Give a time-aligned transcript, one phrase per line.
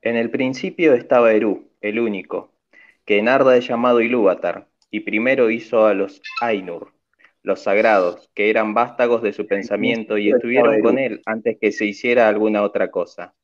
[0.00, 2.52] En el principio estaba Eru, el único,
[3.04, 6.92] que en Arda es llamado Ilúvatar, y primero hizo a los Ainur,
[7.42, 11.84] los sagrados, que eran vástagos de su pensamiento y estuvieron con él antes que se
[11.84, 13.34] hiciera alguna otra cosa.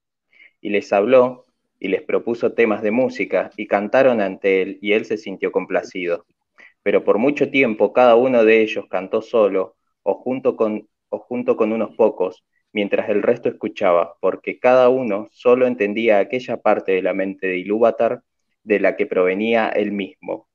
[0.60, 1.46] Y les habló
[1.80, 6.24] y les propuso temas de música y cantaron ante él y él se sintió complacido.
[6.84, 11.56] Pero por mucho tiempo cada uno de ellos cantó solo o junto con, o junto
[11.56, 12.44] con unos pocos,
[12.74, 17.58] mientras el resto escuchaba, porque cada uno solo entendía aquella parte de la mente de
[17.58, 18.22] Ilúvatar
[18.64, 20.48] de la que provenía él mismo,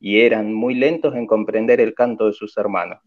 [0.00, 3.00] y eran muy lentos en comprender el canto de sus hermanos.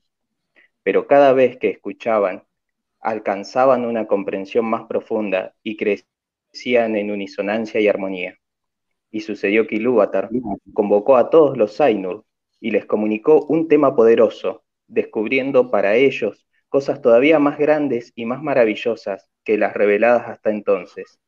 [0.84, 2.44] Pero cada vez que escuchaban,
[3.00, 8.38] alcanzaban una comprensión más profunda y crecían en unisonancia y armonía.
[9.10, 10.30] Y sucedió que Ilúvatar
[10.74, 12.26] convocó a todos los Ainur
[12.60, 18.42] y les comunicó un tema poderoso, descubriendo para ellos cosas todavía más grandes y más
[18.42, 21.20] maravillosas que las reveladas hasta entonces.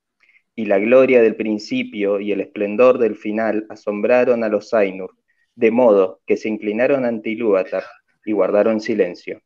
[0.56, 5.18] Y la gloria del principio y el esplendor del final asombraron a los Ainur,
[5.56, 7.84] de modo que se inclinaron ante Ilúvatar
[8.24, 9.42] y guardaron silencio.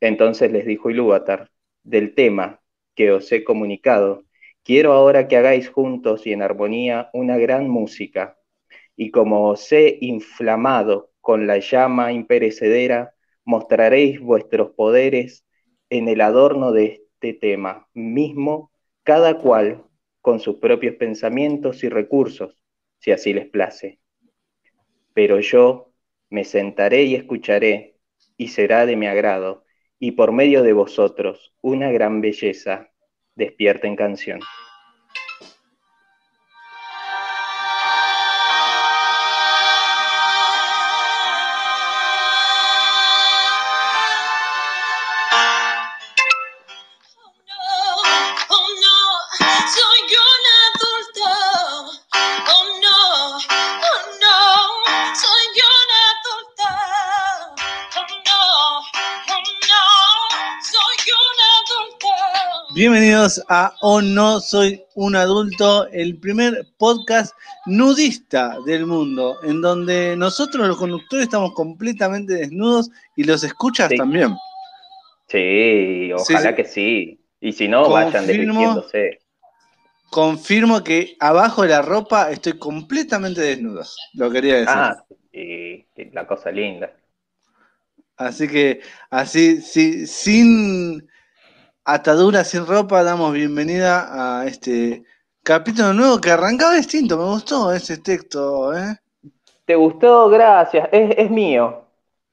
[0.00, 1.50] Entonces les dijo Ilúvatar,
[1.82, 2.60] del tema
[2.94, 4.22] que os he comunicado,
[4.62, 8.38] quiero ahora que hagáis juntos y en armonía una gran música,
[8.94, 13.14] y como os he inflamado con la llama imperecedera,
[13.48, 15.44] mostraréis vuestros poderes
[15.90, 18.70] en el adorno de este tema mismo,
[19.02, 19.84] cada cual
[20.20, 22.62] con sus propios pensamientos y recursos,
[22.98, 23.98] si así les place
[25.18, 25.92] pero yo
[26.30, 27.96] me sentaré y escucharé,
[28.36, 29.64] y será de mi agrado,
[29.98, 32.92] y por medio de vosotros una gran belleza
[33.34, 34.38] despierta en canción.
[63.28, 67.34] Bienvenidos a Oh No Soy un Adulto, el primer podcast
[67.66, 74.34] nudista del mundo, en donde nosotros los conductores estamos completamente desnudos y los escuchas también.
[75.26, 77.20] Sí, ojalá que sí.
[77.38, 79.18] Y si no, vayan desvistiéndose.
[80.08, 83.82] Confirmo que abajo de la ropa estoy completamente desnudo,
[84.14, 84.68] lo quería decir.
[84.74, 86.90] Ah, sí, la cosa linda.
[88.16, 88.80] Así que,
[89.10, 91.06] así, sí, sin
[91.90, 95.04] Atadura sin ropa, damos bienvenida a este
[95.42, 97.16] capítulo nuevo que arrancaba distinto.
[97.16, 98.94] Me gustó ese texto, ¿eh?
[99.64, 100.28] ¿Te gustó?
[100.28, 100.86] Gracias.
[100.92, 101.86] Es, mío.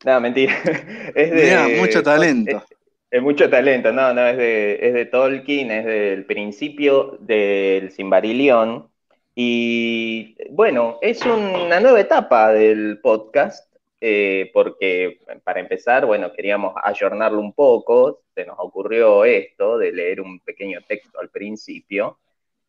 [0.03, 0.53] No, mentira.
[1.16, 1.77] Es de.
[1.79, 2.61] mucho talento.
[3.09, 8.89] Es, mucho talento, no, no, es de, es de Tolkien, es del principio del Simbarillion.
[9.35, 13.73] Y bueno, es una nueva etapa del podcast
[14.07, 20.21] eh, porque para empezar, bueno, queríamos ayornarlo un poco, se nos ocurrió esto de leer
[20.21, 22.19] un pequeño texto al principio,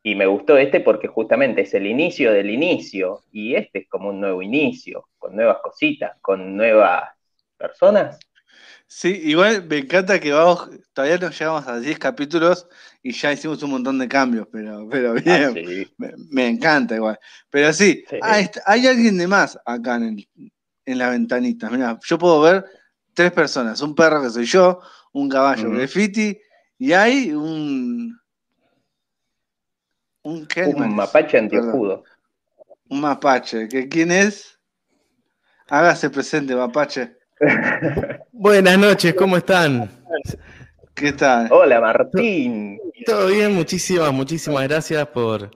[0.03, 4.09] y me gustó este porque justamente es el inicio del inicio, y este es como
[4.09, 7.11] un nuevo inicio, con nuevas cositas, con nuevas
[7.59, 8.19] personas.
[8.87, 12.67] Sí, igual me encanta que vamos, todavía no llegamos a 10 capítulos
[13.03, 15.87] y ya hicimos un montón de cambios, pero, pero ah, bien,
[16.31, 17.19] me, encanta igual.
[17.51, 20.53] Pero sí, Hay, hay, alguien de más acá en el,
[20.87, 21.69] en la ventanita.
[21.69, 22.65] Mira, yo puedo ver
[23.13, 24.81] tres personas, un perro que soy yo,
[25.13, 26.39] un caballo graffiti
[26.79, 28.19] y hay un
[30.23, 32.05] un, un mapache antiojudo.
[32.89, 34.59] Un mapache, que quién es?
[35.69, 37.17] Hágase presente, mapache.
[38.33, 39.91] Buenas noches, ¿cómo están?
[40.95, 41.49] ¿Qué tal?
[41.51, 42.79] Hola, Martín.
[43.05, 45.51] Todo bien, muchísimas, muchísimas gracias por,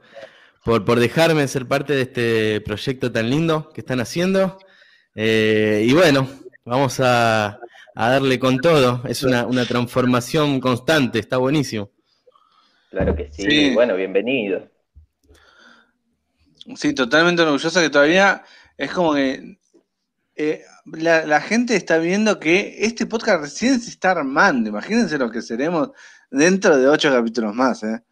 [0.65, 4.59] por, por dejarme ser parte de este proyecto tan lindo que están haciendo.
[5.15, 6.29] Eh, y bueno,
[6.65, 7.59] vamos a,
[7.95, 9.03] darle con todo.
[9.07, 11.91] Es una, transformación constante, está buenísimo.
[12.91, 13.75] Claro que sí.
[13.75, 14.69] bueno, bienvenido.
[16.75, 18.43] Sí, totalmente orgullosa que todavía
[18.77, 19.59] es como que
[20.37, 24.71] eh, la, gente está viendo que este podcast recién se está armando.
[24.71, 25.91] Imagínense lo que seremos
[26.31, 28.03] dentro de ocho capítulos más, ¿eh?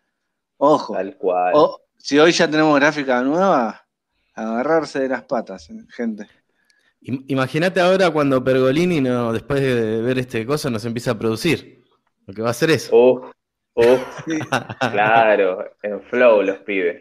[0.58, 0.94] Ojo.
[0.94, 1.54] Tal cual.
[1.96, 3.86] si hoy ya tenemos gráfica nueva,
[4.34, 6.28] agarrarse de las patas, gente.
[7.00, 11.84] Imagínate ahora cuando Pergolini, no, después de ver este cosa, nos empieza a producir.
[12.26, 12.90] Lo que va a hacer eso.
[12.92, 13.30] Oh,
[13.74, 13.98] oh,
[14.92, 17.00] claro, en flow los pibes.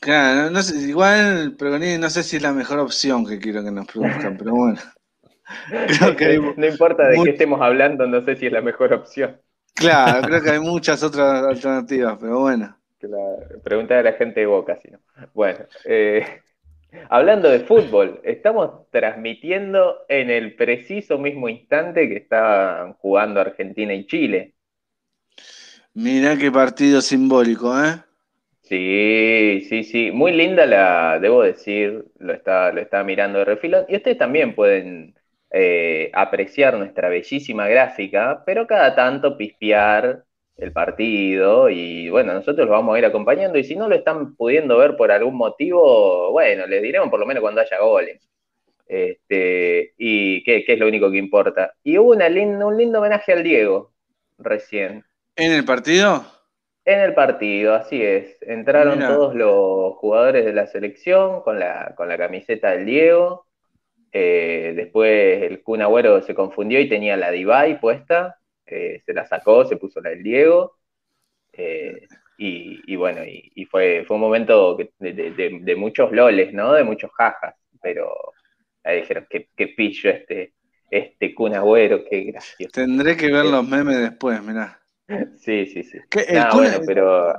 [0.00, 3.70] Claro, no, sé, igual Pergolini no sé si es la mejor opción que quiero que
[3.70, 4.80] nos produzcan, pero bueno.
[6.56, 9.40] no importa de qué estemos hablando, no sé si es la mejor opción.
[9.74, 12.76] Claro, creo que hay muchas otras alternativas, pero bueno.
[13.62, 14.98] Pregunta a la gente de Boca, si no.
[15.34, 16.42] Bueno, eh,
[17.08, 24.06] hablando de fútbol, estamos transmitiendo en el preciso mismo instante que estaban jugando Argentina y
[24.06, 24.54] Chile.
[25.94, 28.02] Mirá qué partido simbólico, ¿eh?
[28.62, 30.10] Sí, sí, sí.
[30.12, 33.86] Muy linda la, debo decir, lo estaba, lo mirando de refilón.
[33.88, 35.14] Y ustedes también pueden
[35.50, 40.24] eh, apreciar nuestra bellísima gráfica, pero cada tanto pispear
[40.58, 44.34] el partido y bueno, nosotros lo vamos a ir acompañando y si no lo están
[44.34, 48.28] pudiendo ver por algún motivo, bueno, les diremos por lo menos cuando haya goles.
[48.86, 51.74] Este, y qué, es lo único que importa.
[51.84, 53.92] Y hubo una un lindo homenaje al Diego
[54.38, 55.04] recién.
[55.36, 56.24] ¿En el partido?
[56.84, 58.38] En el partido, así es.
[58.42, 63.46] Entraron todos los jugadores de la selección con la, con la camiseta del Diego.
[64.10, 68.38] Eh, después el Kun Agüero se confundió y tenía la Divai puesta.
[68.70, 70.78] Eh, se la sacó, se puso la del Diego.
[71.52, 72.06] Eh,
[72.40, 76.72] y, bueno, y, fue, fue un momento de, muchos loles, ¿no?
[76.72, 77.54] De muchos jajas.
[77.82, 78.14] Pero
[78.84, 80.54] ahí dijeron, qué, qué pillo este,
[80.90, 82.70] este Kun Agüero, qué gracioso.
[82.72, 84.80] Tendré que ver los memes después, mirá.
[85.38, 85.98] Sí, sí, sí.
[86.52, 87.34] bueno, pero,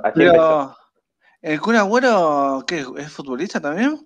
[1.40, 3.98] ¿El Kun Agüero qué, es futbolista también?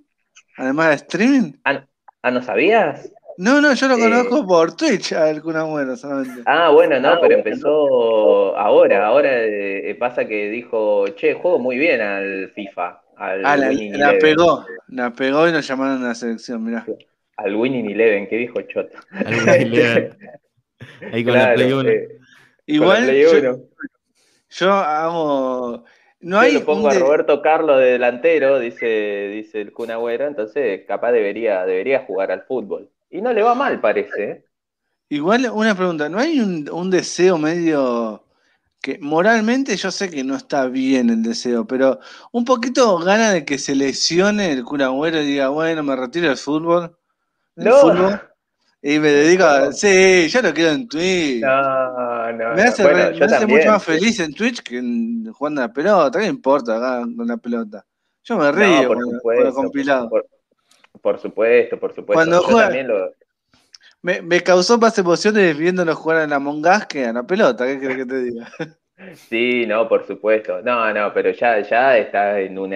[0.56, 1.52] Además de streaming.
[1.64, 1.84] Ah,
[2.22, 3.12] ah ¿no sabías?
[3.36, 6.42] No, no, yo lo conozco por Twitch al Kun Agüero solamente.
[6.46, 9.06] Ah, bueno, no, ah, pero empezó ahora.
[9.06, 13.02] Ahora eh, pasa que dijo, che, juego muy bien al FIFA.
[13.16, 16.84] Al ah, la, pegó, la pegó y nos llamaron a la selección, mirá.
[17.36, 18.98] Al Winning Eleven, ¿qué dijo Choto?
[19.10, 20.16] Al Winning Eleven.
[21.12, 21.90] Ahí con la Play 1.
[22.66, 23.12] Igual
[24.50, 25.84] yo, hago.
[26.20, 31.12] No hay lo pongo a Roberto Carlos de delantero, dice, dice el Kun entonces capaz
[31.12, 32.90] debería, debería jugar al fútbol.
[33.14, 34.24] Y no le va mal, parece.
[34.24, 34.44] ¿eh?
[35.08, 38.24] Igual una pregunta, ¿no hay un, deseo medio
[38.82, 42.00] que moralmente yo sé que no está bien el deseo, pero
[42.32, 46.36] un poquito gana de que se lesione el Kun y diga, bueno, me retiro del
[46.36, 46.98] fútbol?
[47.54, 47.76] no.
[47.76, 48.20] Fútbol,
[48.82, 49.72] y me dedico a.
[49.72, 51.40] Sí, yo no quiero en Twitch.
[51.40, 52.54] No, no.
[52.54, 56.18] Me hace, me hace mucho más feliz en Twitch que en, jugando a la pelota.
[56.18, 57.86] ¿Qué importa acá con la pelota?
[58.24, 60.10] Yo me río por supuesto, compilado.
[60.10, 60.26] Por,
[61.18, 62.14] supuesto, por supuesto.
[62.14, 62.70] Cuando juega,
[64.02, 67.66] me, me, causó más emociones viéndolo jugar en la Mongas que a la pelota.
[67.66, 68.48] ¿Qué crees que te diga?
[69.14, 70.62] Sí, no, por supuesto.
[70.62, 72.72] No, no, pero ya, ya está en un.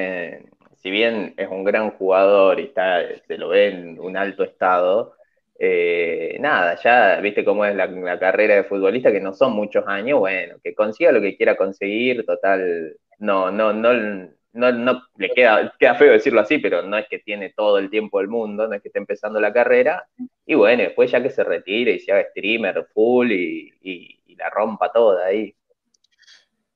[0.82, 5.14] Si bien es un gran jugador y está, se lo ve en un alto estado
[5.60, 10.20] eh, nada, ya viste cómo es la, carrera de futbolista, que no son muchos años,
[10.20, 14.28] bueno, que consiga lo que quiera conseguir, total, no, no, no,
[14.58, 17.88] no, no le queda, queda feo decirlo así, pero no es que tiene todo el
[17.90, 20.06] tiempo del mundo, no es que esté empezando la carrera,
[20.44, 24.92] y bueno, después ya que se retire y se haga streamer full y, la rompa
[24.92, 25.52] toda ahí.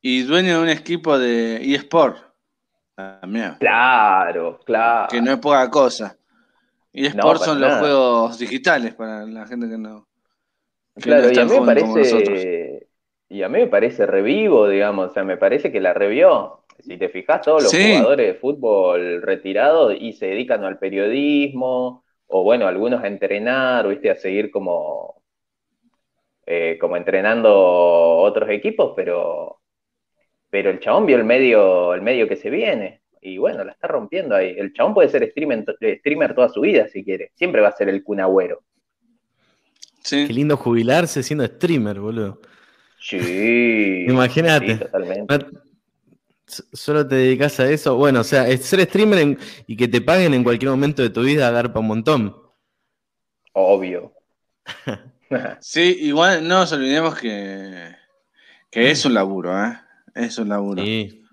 [0.00, 2.16] Y dueño de un equipo de eSport.
[3.60, 5.08] Claro, claro.
[5.08, 6.16] Que no es poca cosa.
[6.92, 10.08] Y Sports son los juegos digitales para la gente que no.
[10.96, 12.71] claro, y a mí me parece.
[13.32, 15.10] Y a mí me parece revivo, digamos.
[15.10, 16.64] O sea, me parece que la revió.
[16.80, 22.42] Si te fijas, todos los jugadores de fútbol retirados y se dedican al periodismo, o
[22.44, 25.22] bueno, algunos a entrenar, viste, a seguir como.
[26.44, 27.50] Eh, como entrenando
[28.18, 29.60] otros equipos, pero.
[30.50, 33.86] Pero el chabón vio el medio, el medio que se viene y bueno, la está
[33.86, 34.54] rompiendo ahí.
[34.58, 37.30] El chabón puede ser streamer, streamer toda su vida si quiere.
[37.34, 38.62] Siempre va a ser el cunagüero.
[40.02, 40.26] Sí.
[40.26, 42.40] Qué lindo jubilarse siendo streamer, boludo.
[43.02, 44.06] Sí.
[44.08, 44.76] Imagínate.
[44.76, 45.46] totalmente.
[46.72, 47.96] Solo te dedicas a eso.
[47.96, 51.50] Bueno, o sea, ser streamer y que te paguen en cualquier momento de tu vida
[51.50, 52.36] dar para un montón.
[53.52, 54.12] Obvio.
[55.60, 57.96] sí, igual no nos olvidemos que,
[58.70, 59.78] que es un laburo, ¿eh?
[60.14, 60.82] Es un laburo.
[60.82, 61.24] Sí.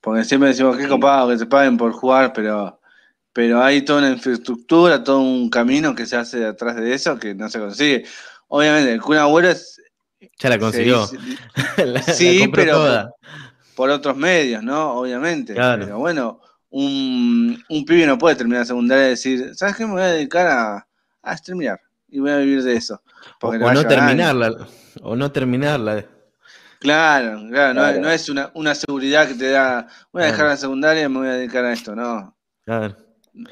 [0.00, 2.80] Porque siempre decimos que es copado que se paguen por jugar, pero,
[3.32, 7.34] pero hay toda una infraestructura, todo un camino que se hace detrás de eso que
[7.34, 8.04] no se consigue.
[8.48, 9.80] Obviamente, el Kun Agüero es.
[10.38, 11.06] Ya la consiguió.
[12.14, 13.10] sí, pero
[13.74, 14.94] por, otros medios, ¿no?
[14.94, 15.54] Obviamente.
[15.54, 19.86] Pero bueno, un, un pibe no puede terminar secundaria y decir, ¿sabes qué?
[19.86, 20.86] Me voy a dedicar a,
[21.22, 23.02] a streamear y voy a vivir de eso.
[23.40, 24.68] O, no terminarla,
[25.02, 26.06] o no terminarla.
[26.78, 31.04] Claro, claro, No, es una, una, seguridad que te da, voy a dejar la secundaria
[31.04, 32.36] y me voy a dedicar a esto, no.
[32.64, 32.96] Claro.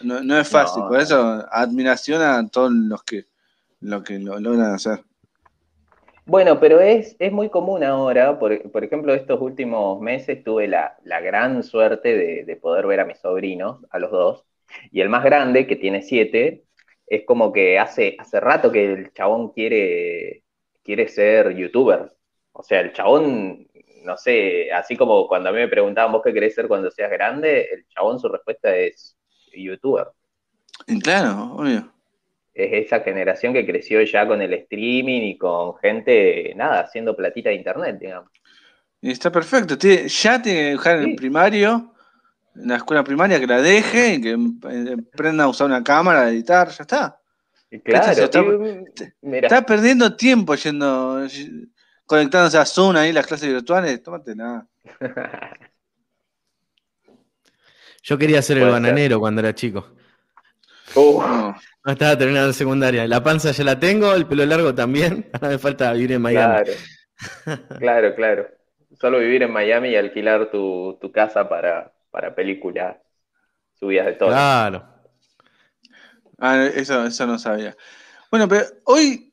[0.02, 3.26] No, es fácil, por eso admiración a todos los que
[3.80, 5.04] lo que lo logran hacer.
[6.26, 11.62] Bueno, pero es, es muy común ahora, por, ejemplo, estos últimos meses tuve la, gran
[11.62, 14.44] suerte de, poder ver a mis sobrinos, a los dos,
[14.90, 16.64] y el más grande, que tiene siete,
[17.06, 20.44] es como que hace, hace rato que el chabón quiere,
[20.82, 22.10] quiere ser youtuber,
[22.52, 23.66] o sea, el chabón
[24.04, 27.10] no sé, así como cuando a mí me preguntaban vos qué querés ser cuando seas
[27.10, 29.16] grande, el chabón su respuesta es
[29.52, 30.08] youtuber.
[31.02, 31.93] Claro, obvio.
[32.54, 37.48] Es esa generación que creció ya con el streaming y con gente, nada, haciendo platita
[37.48, 38.30] de internet, digamos.
[39.00, 39.76] Y está perfecto.
[39.76, 41.92] Ya tiene que dejar en el primario,
[42.54, 46.30] en la escuela primaria, que la deje, que eh, aprenda a usar una cámara, a
[46.30, 47.20] editar, ya está.
[47.82, 48.12] Claro,
[49.24, 51.26] está, perdiendo tiempo yendo,
[52.06, 54.00] conectándose a Zoom ahí las clases virtuales.
[54.00, 54.68] Tómate nada.
[58.04, 59.88] Yo quería ser el bananero cuando era chico.
[60.94, 61.56] No
[61.92, 63.06] estaba terminando secundaria.
[63.06, 65.28] La panza ya la tengo, el pelo largo también.
[65.34, 66.70] Ahora me falta vivir en Miami.
[67.78, 68.48] Claro, claro,
[69.00, 72.96] Solo vivir en Miami y alquilar tu, casa para, para películas
[73.78, 74.28] subidas de todo.
[74.30, 74.84] Claro.
[76.38, 77.76] Ah, eso, eso no sabía.
[78.30, 79.32] Bueno, pero hoy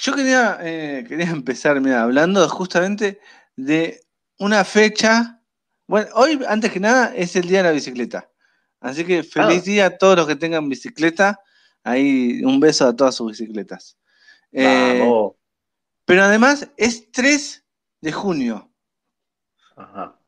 [0.00, 3.20] yo quería, eh, quería empezar mira, hablando justamente
[3.56, 4.00] de
[4.38, 5.40] una fecha.
[5.86, 8.30] Bueno, hoy, antes que nada, es el día de la bicicleta.
[8.80, 9.64] Así que feliz ah.
[9.64, 11.40] día a todos los que tengan bicicleta.
[11.88, 13.96] Ahí un beso a todas sus bicicletas.
[14.52, 15.00] Eh,
[16.04, 17.64] pero además es 3
[18.00, 18.70] de junio.
[19.76, 20.18] Ajá.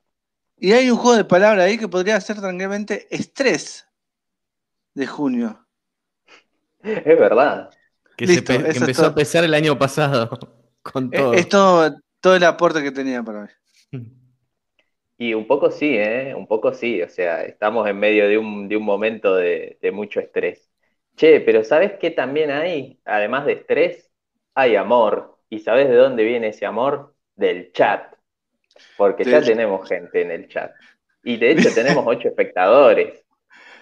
[0.63, 3.89] Y hay un juego de palabras ahí que podría ser tranquilamente estrés
[4.95, 5.67] de junio.
[6.83, 7.71] Es verdad.
[8.17, 10.29] Que, empezó a pesar el año pasado.
[10.83, 11.33] Con todo.
[11.33, 13.43] Es, todo, el aporte que tenía para
[13.93, 14.01] mí.
[15.17, 16.35] Y un poco sí, ¿eh?
[16.35, 17.03] Un poco sí.
[17.03, 20.70] O sea, estamos en medio de un, momento de, mucho estrés.
[21.21, 22.99] Che, pero ¿sabes qué también hay?
[23.05, 24.11] Además de estrés,
[24.55, 25.37] hay amor.
[25.51, 27.15] ¿Y sabes de dónde viene ese amor?
[27.37, 28.15] Del chat.
[28.97, 30.73] Porque ya tenemos gente en el chat.
[31.23, 33.23] Y de hecho tenemos ocho espectadores.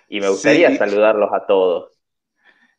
[0.09, 1.92] Y me gustaría saludarlos a todos.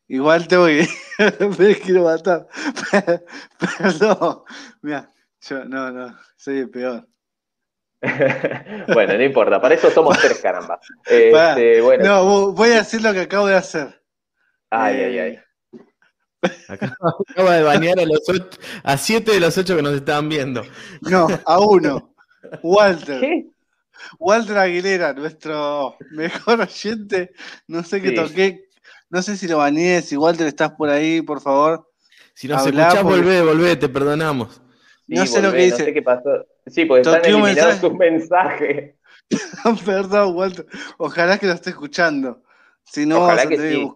[0.09, 0.85] Igual te voy,
[1.57, 2.47] me quiero matar.
[3.77, 4.43] Perdón,
[4.81, 7.07] mira, yo no, no, soy el peor.
[8.93, 10.81] bueno, no importa, para eso somos tres, caramba.
[11.05, 12.03] Este, bueno.
[12.03, 13.98] No, voy a hacer lo que acabo de hacer.
[14.69, 15.39] Ay, ay, eh, ay.
[16.69, 18.21] Acabo de bañar a, los
[18.83, 20.63] a siete de los ocho que nos estaban viendo.
[21.01, 22.13] No, a uno.
[22.63, 23.19] Walter.
[23.19, 23.47] ¿Qué?
[24.17, 27.31] Walter Aguilera, nuestro mejor oyente.
[27.67, 28.69] No sé qué toqué,
[29.09, 31.89] no sé si lo baneé, si Walter estás por ahí, por favor.
[32.33, 34.61] Si nos escuchás, volvé, volvé, te perdonamos.
[35.07, 35.79] no sé lo que dice.
[35.79, 36.45] No sé qué pasó.
[36.67, 38.95] Sí, porque están eliminados tus mensajes.
[39.85, 40.65] Perdón, Walter.
[40.97, 42.43] Ojalá que lo esté escuchando.
[42.85, 43.91] Si no, Ojalá que sí.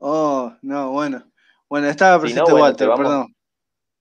[0.00, 1.22] Oh, no, bueno.
[1.68, 3.34] Bueno, estaba presente Walter, perdón.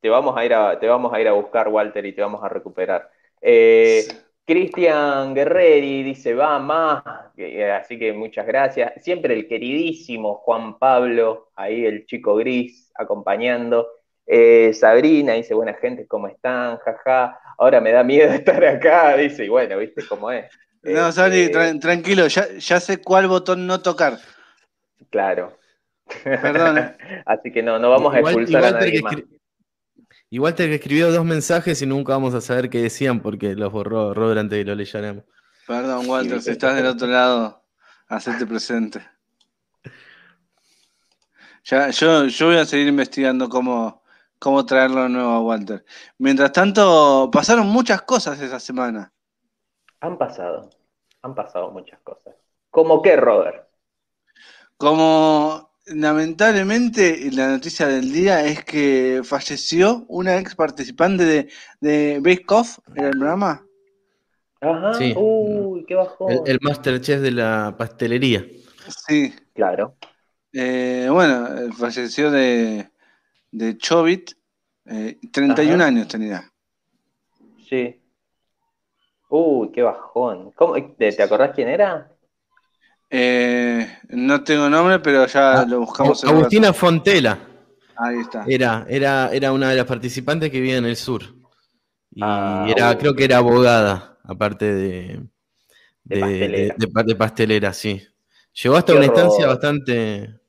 [0.01, 2.43] Te vamos, a ir a, te vamos a ir a buscar, Walter, y te vamos
[2.43, 3.09] a recuperar.
[3.41, 4.05] Eh,
[4.45, 7.03] Cristian Guerreri dice, va más,
[7.37, 8.93] eh, así que muchas gracias.
[9.03, 13.87] Siempre el queridísimo Juan Pablo, ahí el chico gris, acompañando.
[14.27, 16.77] Eh, Sabrina dice, buena gente, ¿cómo están?
[16.77, 20.45] Jaja, ahora me da miedo estar acá, dice, y bueno, viste cómo es.
[20.83, 24.19] No, Sabri, este, tranquilo, ya, sé cuál botón no tocar.
[25.09, 25.57] Claro.
[26.23, 26.95] Perdón.
[27.25, 29.15] así que no, no vamos a expulsar a nadie más.
[30.29, 34.13] Igual te escribió dos mensajes y nunca vamos a saber qué decían porque los borró
[34.13, 35.23] Robert antes de que lo leyéramos.
[35.67, 37.63] Perdón, Walter, si estás del otro lado,
[38.07, 39.01] hacerte presente.
[41.63, 44.03] Ya, yo, yo voy a seguir investigando cómo,
[44.37, 45.83] cómo traerlo de nuevo a Walter.
[46.17, 49.11] Mientras tanto, pasaron muchas cosas esa semana.
[50.01, 50.69] Han pasado,
[51.23, 52.35] han pasado muchas cosas.
[52.69, 53.67] ¿Cómo qué, Robert?
[54.77, 61.49] Como lamentablemente la noticia del día es que falleció una ex participante de,
[61.79, 63.65] de Bake Off en el programa.
[64.61, 65.13] Ajá, sí.
[65.15, 66.31] uy, qué bajón.
[66.31, 68.45] El, el Masterchef de la pastelería.
[69.07, 69.33] Sí.
[69.53, 69.95] Claro.
[70.53, 72.89] Eh, bueno, falleció de,
[73.51, 74.31] de Chobit,
[74.83, 76.51] 31 eh, años tenía.
[77.69, 78.01] Sí.
[79.29, 80.53] Uy, qué bajón.
[80.97, 82.14] ¿Te acordás quién era?
[83.09, 86.23] Eh, no tengo nombre, pero ya ah, lo buscamos.
[86.23, 87.37] Agustina Fontela.
[87.97, 88.43] Ahí está.
[88.47, 91.23] Era, era, era una de las participantes que vivía en el sur.
[92.11, 95.21] Y ah, era, creo que era abogada, aparte de,
[96.03, 97.73] de, pastelera.
[97.73, 98.01] sí.
[98.53, 100.39] Llegó hasta una instancia bastante,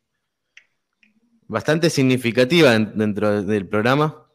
[1.48, 4.26] bastante significativa dentro del programa.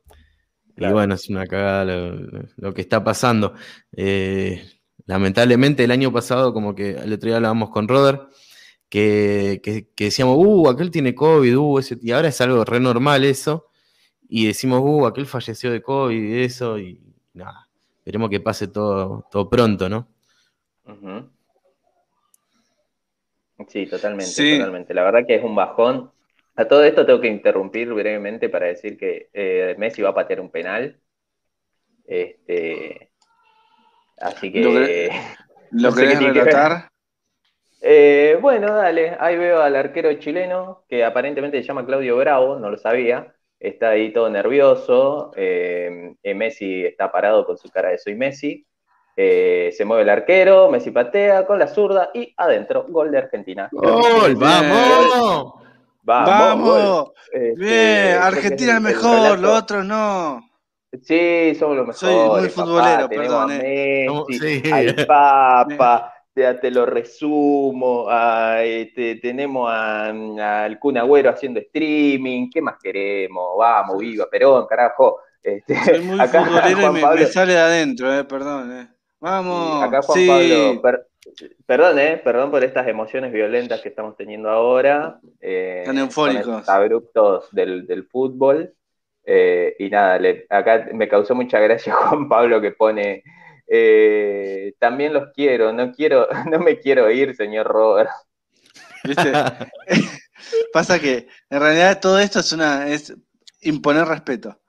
[0.75, 1.86] Y bueno, es una cagada
[2.58, 3.54] lo, que está pasando.
[3.96, 4.81] Eh,
[5.12, 8.22] lamentablemente el año pasado, como que el otro día hablábamos con Roder,
[8.88, 9.62] que,
[9.98, 13.68] decíamos, uh, aquel tiene COVID, uh, ese, y ahora es algo re normal eso,
[14.30, 17.01] y decimos, uh, aquel falleció de COVID y eso, y
[17.34, 20.08] nada, esperemos que pase todo, todo pronto, ¿no?
[23.68, 24.94] Sí, totalmente, totalmente.
[24.94, 26.10] La verdad que es un bajón.
[26.56, 30.39] A todo esto tengo que interrumpir brevemente para decir que eh, Messi va a patear
[30.41, 31.00] un penal.
[32.06, 33.11] Este,
[34.22, 35.12] Así que.
[35.72, 36.90] ¿Lo, querés relatar?
[37.82, 42.70] Eh, bueno, dale, ahí veo al arquero chileno, que aparentemente se llama Claudio Bravo, no
[42.70, 48.13] lo sabía, está ahí todo nervioso, eh, Messi está parado con su cara de soy
[48.13, 48.68] Messi,
[49.18, 53.68] eh, se mueve el arquero, Messi patea con la zurda y adentro, gol de Argentina.
[53.72, 54.36] ¡Gol!
[54.36, 55.54] ¡Vamos!
[56.04, 57.12] ¡Vamos!
[57.32, 60.50] Este, Bien, Argentina es mejor, lo otro no.
[61.02, 62.00] Sí, somos los mejores.
[62.00, 63.48] Soy muy futbolero, perdón.
[63.48, 68.08] Messi, Al Papa, te, te, lo resumo.
[68.60, 72.50] Este, tenemos al Kun Agüero haciendo streaming.
[72.50, 73.58] ¿Qué más queremos?
[73.58, 75.20] Vamos, viva Perón, carajo.
[75.42, 78.72] Este, Soy muy acá, futbolero y me, sale de adentro, eh, perdón.
[78.72, 78.88] Eh.
[79.22, 79.84] Vamos.
[79.84, 80.82] acá Juan Pablo,
[81.66, 85.20] perdón, eh, perdón por estas emociones violentas que estamos teniendo ahora.
[85.40, 86.68] Eh, Tan eufóricos.
[86.68, 88.74] Abruptos del, del fútbol.
[89.24, 93.24] Eh, y nada, acá me causó mucha gracia Juan Pablo que pone,
[93.68, 98.10] eh, también los quiero, no quiero, no me quiero ir, señor Robert.
[100.74, 103.13] Pasa que en realidad todo esto es una, es
[103.62, 104.60] imponer respeto.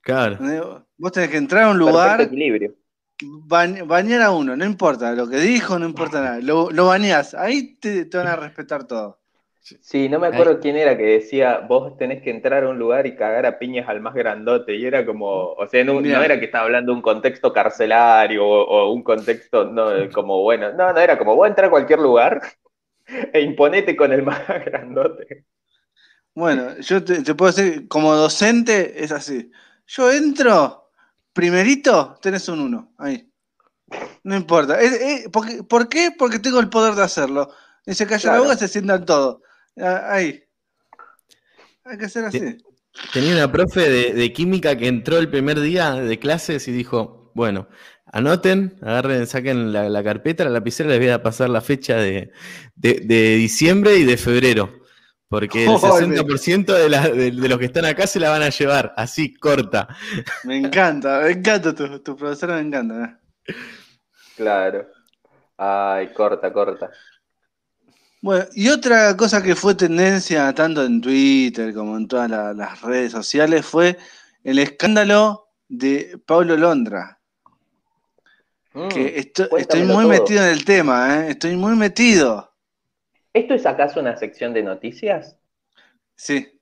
[0.00, 0.86] Claro.
[0.96, 2.20] Vos tenés que entrar a un lugar.
[2.20, 2.74] Equilibrio.
[3.46, 6.40] bañar a uno, no importa lo que dijo, no importa nada.
[6.40, 9.21] Lo, lo bañás, ahí te, te van a respetar todo.
[9.62, 13.06] Sí, no me acuerdo quién era que decía, vos tenés que entrar a un lugar
[13.06, 14.74] y cagar a piñas al más grandote.
[14.74, 18.92] Y era como, o sea, no, era que estaba hablando de un contexto carcelario o,
[18.92, 22.42] un contexto, no, como, bueno, no, no, era como, vos entrar a cualquier lugar
[23.32, 25.46] e imponete con el más grandote.
[26.34, 29.52] Bueno, yo te, puedo decir, como docente es así.
[29.86, 30.90] Yo entro,
[31.32, 33.30] primerito, tenés un uno, ahí.
[34.24, 34.78] No importa.
[35.68, 36.10] ¿Por qué?
[36.18, 37.50] Porque tengo el poder de hacerlo.
[37.86, 39.42] Y se calla la boca, se sientan todos.
[39.78, 40.42] Ah, ahí.
[41.84, 42.58] Hay que hacer así.
[43.12, 47.68] Tenía una profe de, química que entró el primer día de clases y dijo, bueno,
[48.06, 52.32] anoten, agarren, saquen la, carpeta, la lapicera, les voy a pasar la fecha de,
[52.76, 54.82] diciembre y de febrero.
[55.28, 59.32] Porque el 60% de, de, los que están acá se la van a llevar, así,
[59.34, 59.88] corta.
[60.44, 63.18] Me encanta, me encanta tu, tu profesora, me encanta.
[63.46, 63.54] ¿eh?
[64.36, 64.86] Claro.
[65.56, 66.90] Ay, corta, corta.
[68.22, 73.10] Bueno, y otra cosa que fue tendencia tanto en Twitter como en todas las redes
[73.10, 73.98] sociales fue
[74.44, 77.18] el escándalo de Pablo Londra.
[78.74, 81.30] Mm, que estoy muy metido en el tema, ¿eh?
[81.32, 82.54] estoy muy metido.
[83.32, 85.36] ¿Esto es acaso una sección de noticias?
[86.14, 86.60] Sí.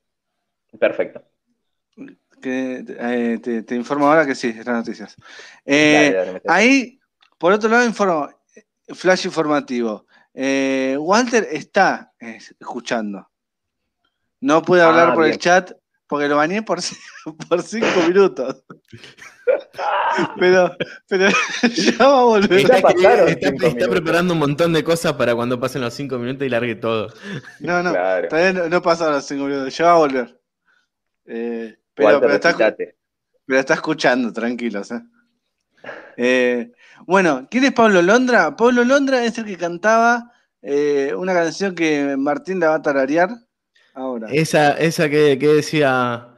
[0.78, 1.22] Perfecto.
[2.42, 5.14] Eh, te, informo ahora que sí, estas noticias.
[5.66, 6.98] Eh, ahí,
[7.36, 8.30] por otro lado, informo,
[8.94, 10.06] flash informativo.
[10.34, 13.28] Eh, Walter está escuchando.
[14.40, 15.72] No puede hablar ah, por el chat
[16.10, 16.80] porque lo bañé por,
[17.48, 18.64] por cinco minutos.
[20.38, 20.76] pero,
[21.08, 21.28] pero
[21.62, 22.60] ya va a volver.
[22.60, 27.12] Está, preparando un montón de cosas para cuando pasen los cinco minutos y largue todo.
[27.60, 30.40] No, no, todavía no, pasaron los cinco minutos, ya va a volver.
[31.26, 34.90] Eh, pero, pero, está, pero, está, escuchando, tranquilos.
[34.90, 35.02] ¿eh?
[36.16, 36.72] eh
[37.06, 38.56] bueno, ¿quién es Pablo Londra?
[38.56, 40.32] Pablo Londra es el que cantaba
[40.62, 43.30] eh, una canción que Martín la va a tararear
[43.94, 44.28] ahora.
[44.30, 46.28] Esa, esa que, decía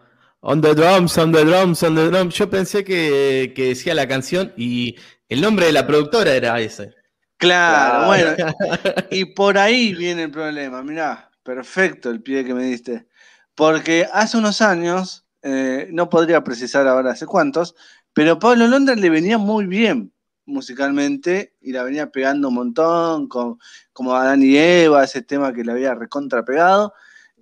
[0.41, 2.35] On the drums, on the drums, on the drums.
[2.35, 4.97] Yo pensé que, decía la canción y
[5.29, 6.93] el nombre de la productora era ese.
[7.37, 8.37] Claro, bueno.
[9.11, 10.83] y por ahí viene el problema.
[10.83, 13.07] Mirá, perfecto el pie que me diste.
[13.55, 17.75] Porque hace unos años, eh, no podría precisar ahora hace cuántos,
[18.13, 20.13] pero Pablo Londra le venía muy bien
[20.47, 23.59] musicalmente y la venía pegando un montón, con,
[23.93, 26.93] como Adán y Eva, ese tema que le había recontra pegado.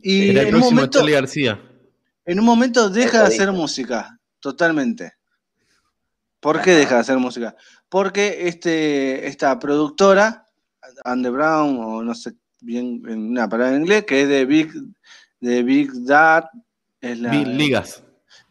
[0.02, 1.60] Y en un momento, García.
[2.24, 5.14] En un momento deja de hacer música, totalmente.
[6.38, 7.54] ¿Por qué deja de hacer música?
[7.88, 10.46] Porque este, esta productora,
[11.04, 14.72] Andy Brown, o no sé bien una palabra en inglés, que es de Big,
[15.40, 16.44] de Big Dad,
[17.00, 18.02] es la, Big Ligas.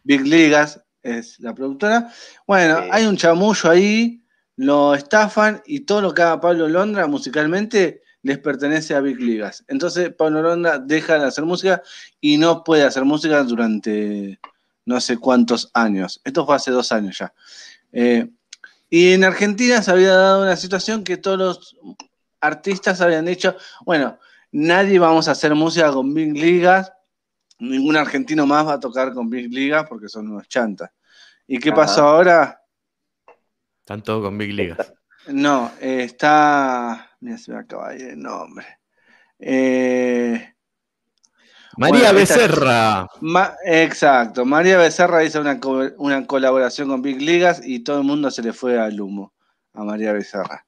[0.04, 2.12] Big Ligas es la productora.
[2.46, 4.19] Bueno, hay un chamullo ahí,
[4.60, 9.64] lo estafan y todo lo que haga Pablo Londra musicalmente les pertenece a Big Ligas.
[9.68, 11.82] Entonces Pablo Londra deja de hacer música
[12.20, 14.38] y no puede hacer música durante
[14.84, 16.20] no sé cuántos años.
[16.24, 17.32] Esto fue hace dos años ya.
[17.90, 18.28] Eh,
[18.90, 21.76] y en Argentina se había dado una situación que todos los
[22.42, 24.18] artistas habían dicho, bueno,
[24.52, 26.92] nadie vamos a hacer música con Big Ligas,
[27.58, 30.90] ningún argentino más va a tocar con Big Ligas porque son unos chantas.
[31.46, 32.59] ¿Y qué pasó ahora?
[33.80, 34.92] Están todos con Big Ligas.
[35.26, 37.10] No, está.
[37.20, 38.66] Mira, se me acaba de el nombre.
[39.38, 40.54] Eh,
[41.76, 43.06] María Becerra.
[43.64, 44.44] exacto.
[44.44, 45.58] María Becerra hizo una,
[45.98, 49.32] una, colaboración con Big Ligas y todo el mundo se le fue al humo.
[49.74, 50.64] a María Becerra.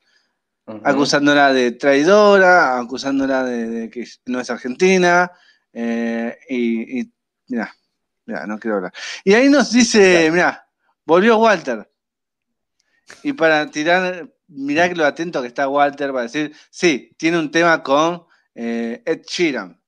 [0.85, 5.31] Acusándola de traidora, acusándola de, que no es argentina,
[5.73, 7.13] eh, y, y
[7.49, 7.75] mira,
[8.47, 8.93] no quiero hablar.
[9.25, 10.67] Y ahí nos dice, mira,
[11.05, 11.92] volvió Walter.
[13.23, 17.51] Y para tirar, mirá que lo atento que está Walter para decir, sí, tiene un
[17.51, 19.81] tema con eh, Ed Sheeran.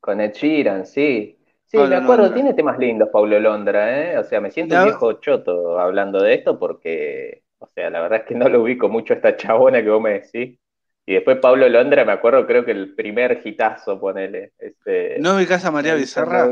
[0.00, 1.36] Con Ed Sheeran, sí.
[1.66, 4.18] Sí, me acuerdo, tiene temas lindos Pablo Londra, ¿eh?
[4.18, 8.20] O sea, me siento un viejo choto hablando de esto porque, o sea, la verdad
[8.20, 10.58] es que no lo ubico mucho esta chabona que vos me decís.
[11.06, 14.52] Y después Pablo Londra, me acuerdo, creo que el primer hitazo, ponele.
[14.58, 16.48] Este, ¿No ubicás a María Bizarra?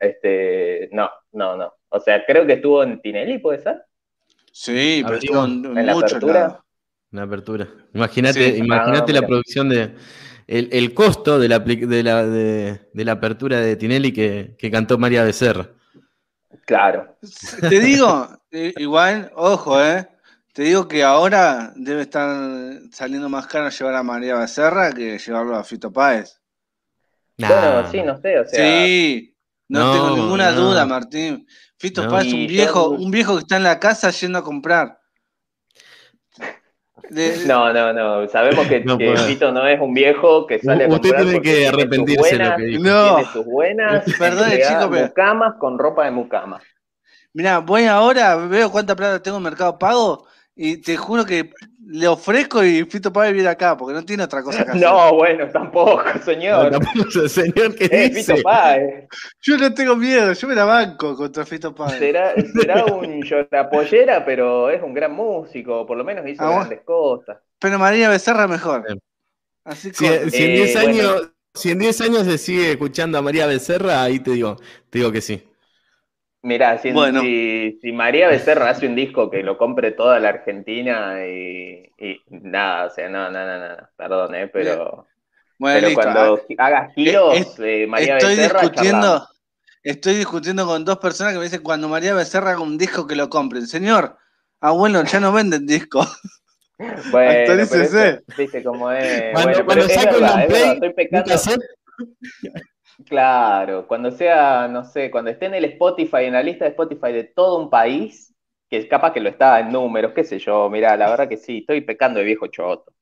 [0.00, 1.74] Este, no, no, no.
[1.90, 3.82] O sea, creo que estuvo en Tinelli, ¿puede ser?
[4.52, 6.64] Sí, pero estuvo en, la apertura.
[7.10, 7.68] La apertura.
[7.94, 9.94] Imagínate, imagínate la producción de
[10.48, 15.68] el, costo de la, de, la, de, la apertura de Tinelli que, cantó María Becerra.
[16.64, 17.18] Claro.
[17.60, 20.08] Te digo, eh, igual, ojo, ¿eh?
[20.52, 25.56] Te digo que ahora debe estar saliendo más caro llevar a María Becerra que llevarlo
[25.56, 26.40] a Fito Páez.
[27.36, 28.84] Bueno, sí, no sé, o sea.
[28.84, 29.36] Sí,
[29.68, 31.46] no, tengo ninguna duda, Martín.
[31.78, 34.98] Fito Páez es un viejo, un viejo que está en la casa yendo a comprar.
[37.46, 38.28] No, no, no.
[38.28, 41.14] Sabemos que, no Fito no es un viejo que sale a comprar.
[41.14, 42.82] Usted tiene que arrepentirse de lo que dijo.
[42.82, 43.14] No.
[43.16, 44.04] Tiene sus buenas.
[44.18, 45.06] Perdón, chico, pero.
[45.06, 46.60] Mucamas con ropa de mucama.
[47.32, 51.52] Mira, voy ahora, veo cuánta plata tengo en Mercado Pago y te juro que
[51.90, 54.82] le ofrezco y Fito Páez viene acá, porque no tiene otra cosa que hacer.
[54.82, 56.70] No, bueno, tampoco, señor.
[56.70, 58.36] No, tampoco, señor, ¿qué eh, dice?
[58.36, 59.08] Fito Páez.
[59.40, 61.98] Yo no tengo miedo, yo me la banco contra Fito Páez.
[61.98, 66.80] Será, será un llorapollera, pero es un gran músico, por lo menos hizo ah, grandes
[66.82, 67.38] cosas.
[67.58, 68.84] Pero María Becerra mejor.
[69.64, 73.22] Así si, si, en 10 eh, años, si en 10 años se sigue escuchando a
[73.22, 74.56] María Becerra, ahí te digo,
[74.90, 75.47] te digo que sí.
[76.42, 76.92] Mirá, si,
[77.80, 81.90] si, María Becerra hace un disco que lo compre toda la Argentina y,
[82.28, 85.08] nada, o sea, no, no, no, no, perdón, eh, pero,
[85.58, 89.26] pero cuando ah, hagas giros de María estoy Discutiendo,
[89.82, 93.16] estoy discutiendo con dos personas que me dicen cuando María Becerra haga un disco que
[93.16, 93.66] lo compren.
[93.66, 94.16] Señor,
[94.60, 96.06] abuelo, ya no venden discos.
[97.10, 97.56] Bueno,
[98.36, 99.32] viste cómo es.
[99.32, 101.34] Cuando, bueno, es estoy pecando.
[103.06, 107.12] Claro, cuando sea, no sé, cuando esté en el Spotify, en la lista de Spotify
[107.12, 108.34] de todo un país,
[108.68, 111.36] que es capaz que lo está en números, qué sé yo, mira, la verdad que
[111.36, 112.92] sí, estoy pecando de viejo choto.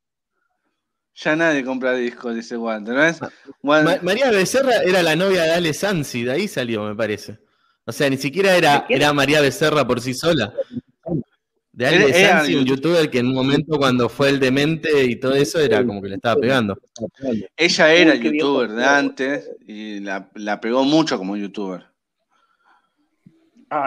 [1.14, 3.20] Ya nadie compra discos, dice Walter, ¿no es?
[3.62, 7.38] María Becerra era la novia de Ale Sansi, de ahí salió, me parece.
[7.87, 10.52] O sea, ni siquiera era, era María Becerra por sí sola
[11.76, 15.34] de Ale Sansi, un youtuber que en un momento cuando fue el demente y todo
[15.34, 16.78] eso era como que le estaba pegando.
[17.54, 21.84] Ella era youtuber de antes y la, pegó mucho como youtuber.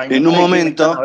[0.07, 1.01] en un momento,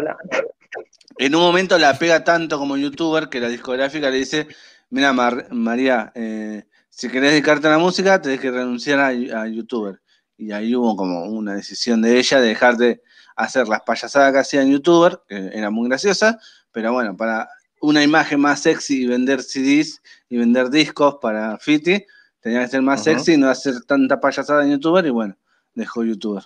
[1.16, 4.46] en un momento la pega tanto como youtuber que la discográfica le dice,
[4.90, 10.02] mira María, eh, si querés dedicarte a la música, tenés que renunciar a, a, youtuber.
[10.36, 13.00] Y ahí hubo como una decisión de ella de dejar de
[13.36, 16.38] hacer las payasadas que hacía en youtuber, que era muy graciosa,
[16.74, 17.48] pero bueno, para
[17.80, 22.04] una imagen más sexy y vender CDs y vender discos para Fiti,
[22.40, 25.36] tenía que ser más sexy y no hacer tanta payasada en youtuber y bueno,
[25.72, 26.42] dejó youtuber.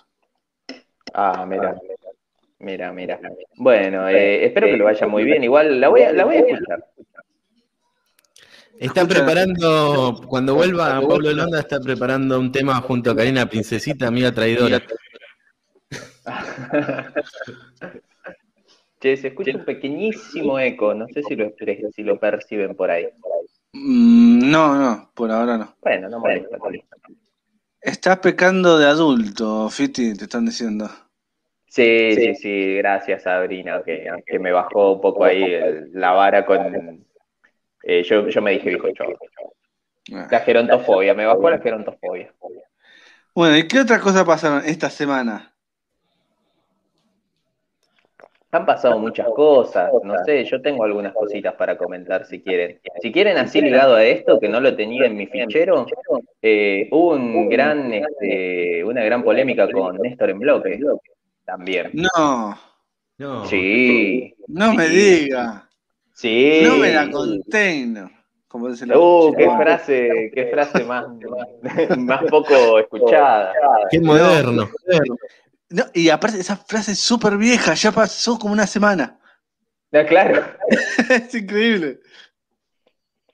[1.13, 1.75] Ah, mira.
[2.59, 3.19] Mira, mira.
[3.55, 5.43] Bueno, eh, espero que lo vaya muy bien.
[5.43, 6.85] Igual la voy a, la voy a escuchar.
[8.77, 14.31] Está preparando, cuando vuelva Pablo Londa, está preparando un tema junto a Karina Princesita, amiga
[14.31, 14.81] traidora.
[18.99, 21.53] Che, se escucha un pequeñísimo eco, no sé si lo,
[21.95, 23.07] si lo perciben por ahí.
[23.73, 25.75] Mm, no, no, por ahora no.
[25.81, 26.57] Bueno, no molesta.
[27.81, 30.89] Estás pecando de adulto, Fiti, te están diciendo.
[31.65, 35.45] Sí, sí, sí, gracias Sabrina, que, que me bajó un poco ahí
[35.93, 37.05] la vara con...
[37.83, 38.87] Eh, yo, yo me dije viejo
[40.13, 40.27] ah.
[40.29, 42.33] La gerontofobia, me bajó la gerontofobia.
[43.33, 45.53] Bueno, ¿y qué otras cosas pasaron esta semana?
[48.51, 52.79] Han pasado muchas cosas, no sé, yo tengo algunas cositas para comentar si quieren.
[52.99, 55.85] Si quieren así ligado a esto, que no lo tenía en mi fichero,
[56.41, 60.79] eh, hubo un gran, este, una gran polémica con Néstor en bloque
[61.45, 61.91] también.
[61.93, 62.57] No.
[63.19, 63.45] no.
[63.45, 64.33] Sí.
[64.47, 65.69] No me diga.
[66.13, 66.61] Sí.
[66.63, 68.09] No me la contengo.
[68.47, 71.05] Como uh, qué frase, qué frase más,
[71.99, 73.53] más, poco escuchada.
[73.91, 74.67] Qué moderno.
[75.69, 79.19] No, y aparte, esa frase es súper vieja, ya pasó como una semana.
[79.91, 80.43] Ya, claro.
[81.09, 81.99] es increíble.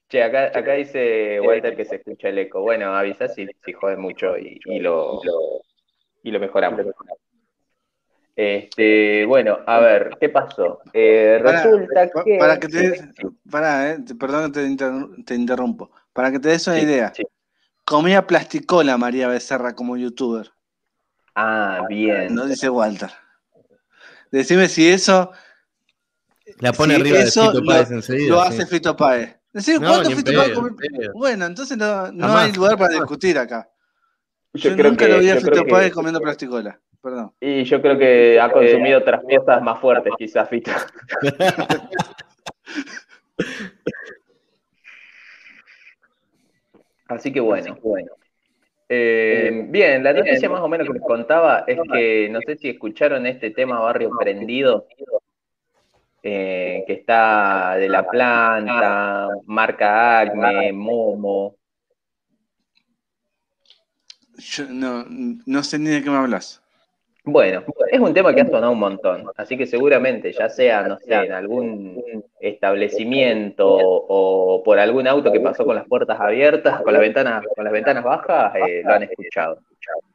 [0.09, 2.61] Che, acá, acá dice Walter que se escucha el eco.
[2.61, 5.21] Bueno, avisa si, si jode mucho y, lo,
[6.23, 6.85] y lo mejoramos.
[8.35, 10.81] Este, bueno, a ver, ¿qué pasó?
[10.93, 12.37] Eh, resulta que.
[12.37, 13.09] Para que te
[13.49, 14.75] para, eh, perdón te,
[15.25, 15.89] te, interrumpo.
[16.11, 17.13] Para que te des una idea.
[17.85, 20.51] Comía plasticola María Becerra como youtuber.
[21.35, 22.33] Ah, bien.
[22.33, 23.11] No dice Walter.
[24.31, 25.31] Decime si eso.
[26.59, 28.29] La pone arriba de Fito Páez enseguida.
[28.29, 29.37] Lo hace Fito Páez.
[29.51, 30.57] Decime cuánto Fito Páez
[31.13, 33.69] Bueno, entonces no, no hay lugar para discutir acá.
[34.53, 36.79] Yo, nunca lo vi a Fito Páez comiendo plasticola.
[37.01, 37.33] Perdón.
[37.39, 40.71] Y yo creo que ha consumido otras piezas más fuertes, quizás, Fito.
[47.07, 48.11] Así que bueno, bueno.
[48.87, 52.69] Eh, bien, la noticia más o menos que les contaba es que no sé si
[52.69, 54.87] escucharon este tema Barrio Prendido,
[56.21, 61.55] eh, que está de la planta, marca Acme, Momo.
[64.37, 66.64] Yo no, no sé ni de qué me hablas.
[67.27, 70.99] Bueno, es un tema que ha sonado un montón, así que seguramente, ya sea, no
[70.99, 76.93] sé, en algún establecimiento o por algún auto que pasó con las puertas abiertas, con
[76.93, 79.59] las ventanas, con las ventanas bajas, eh, lo han escuchado.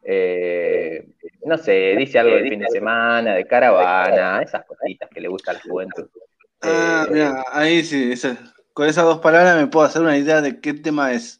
[0.05, 1.05] Eh,
[1.45, 5.51] no sé, dice algo del fin de semana, de caravana, esas cositas que le gusta
[5.51, 6.09] a la juventud.
[6.63, 8.15] Ah, mira, ahí sí,
[8.73, 11.40] con esas dos palabras me puedo hacer una idea de qué tema es.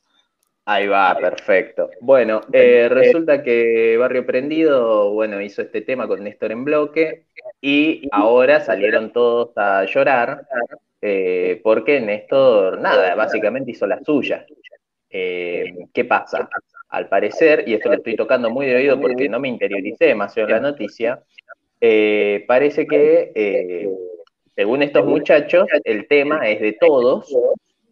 [0.67, 1.91] Ahí va, perfecto.
[2.01, 7.25] Bueno, eh, resulta que Barrio Prendido, bueno, hizo este tema con Néstor en bloque
[7.61, 10.43] y ahora salieron todos a llorar
[11.01, 14.47] eh, porque Néstor, nada, básicamente hizo la suya.
[15.09, 16.49] Eh, ¿Qué pasa?
[16.91, 20.49] Al parecer, y esto lo estoy tocando muy de oído porque no me interioricé demasiado
[20.51, 21.23] en la noticia,
[22.47, 23.89] parece que,
[24.55, 27.35] según estos muchachos, el tema es de todos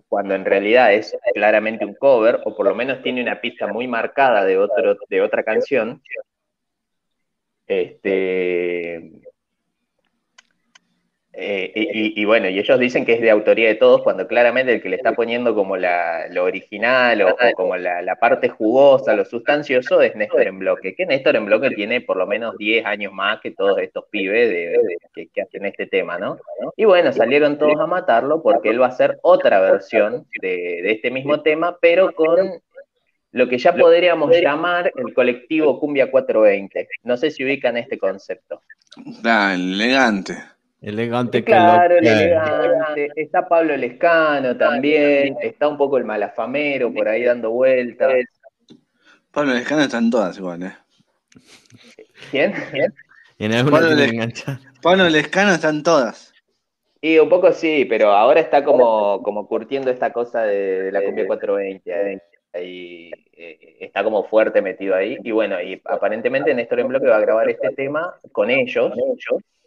[0.08, 3.86] cuando en realidad es claramente un cover, o por lo menos tiene una pista muy
[3.86, 6.02] marcada de, otro, de otra canción.
[7.66, 9.12] Este,
[11.40, 11.70] eh,
[12.16, 14.88] y, bueno, y ellos dicen que es de autoría de todos, cuando claramente el que
[14.88, 20.16] le está poniendo como la, lo original o, como la, parte jugosa, lo sustancioso, es
[20.16, 20.96] Néstor en bloque.
[20.96, 24.80] Que Néstor en bloque tiene por lo menos 10 años más que todos estos pibes
[25.14, 26.40] que, hacen este tema, ¿no?
[26.76, 31.12] Y bueno, salieron todos a matarlo porque él va a hacer otra versión de, este
[31.12, 32.60] mismo tema, pero con
[33.30, 36.88] lo que ya podríamos llamar el colectivo Cumbia 420.
[37.04, 38.62] No sé si ubican este concepto.
[39.54, 40.34] Elegante.
[40.80, 43.08] Elegante Claro, elegante.
[43.16, 45.36] Está Pablo Lescano también.
[45.42, 48.12] Está un poco el malafamero por ahí dando vueltas.
[49.32, 50.72] Pablo Lescano están todas igual, ¿eh?
[52.30, 52.54] ¿Quién?
[52.70, 52.92] ¿Quién?
[53.52, 53.90] En Pablo,
[54.82, 56.32] Pablo Lescano están todas.
[57.00, 61.26] Y un poco sí, pero ahora está como, como curtiendo esta cosa de, la cumbia
[61.26, 62.20] 420.
[62.54, 65.16] Ahí, eh, está como fuerte metido ahí.
[65.22, 68.92] Y bueno, y aparentemente Néstor en bloque va a grabar este tema con ellos,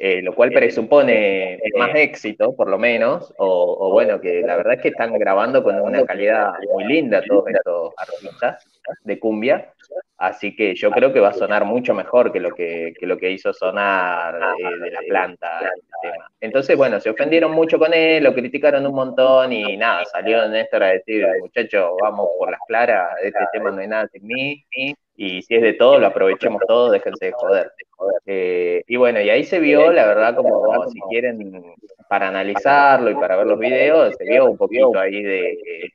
[0.03, 4.81] eh, lo cual presupone más éxito, por lo menos, o, bueno, que la verdad es
[4.81, 8.65] que están grabando con una calidad muy linda todos estos artistas
[9.03, 9.71] de cumbia.
[10.17, 13.29] Así que yo creo que va a sonar mucho mejor que lo que, lo que
[13.29, 15.69] hizo sonar eh, de la planta.
[16.39, 20.81] Entonces, bueno, se ofendieron mucho con él, lo criticaron un montón y nada, salió Néstor
[20.81, 24.95] a decir, muchachos, vamos por las claras, este tema no hay nada sin mí, y
[25.41, 27.71] si es de todo, lo aprovechemos todo, déjense de joder.
[28.25, 31.61] Eh, y bueno, y ahí se vio, la verdad, como si quieren,
[32.09, 35.91] para analizarlo y para ver los videos, se vio un poquito ahí de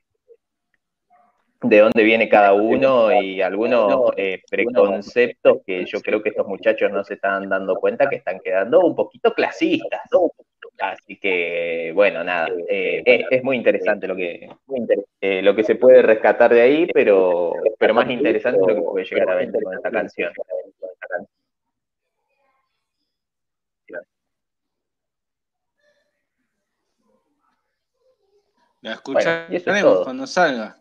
[1.61, 6.91] de dónde viene cada uno y algunos eh, preconceptos que yo creo que estos muchachos
[6.91, 10.01] no se están dando cuenta que están quedando un poquito clasistas.
[10.79, 14.47] Así que, bueno, nada, eh, es, muy interesante lo que,
[15.21, 18.81] eh, lo que se puede rescatar de ahí, pero, pero más interesante es lo que
[18.81, 20.31] puede llegar a vender con esta canción.
[28.81, 30.77] La escucharemos cuando salga.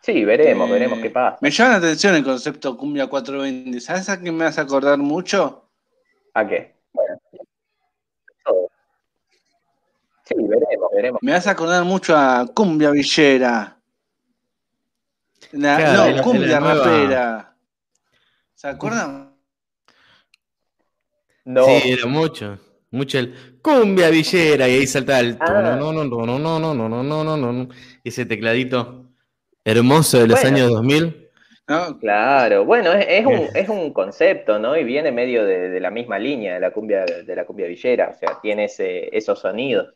[0.00, 1.38] Sí, veremos, veremos qué pasa.
[1.40, 3.78] Me llama la atención el concepto Cumbia 420.
[3.80, 5.70] ¿Sabes a qué me hace acordar mucho?
[6.34, 6.81] ¿A qué?
[10.36, 11.18] Sí, veremos, veremos.
[11.22, 13.78] Me hace acordar mucho a Cumbia Villera.
[15.52, 17.56] no, Cumbia Rapera.
[18.54, 19.34] ¿Se acuerdan?
[21.44, 21.64] No.
[21.64, 22.58] Sí, era mucho.
[22.92, 26.74] Mucho el cumbia villera y ahí salta el no no no no no no no
[26.74, 27.68] no no no no
[28.04, 29.06] ese tecladito
[29.64, 31.30] Hermoso de los años 2000.
[32.00, 34.76] Claro, bueno, es, un, es, un, concepto, ¿no?
[34.76, 38.18] Y viene medio de, la misma línea de la cumbia de la cumbia villera, o
[38.18, 39.94] sea, tiene ese, esos sonidos,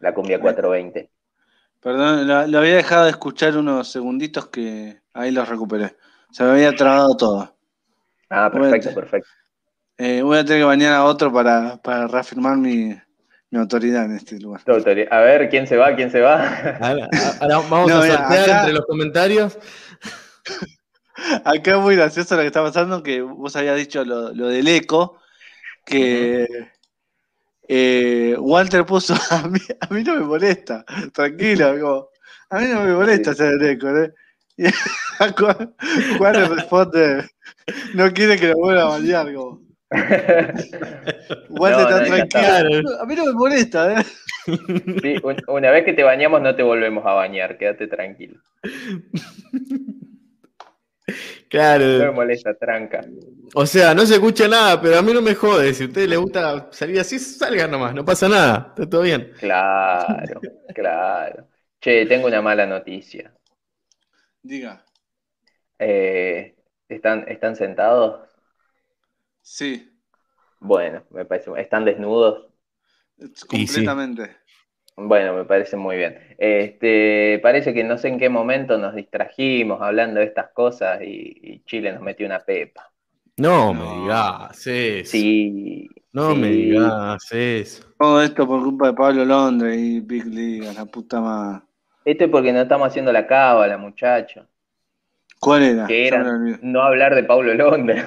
[0.00, 1.10] la cumbia 420.
[1.80, 5.96] Perdón, lo, había dejado de escuchar unos segunditos que ahí los recuperé.
[6.30, 7.56] Se me había trabado todo.
[8.30, 9.28] Ah, perfecto, perfecto.
[9.96, 12.94] Eh, voy a tener que bañar a otro para, para reafirmar mi,
[13.50, 14.60] mi autoridad en este lugar.
[15.10, 15.94] A ver, ¿quién se va?
[15.96, 16.78] ¿Quién se va?
[16.80, 17.08] Ahora,
[17.70, 19.58] vamos a sortear entre los comentarios.
[21.44, 25.20] Acá es muy gracioso lo que está pasando, que vos habías dicho lo, del eco,
[25.84, 26.46] que
[27.68, 32.10] eh, Walter puso, a mí, a mí no me molesta, tranquilo,
[32.50, 34.12] a mí no me molesta hacer el eco, ¿eh?
[34.56, 34.64] Y
[36.18, 37.24] Juan, le responde,
[37.94, 39.60] no quiere que lo vuelva a balear, como.
[41.50, 43.00] Walter está tranquilo.
[43.00, 44.04] A mí no me molesta, ¿eh?
[45.02, 48.40] Sí, una vez que te bañamos no te volvemos a bañar, quédate tranquilo.
[51.48, 51.84] Claro.
[51.84, 53.00] No me molesta, tranca.
[53.54, 55.72] O sea, no se escucha nada, pero a mí no me jode.
[55.72, 59.32] Si a ustedes les gusta salir así, salgan nomás, no pasa nada, está todo bien.
[59.38, 60.40] Claro,
[60.74, 61.48] claro.
[61.80, 63.32] Che, tengo una mala noticia.
[64.42, 64.84] Diga.
[65.78, 66.56] Eh,
[66.88, 68.28] ¿están, ¿Están sentados?
[69.40, 69.90] Sí.
[70.60, 71.50] Bueno, me parece.
[71.56, 72.48] ¿Están desnudos?
[73.48, 74.36] Completamente.
[75.00, 76.18] Bueno, me parece muy bien.
[76.36, 81.62] Este, parece que no sé en qué momento nos distrajimos hablando de estas cosas y,
[81.66, 82.90] Chile nos metió una pepa.
[83.36, 85.10] No, me digas eso.
[85.12, 85.88] Sí.
[86.12, 87.84] No me digas eso.
[87.96, 91.62] Todo esto por culpa de Pablo Londres y Big League, la puta madre.
[92.04, 94.46] Esto es porque no estamos haciendo la cábala, muchacho.
[95.38, 95.86] ¿Cuál era?
[95.86, 96.24] Que era
[96.62, 98.04] no hablar de Pablo Londres.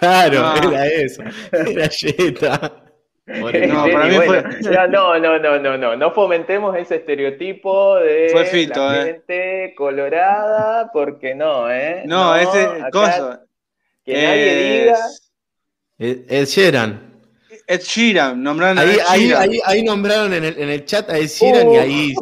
[0.00, 1.22] Claro, era eso.
[1.52, 2.85] Era Jetta.
[3.66, 4.42] No, para mí fue...
[4.88, 9.04] no, no, no, no, no, no fomentemos ese estereotipo de fue Fito, la eh.
[9.04, 12.04] gente colorada, porque no, ¿eh?
[12.06, 13.42] No, ese cosa.
[14.04, 14.98] Que nadie diga.
[15.98, 17.14] Ed Sheeran.
[17.66, 21.18] Ed Sheeran, nombraron ahí, a Ed Ahí, ahí, nombraron en el, en el, chat a
[21.18, 22.14] Ed Sheeran y ahí,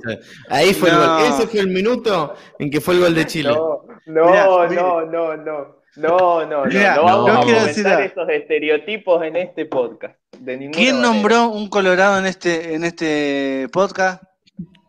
[0.48, 1.08] ahí fue el gol.
[1.28, 3.50] Ese fue el minuto en que fue el gol de Chile.
[3.50, 5.83] No, no, no, no, no.
[5.96, 10.18] No, no, no, no vamos a comentar esos estereotipos en este podcast.
[10.72, 14.22] ¿Quién nombró un colorado en este, en este podcast?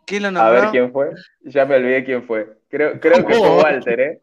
[0.05, 0.47] ¿Quién lo nombró?
[0.47, 1.11] A ver quién fue.
[1.41, 2.57] Ya me olvidé quién fue.
[2.69, 4.21] Creo, creo que fue Walter, ¿eh?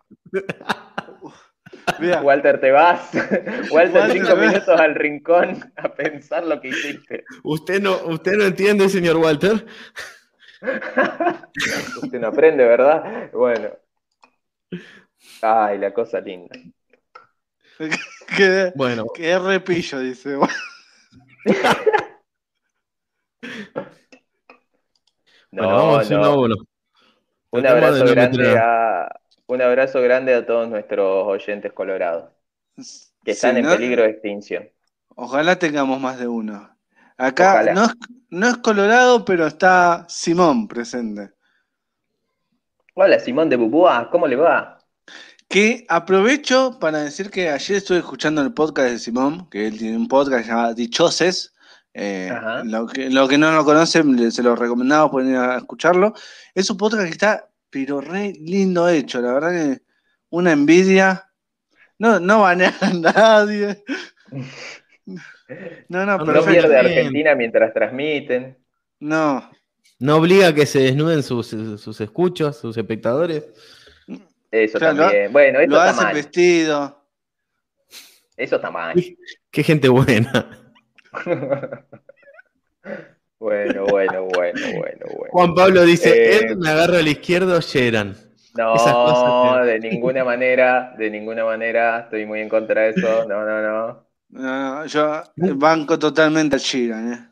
[2.23, 3.11] Walter, te vas.
[3.71, 7.25] Walter, cinco minutos al rincón a pensar lo que hiciste.
[7.42, 9.66] Usted no, usted no entiende, señor Walter.
[12.03, 13.31] usted no aprende, ¿verdad?
[13.33, 13.68] Bueno.
[15.41, 16.57] Ay, la cosa linda.
[18.37, 19.07] que, bueno.
[19.15, 20.37] Que repillo, dice.
[25.51, 26.57] no, no.
[27.51, 29.09] Un abrazo grande a
[29.47, 32.31] un abrazo grande a todos nuestros oyentes colorados
[33.23, 34.71] que están en peligro de extinción.
[35.15, 36.75] Ojalá tengamos más de uno.
[37.19, 37.93] Acá no es,
[38.31, 41.33] no es, colorado, pero está Simón presente.
[42.95, 44.82] Hola, Simón de Bubúa, ¿cómo le va?
[45.53, 49.99] Que aprovecho para decir que ayer estuve escuchando el podcast de Simón, que él tiene
[49.99, 51.53] un podcast llamado Dichoses.
[51.93, 52.33] Eh,
[52.65, 56.15] lo, que, no lo conocen, se lo recomendamos, pueden ir a escucharlo.
[56.55, 59.83] Es un podcast que está, pero re lindo hecho, la verdad que
[60.31, 61.29] una envidia.
[61.99, 63.85] No, no banean a nadie.
[65.91, 68.57] No, no, no pierde Argentina mientras transmiten.
[69.01, 69.51] No.
[69.99, 73.45] No obliga a que se desnuden sus, sus escuchos, sus espectadores.
[74.53, 75.33] Eso también.
[75.33, 77.05] bueno, eso lo está vestido.
[78.37, 78.95] Eso está mal.
[79.51, 80.59] Qué gente buena.
[83.38, 88.15] bueno, bueno, bueno, bueno, Juan Pablo dice, eh, me agarro al izquierdo, Sheran.
[88.57, 93.62] No, de ninguna manera, de ninguna manera, estoy muy en contra de eso, no, no,
[93.62, 94.07] no.
[94.29, 97.29] No, yo banco totalmente a Sheeran, ¿eh?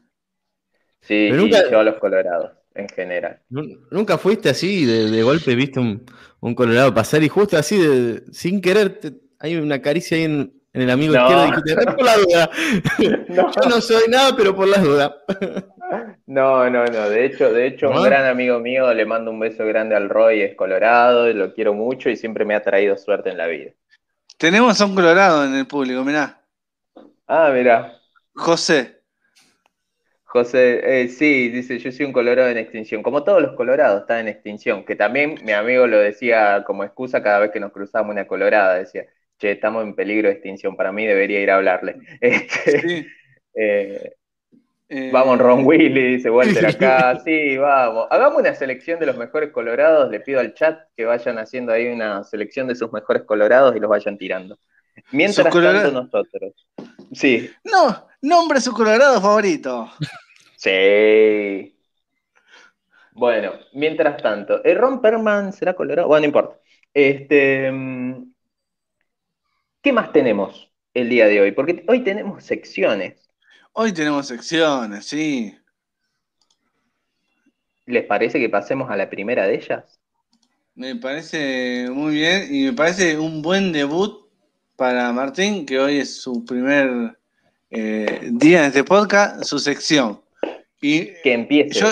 [1.00, 3.40] Sí, y yo a los colorados en general.
[3.48, 6.04] ¿Nunca fuiste así, de, golpe viste un,
[6.40, 9.00] un, colorado pasar y justo así, de, sin querer,
[9.38, 12.50] hay una caricia ahí en, el amigo izquierdo y dijiste, por la duda.
[13.28, 15.16] Yo no soy nada, pero por la duda.
[16.26, 17.10] no, no, no.
[17.10, 20.42] De hecho, de hecho, un gran amigo mío, le mando un beso grande al Roy,
[20.42, 23.72] es colorado, y lo quiero mucho y siempre me ha traído suerte en la vida.
[24.38, 26.40] Tenemos a un colorado en el público, mirá.
[27.26, 27.92] Ah, mirá.
[28.34, 28.99] José.
[30.32, 33.02] José, eh, sí, dice, yo soy un colorado en extinción.
[33.02, 37.20] Como todos los colorados están en extinción, que también mi amigo lo decía como excusa
[37.20, 39.06] cada vez que nos cruzamos una colorada, decía,
[39.38, 41.96] che, estamos en peligro de extinción, para mí debería ir a hablarle.
[42.20, 43.08] Este,
[43.54, 44.12] eh,
[44.88, 48.06] eh, vamos, Ron Willy, dice Walter acá, sí, vamos.
[48.08, 51.88] Hagamos una selección de los mejores colorados, le pido al chat que vayan haciendo ahí
[51.88, 54.56] una selección de sus mejores colorados y los vayan tirando.
[55.10, 56.54] Mientras tanto nosotros.
[57.12, 57.50] Sí.
[57.64, 59.90] No, nombre su colorado favorito.
[60.56, 61.76] Sí.
[63.12, 66.08] Bueno, mientras tanto, ¿el Ron Perman será colorado?
[66.08, 66.60] Bueno, no importa.
[66.92, 68.32] Este, mm,
[69.82, 70.70] ¿Qué más tenemos?
[70.94, 71.52] el día de hoy?
[71.52, 73.28] Porque hoy tenemos secciones.
[73.72, 75.56] Hoy tenemos secciones, sí.
[77.86, 80.00] ¿Les parece que pasemos a la primera de ellas?
[80.74, 84.28] Me parece muy bien y me parece un buen debut
[84.76, 87.18] para Martín, que hoy es su primer
[87.70, 90.20] eh, día en este podcast, su sección.
[90.80, 91.78] Y que empiece.
[91.78, 91.88] Yo,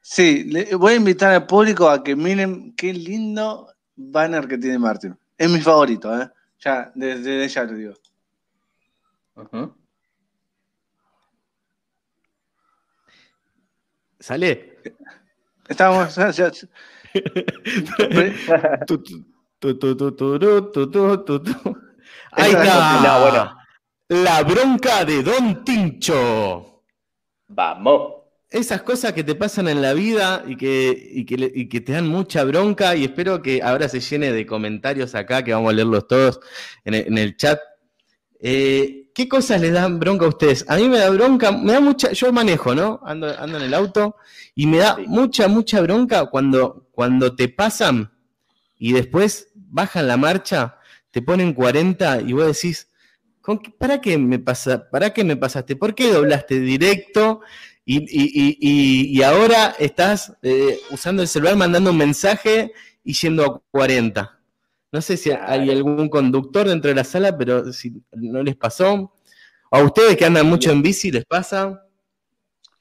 [0.00, 4.78] sí, le, voy a invitar al público a que miren qué lindo banner que tiene
[4.78, 5.16] Martín.
[5.36, 6.28] Es mi favorito, ¿eh?
[6.58, 7.94] Ya, desde, ya lo digo.
[14.18, 14.78] Sale.
[15.68, 16.14] Estamos.
[16.14, 16.52] Ya,
[22.32, 23.59] Ahí está.
[24.10, 26.82] La bronca de Don Tincho.
[27.46, 28.14] Vamos.
[28.50, 31.24] Esas cosas que te pasan en la vida y que,
[31.70, 35.52] que, te dan mucha bronca y espero que ahora se llene de comentarios acá, que
[35.52, 36.40] vamos a leerlos todos
[36.84, 37.60] en el, chat.
[38.40, 40.64] Eh, ¿Qué cosas le dan bronca a ustedes?
[40.68, 43.00] A mí me da bronca, me da mucha, yo manejo, ¿no?
[43.04, 44.16] Ando, ando en el auto
[44.56, 48.10] y me da mucha, mucha bronca cuando, cuando te pasan
[48.76, 50.78] y después bajan la marcha,
[51.12, 52.89] te ponen 40 y vos decís,
[53.78, 55.76] ¿para qué me pasa, para qué me pasaste?
[55.76, 57.40] ¿Por qué doblaste directo?
[57.84, 62.72] Y, ahora estás eh, usando el celular mandando un mensaje
[63.02, 64.40] y yendo a 40.
[64.92, 69.14] No sé si hay algún conductor dentro de la sala, pero si no les pasó.
[69.72, 71.84] ¿A ustedes que andan mucho en bici les pasa?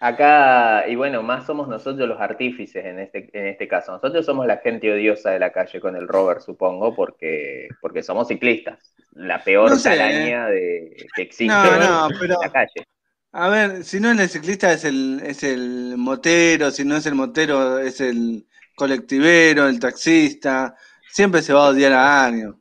[0.02, 3.92] Acá, y bueno, más somos nosotros los artífices en este, en este caso.
[3.92, 8.30] Nosotros somos la gente odiosa de la calle con el rover, supongo, porque, porque somos
[8.30, 8.96] ciclistas.
[9.12, 12.86] La peor calaña de, que existe en la calle.
[13.34, 17.06] A ver, si no es el ciclista es el, es el motero, si no es
[17.06, 20.76] el motero es el colectivero, el taxista,
[21.12, 22.60] siempre se va a odiar a año.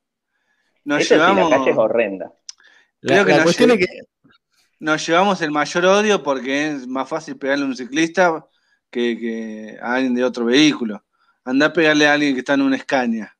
[0.85, 1.51] Nos llevamos...
[1.51, 2.33] la calle es horrenda.
[3.01, 3.87] Creo que, nos, que
[4.81, 8.47] nos llevamos el mayor odio porque es más fácil pegarle a un ciclista
[8.91, 11.03] que, a alguien de otro vehículo.
[11.45, 13.35] Anda a pegarle a alguien que está en una escaña.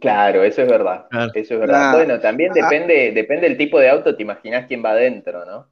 [0.00, 1.06] Claro, eso es verdad.
[1.34, 1.94] Eso es verdad.
[1.94, 2.54] Bueno, también ah.
[2.54, 5.68] depende, depende del tipo de auto, te imaginas quién va adentro, ¿no?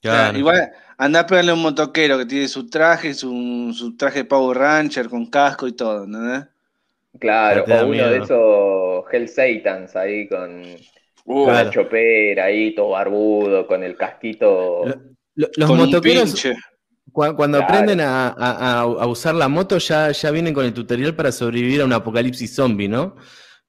[0.00, 0.36] Claro.
[0.36, 4.58] igual anda a pegarle a un motoquero que tiene su traje, su, traje de Power
[4.58, 6.46] Rancher con casco y todo, ¿no?
[7.18, 10.62] Claro, o uno de esos Hell Satans ahí con,
[11.26, 14.84] la chopera ahí, todo barbudo, con el casquito.
[15.34, 16.34] los motoqueros,
[17.14, 21.84] cuando, aprenden a, usar la moto, ya, ya vienen con el tutorial para sobrevivir a
[21.84, 23.16] un apocalipsis zombie, ¿no?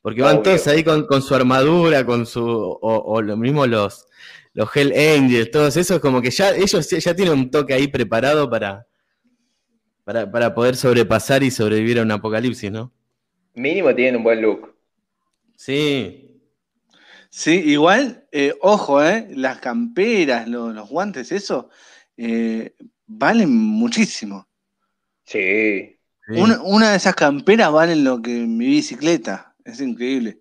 [0.02, 2.44] Porque van todos ahí con, su armadura, con su.
[2.44, 4.08] O, lo mismo los,
[4.54, 8.50] los Hell Angels, todos esos, como que ya ellos ya tienen un toque ahí preparado
[8.50, 8.88] para,
[10.04, 12.92] para, para poder sobrepasar y sobrevivir a un apocalipsis, ¿no?
[13.54, 14.76] Mínimo tienen un buen look.
[15.56, 16.25] Sí,
[17.38, 21.70] Sí, igual, eh, ojo, eh, las camperas, los guantes, eso,
[22.16, 22.72] eh,
[23.08, 24.48] valen muchísimo.
[25.26, 26.00] Sí.
[26.30, 29.54] Una, de esas camperas valen lo que mi bicicleta.
[29.66, 30.38] Es increíble.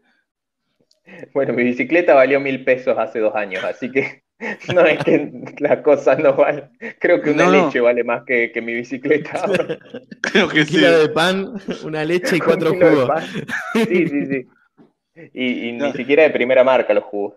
[1.33, 4.23] Bueno, mi bicicleta valió mil pesos hace dos años, así que
[4.73, 6.71] no es que las cosas no valen.
[7.01, 9.43] Creo que una leche vale más que, mi bicicleta.
[10.21, 10.79] Creo que sí.
[10.79, 13.11] de pan, una leche y cuatro jugos.
[13.73, 14.47] Sí, sí, sí.
[15.33, 17.35] Y, ni siquiera de primera marca los jugos.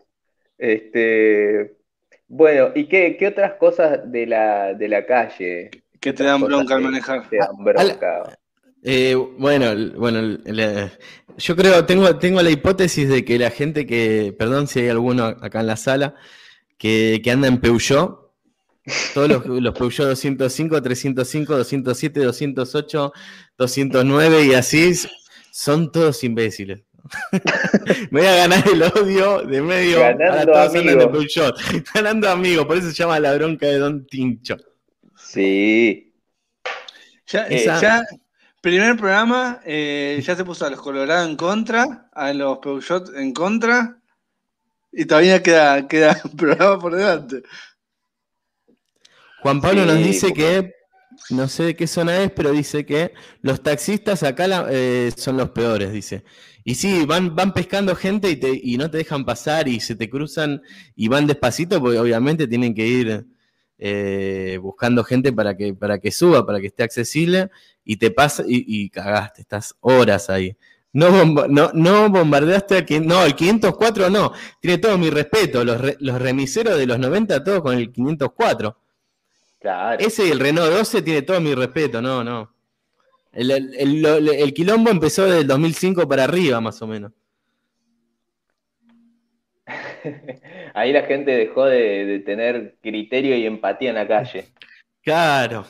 [0.57, 1.75] Este,
[2.27, 5.69] bueno, ¿y qué, otras cosas de la, de la calle?
[5.99, 7.29] Que te dan bronca al manejar.
[7.29, 8.37] Te dan bronca.
[8.83, 10.39] Eh, bueno, bueno,
[11.37, 15.25] yo creo, tengo, tengo la hipótesis de que la gente que, perdón si hay alguno
[15.25, 16.15] acá en la sala,
[16.77, 18.31] que, anda en Peugeot,
[19.13, 23.13] todos los, los Peugeot 205, 305, 207, 208,
[23.57, 24.93] 209 y así,
[25.51, 26.86] son todos imbéciles.
[28.11, 31.11] Me voy a ganar el odio de medio Ganando amigo.
[31.93, 34.57] Ganando amigo, por eso se llama la bronca de Don Tincho.
[35.15, 36.13] Sí.
[37.27, 37.67] Ya, eh,
[38.61, 43.33] primer programa, eh, ya se puso a los Colorado en contra, a los Peugeot en
[43.33, 43.99] contra,
[44.91, 47.43] y todavía queda, queda un programa por delante.
[49.41, 50.76] Juan Pablo nos dice que
[51.29, 55.49] no sé de qué zona es, pero dice que los taxistas acá eh, son los
[55.49, 56.23] peores, dice.
[56.63, 59.95] Y sí, van, van pescando gente y, te, y no te dejan pasar y se
[59.95, 60.61] te cruzan
[60.95, 63.25] y van despacito porque obviamente tienen que ir
[63.77, 67.49] eh, buscando gente para que, para que suba, para que esté accesible
[67.85, 70.57] y te pasa y, cagaste, estás horas ahí.
[70.93, 76.21] No, no, no bombardeaste al no, el 504 no, tiene todo mi respeto, los, los
[76.21, 78.77] remiseros de los 90 todos con el 504.
[79.59, 79.99] Claro.
[79.99, 82.57] Ese y el Renault 12 tiene todo mi respeto, no, no.
[83.37, 87.11] El, quilombo empezó desde el 2005 para arriba, más o menos.
[90.73, 94.45] ahí la gente dejó de, tener criterio y empatía en la calle.
[95.03, 95.65] Claro.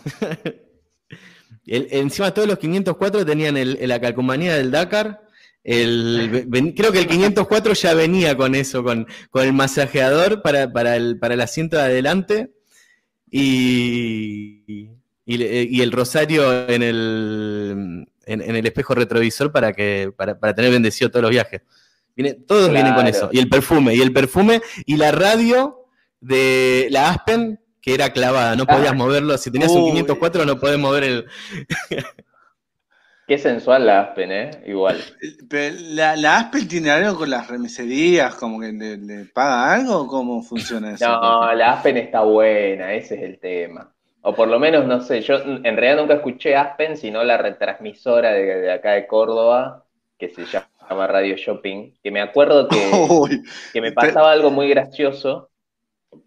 [1.67, 3.55] encima todos los 504 tenían
[3.88, 5.21] la calcomanía del Dakar.
[5.63, 11.41] creo que el 504 ya venía con eso, con, el masajeador para, el, para el
[11.41, 12.57] asiento de adelante
[13.30, 14.89] y,
[15.25, 21.23] y, el rosario en el, en, el espejo retrovisor para, que, para, tener bendecido todos
[21.23, 21.61] los viajes.
[22.15, 23.30] Viene, todos vienen con eso.
[23.32, 25.86] Y el perfume, y el perfume, y la radio
[26.19, 28.95] de la Aspen, que era clavada, no podías ah.
[28.95, 29.38] moverlo.
[29.38, 31.25] Si tenías un 504 no podés mover el...
[33.28, 34.51] Qué sensual la Aspen, ¿eh?
[34.65, 35.03] Igual.
[35.89, 40.93] la, la, Aspen tiene algo con las remiserías, como que le, paga algo cómo funciona
[40.93, 41.05] eso?
[41.21, 43.93] No, la Aspen está buena, ese es el tema.
[44.21, 48.32] O por lo menos, no sé, yo en realidad nunca escuché Aspen, sino la retransmisora
[48.32, 49.84] de, acá de Córdoba,
[50.17, 52.78] que se llama Radio Shopping, que me acuerdo que,
[53.73, 55.47] que me pasaba algo muy gracioso,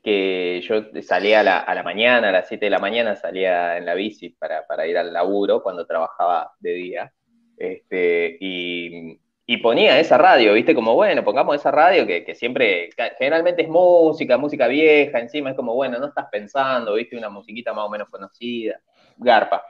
[0.03, 3.95] que yo salía a la, mañana, a las 7 de la mañana, salía en la
[3.95, 7.13] bici para, para ir al laburo cuando trabajaba de día.
[7.57, 9.21] Este, y,
[9.53, 10.77] y ponía esa radio, ¿viste?
[10.77, 12.89] Como, bueno, pongamos esa radio que, siempre,
[13.19, 17.17] generalmente es música, música vieja, encima es como, bueno, no estás pensando, ¿viste?
[17.17, 18.81] Una musiquita más o menos conocida,
[19.17, 19.65] garpa.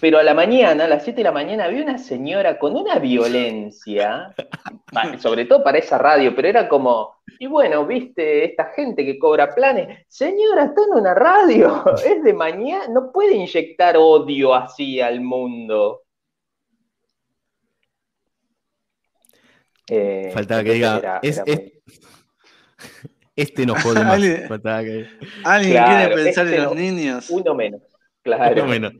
[0.00, 2.98] Pero a la mañana, a las 7 de la mañana, había una señora con una
[2.98, 4.34] violencia,
[5.18, 9.54] sobre todo para esa radio, pero era como, y bueno, viste, esta gente que cobra
[9.54, 15.20] planes, señora, está en una radio, es de mañana, no puede inyectar odio así al
[15.20, 16.02] mundo.
[19.90, 21.20] Eh, Faltaba que diga.
[23.34, 24.20] este no puede más.
[25.44, 27.30] ¿Alguien, quiere pensar en este los niños?
[27.30, 27.80] Uno menos,
[28.36, 28.66] claro.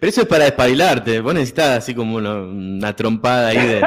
[0.00, 1.20] Pero eso es para despabilarte.
[1.20, 3.80] Vos necesitas así como una, trompada ahí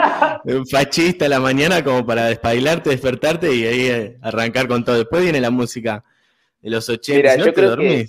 [0.43, 4.86] de, un fachista a la mañana como para despabilarte, despertarte y ahí eh, arrancar con
[4.86, 4.97] todo.
[4.97, 6.03] Después viene la música
[6.62, 7.36] de los 80.
[7.38, 8.07] yo, creo que,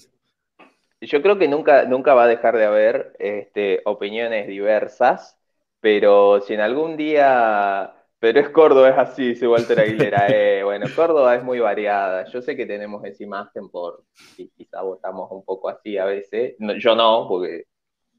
[1.01, 5.39] yo creo que nunca, nunca va a dejar de haber este, opiniones diversas
[5.83, 7.93] pero si en algún día,
[8.23, 12.41] pero es Córdoba, es así, dice Walter Aguilera, eh, bueno, Córdoba es muy variada, yo
[12.41, 14.05] sé que tenemos esa imagen por,
[14.37, 17.65] y quizá votamos un poco así a veces, yo no, porque,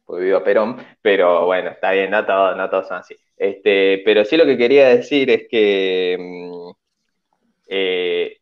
[0.10, 3.16] vivo a Perón, pero bueno, está bien, no todos, son así.
[3.38, 6.72] Este, pero sí lo que quería decir es que mm,
[7.70, 8.38] eh,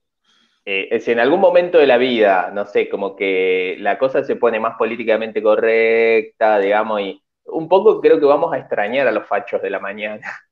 [0.65, 4.59] eh, en algún momento de la vida, no sé, como que la cosa se pone
[4.59, 9.61] más políticamente correcta, digamos, y un poco creo que vamos a extrañar a los fachos
[9.61, 10.21] de la mañana.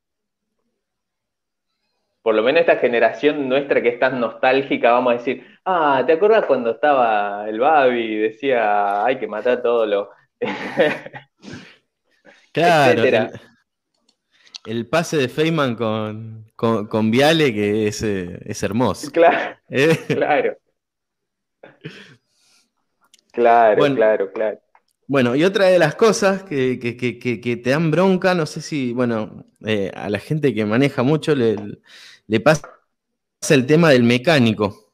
[2.21, 6.13] Por lo menos esta generación nuestra que es tan nostálgica, vamos a decir, ah, ¿te
[6.13, 10.09] acuerdas cuando estaba el Babi y decía, hay que matar todo lo...
[12.51, 13.03] claro,
[14.65, 19.09] el, pase de Feynman con, con, Viale que es, eh, es hermoso.
[19.13, 19.97] Claro, eh.
[20.07, 20.57] claro.
[23.31, 24.59] Claro, claro, claro.
[25.09, 26.77] Bueno, y otra de las cosas que,
[27.63, 31.79] te dan bronca, no sé si, bueno, eh, a la gente que maneja mucho le,
[32.43, 32.69] pasa
[33.49, 34.93] el tema del mecánico.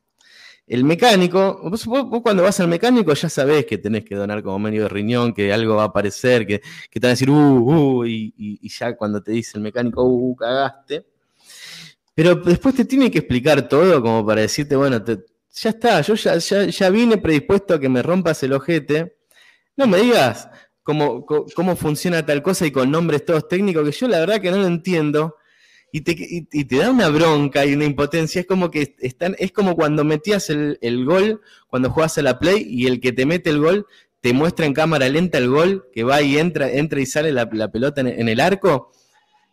[0.67, 1.85] El mecánico, vos,
[2.23, 5.51] cuando vas al mecánico ya sabés que tenés que donar como medio de riñón, que
[5.51, 9.33] algo va a aparecer, que, te van a decir, uh, uh, y, ya cuando te
[9.33, 11.05] dice el mecánico, uh, uh, cagaste.
[12.13, 15.03] Pero después te tiene que explicar todo como para decirte, bueno,
[15.51, 19.14] ya está, yo ya, ya, ya vine predispuesto a que me rompas el ojete
[19.77, 20.49] no me digas
[20.83, 24.51] cómo, cómo funciona tal cosa y con nombres todos técnicos, que yo la verdad que
[24.51, 25.37] no lo entiendo.
[25.91, 26.15] Y te,
[26.65, 28.41] te da una bronca y una impotencia.
[28.41, 32.65] Es como que están, es como cuando metías el, gol, cuando jugás a la play,
[32.67, 33.87] y el que te mete el gol
[34.19, 37.47] te muestra en cámara lenta el gol, que va y entra, entra y sale la,
[37.47, 38.91] pelota en, el arco.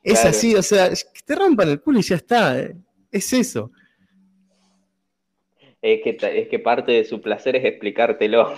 [0.02, 2.58] Es así, o sea, que te rompan el culo y ya está.
[2.58, 2.76] Eh.
[3.10, 3.70] Es eso
[5.82, 8.54] es que, es que parte de su placer es explicártelo.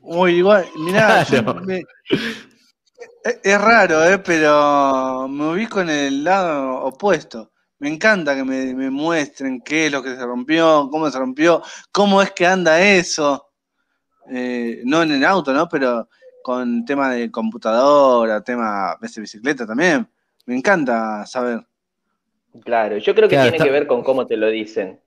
[0.00, 1.22] Uy, igual, mirá,
[3.42, 4.18] es, raro, ¿eh?
[4.18, 7.52] pero me ubico en el lado opuesto.
[7.80, 11.62] Me encanta que me, muestren qué es lo que se rompió, cómo se rompió,
[11.92, 13.50] cómo es que anda eso.
[14.30, 15.68] Eh, no en el auto, ¿no?
[15.68, 16.08] Pero
[16.42, 20.08] con tema de computadora, tema de bicicleta también.
[20.46, 21.60] Me encanta saber.
[22.64, 25.03] Claro, yo creo que tiene que ver con cómo te lo dicen.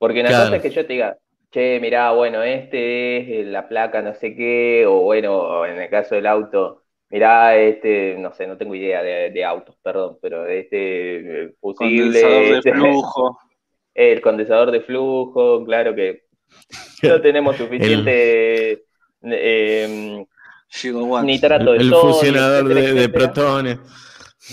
[0.00, 1.18] Porque una cosa es que yo te diga,
[1.50, 5.90] che, mirá, bueno, este es eh, la placa no sé qué, o bueno, en el
[5.90, 11.42] caso del auto, mirá, este, no sé, no tengo idea de, autos, perdón, pero este
[11.42, 12.18] eh, fusible.
[12.18, 13.38] Condensador de este, flujo.
[13.94, 16.22] El condensador de flujo, claro que
[17.02, 18.84] no tenemos suficiente
[19.20, 20.24] eh,
[21.24, 23.78] nitrato de El fusionador de, de protones.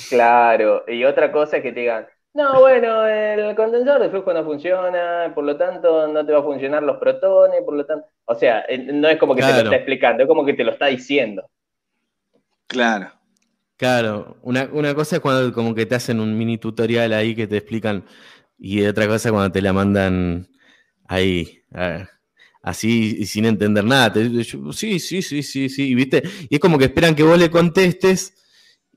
[0.10, 2.06] Claro, y otra cosa es que te digan,
[2.38, 6.44] No, bueno, el condensador de flujo no funciona, por lo tanto no te va a
[6.44, 8.64] funcionar los protones, por lo tanto, o sea,
[8.94, 11.50] no es como que te lo está explicando, es como que te lo está diciendo.
[12.68, 13.12] Claro.
[13.76, 17.58] Claro, una, cosa es cuando como que te hacen un mini tutorial ahí que te
[17.58, 18.06] explican
[18.60, 20.48] y otra cosa es cuando te la mandan
[21.08, 21.64] ahí
[22.62, 24.14] así y sin entender nada.
[24.14, 26.22] sí, sí, sí, sí, sí, ¿viste?
[26.50, 28.37] Y es como que esperan que vos le contestes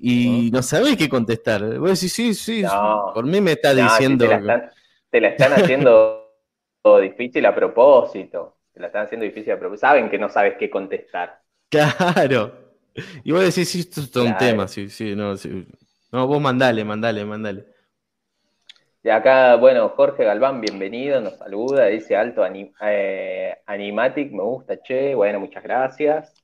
[0.01, 1.79] y no sabés qué contestar.
[1.79, 2.65] Vos decís, sí, sí,
[3.15, 4.27] por mí me está diciendo...
[5.11, 6.27] te, la están, haciendo
[7.03, 8.57] difícil a propósito.
[8.73, 9.87] Te la están haciendo difícil a propósito.
[9.87, 11.41] Saben que no sabes qué contestar.
[11.69, 12.53] Claro.
[13.23, 15.67] Y vos decís, sí, esto es un tema, sí, sí, no, sí.
[16.11, 17.67] No, vos mandale, mandale, mandale.
[19.03, 22.43] Y acá, bueno, Jorge Galván, bienvenido, nos saluda, dice alto
[22.83, 26.35] eh, animatic, me gusta, che, bueno, muchas gracias.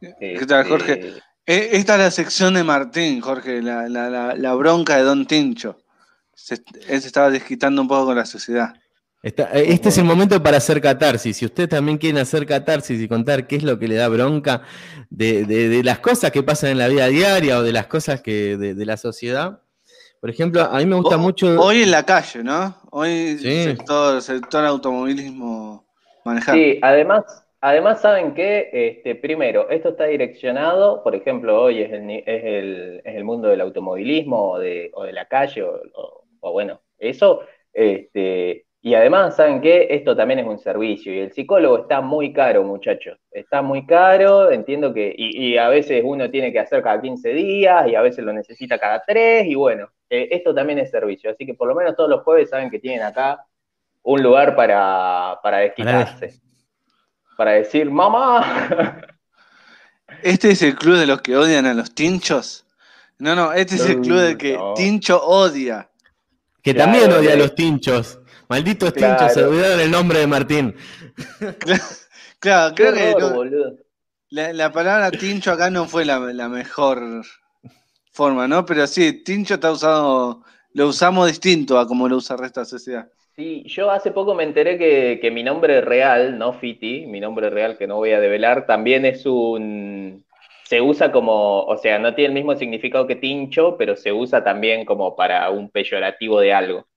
[0.00, 0.92] ¿Qué tal, Jorge?
[0.92, 5.78] Este, eh, esta es la sección de Martín, Jorge, la, bronca de Don Tincho.
[6.88, 8.74] él se estaba desquitando un poco con la sociedad.
[9.22, 9.34] Eh,
[9.68, 11.38] este es el momento para hacer catarsis.
[11.38, 14.62] Si ustedes también quieren hacer catarsis y contar qué es lo que le da bronca
[15.10, 18.86] de, las cosas que pasan en la vida diaria o de las cosas que de,
[18.86, 19.62] la sociedad.
[20.20, 21.60] Por ejemplo, a mí me gusta mucho.
[21.60, 22.76] Hoy en la calle, ¿no?
[22.90, 23.64] Hoy sí.
[23.64, 25.86] sector, sector automovilismo
[26.24, 26.56] manejar.
[26.56, 27.24] Sí, además,
[27.60, 33.02] además saben que, este, primero, esto está direccionado, por ejemplo, hoy es el, es el,
[33.04, 35.80] es el mundo del automovilismo o de, o de la calle, o,
[36.40, 37.42] o bueno, eso.
[37.72, 39.88] Este, y además, ¿saben qué?
[39.90, 43.18] Esto también es un servicio y el psicólogo está muy caro, muchachos.
[43.30, 47.88] Está muy caro, entiendo que, y, a veces uno tiene que hacer cada 15 días
[47.88, 51.30] y a veces lo necesita cada 3 y bueno, eh, esto también es servicio.
[51.30, 53.44] Así que por lo menos todos los jueves saben que tienen acá
[54.02, 56.26] un lugar para, para desquitarse.
[56.28, 56.47] Para
[57.44, 59.00] decir, mamá.
[60.22, 62.66] ¿Este es el club de los que odian a los tinchos?
[63.18, 65.90] No, no, este es el club del que Tincho odia.
[66.62, 68.20] Que también odia a los tinchos.
[68.48, 70.74] Malditos tinchos, se olvidaron el nombre de Martín.
[72.38, 73.84] claro, creo que
[74.30, 77.24] la, palabra tincho acá no fue la, mejor
[78.12, 78.64] forma, ¿no?
[78.64, 82.64] Pero sí, tincho está usado, lo usamos distinto a como lo usa el resto de
[82.64, 83.08] la sociedad.
[83.38, 87.50] Sí, yo hace poco me enteré que, que mi nombre real, no Fiti, mi nombre
[87.50, 90.24] real que no voy a develar, también es un,
[90.64, 94.42] se usa como, o sea, no tiene el mismo significado que tincho, pero se usa
[94.42, 96.88] también como para un peyorativo de algo.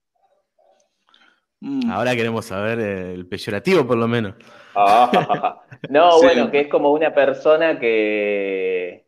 [1.60, 1.88] Mm.
[1.92, 4.34] Ahora queremos saber el peyorativo, por lo menos.
[4.74, 9.06] Ah, no, bueno, que es como una persona que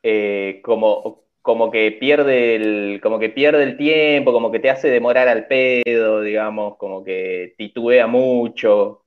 [0.00, 4.88] eh, como, como que pierde el, como que pierde el tiempo, como que te hace
[4.88, 9.04] demorar al pedo, digamos, como que titubea mucho.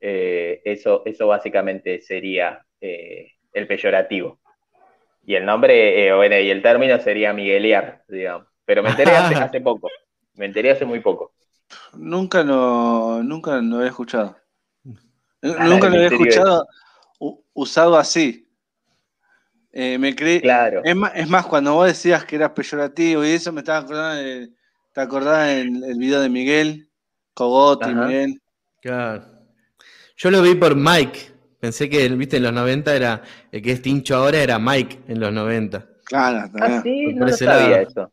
[0.00, 4.38] Eh, eso, eso básicamente sería eh, el peyorativo.
[5.24, 8.46] Y el nombre, bueno, y el término sería miguelear, digamos.
[8.64, 9.90] Pero me enteré hace poco.
[10.34, 11.32] Me enteré hace muy poco.
[11.94, 14.36] Nunca lo, nunca lo he escuchado.
[15.42, 16.64] nunca lo he escuchado
[17.56, 18.45] usado así.
[19.78, 20.40] Eh, me creí.
[20.40, 20.80] Claro.
[20.82, 24.22] Es más, es más, cuando vos decías que eras peyorativo y eso, me estaba acordando
[24.22, 24.50] de,
[24.94, 26.88] ¿Te acordás del el video de Miguel?
[27.34, 28.40] Cogote, Miguel.
[28.80, 29.22] Claro.
[30.16, 31.20] Yo lo vi por Mike.
[31.60, 33.22] Pensé que, viste, en los 90 era.
[33.52, 35.86] El que es Tincho ahora era Mike en los 90.
[36.06, 38.10] Claro, ah, sí, no sabía eso.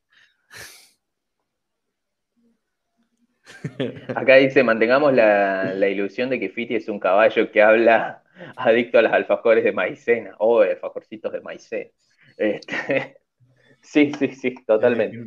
[4.16, 8.23] Acá dice, mantengamos la, ilusión de que Fiti es un caballo que habla
[8.56, 10.36] adicto a las alfajores de maicena.
[10.40, 11.90] Oh, alfajorcitos de maicena.
[12.38, 13.18] Este,
[13.82, 15.18] sí, sí, sí, totalmente.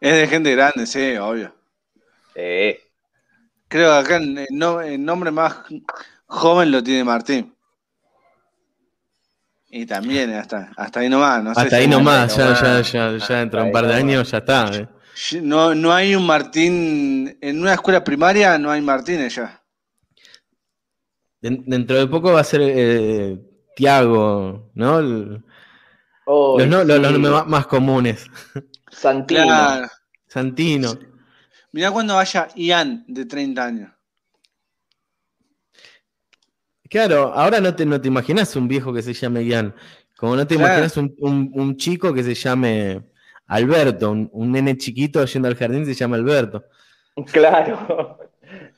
[0.00, 1.54] Es de gente grande, sí, obvio.
[2.34, 2.78] Sí.
[3.68, 5.56] Creo que acá el, nombre más
[6.26, 7.54] joven lo tiene Martín.
[9.70, 11.44] Y también hasta, hasta ahí nomás.
[11.44, 14.38] No hasta ahí nomás, ya, ya, ya, ya dentro de un par de años ya
[14.38, 14.70] está.
[14.72, 14.88] Eh.
[15.42, 17.36] No, no hay un Martín.
[17.40, 19.62] En una escuela primaria no hay Martínez ya.
[21.40, 23.38] Dentro de poco va a ser eh,
[23.76, 25.00] Tiago, ¿no?
[25.00, 25.40] los,
[26.26, 28.26] nombres más comunes.
[28.90, 29.86] Santino.
[30.26, 30.98] Santino.
[31.72, 33.92] Mirá cuando vaya Ian de 30 años.
[36.90, 39.74] Claro, ahora no te, no te imaginas un viejo que se llame Ian.
[40.16, 43.02] Como no te imaginas un, chico que se llame
[43.46, 46.64] Alberto, un, nene chiquito yendo al jardín se llama Alberto.
[47.32, 48.18] Claro,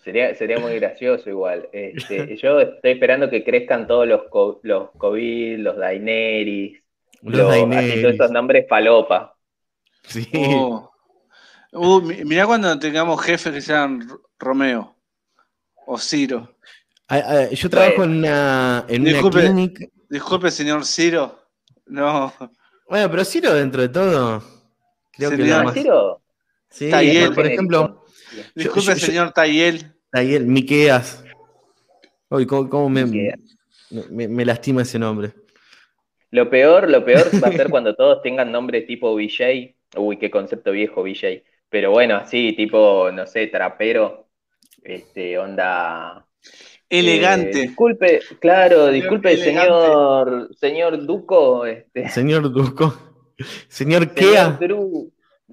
[0.04, 1.68] sería, sería muy gracioso igual.
[1.72, 4.22] Este, yo estoy esperando que crezcan todos los,
[4.62, 6.80] los COVID, los Daenerys,
[7.22, 9.36] los, todos esos nombres palopa.
[10.02, 10.28] Sí.
[10.34, 10.90] Oh.
[11.72, 14.08] Uh, mirá cuando tengamos jefes que sean
[14.38, 14.96] Romeo
[15.86, 16.56] o Ciro.
[17.52, 19.86] yo trabajo en una, en disculpe, una clínica.
[20.08, 21.38] Disculpe, señor Ciro.
[21.86, 22.32] No.
[22.88, 24.42] Bueno, pero Ciro dentro de todo
[25.12, 25.74] Creo que más.
[26.70, 26.90] Sí,
[27.34, 27.99] por ejemplo.
[28.54, 29.92] Disculpe, señor Tayel.
[30.10, 31.24] Tayel, Miqueas.
[32.28, 33.04] Uy, ¿cómo, me,
[34.10, 35.32] me, lastima ese nombre?
[36.30, 39.74] Lo peor, lo peor va a ser cuando todos tengan nombre tipo VJ.
[39.96, 41.42] Uy, qué concepto viejo, VJ.
[41.68, 44.28] Pero bueno, así, tipo, no sé, trapero.
[44.82, 46.26] Este, onda.
[46.88, 47.58] Elegante.
[47.58, 51.66] Eh, disculpe, claro, disculpe, señor, señor Duco.
[51.66, 52.08] Este.
[52.08, 52.94] Señor Duco.
[53.68, 54.58] Señor Kea.
[54.58, 55.10] Señor,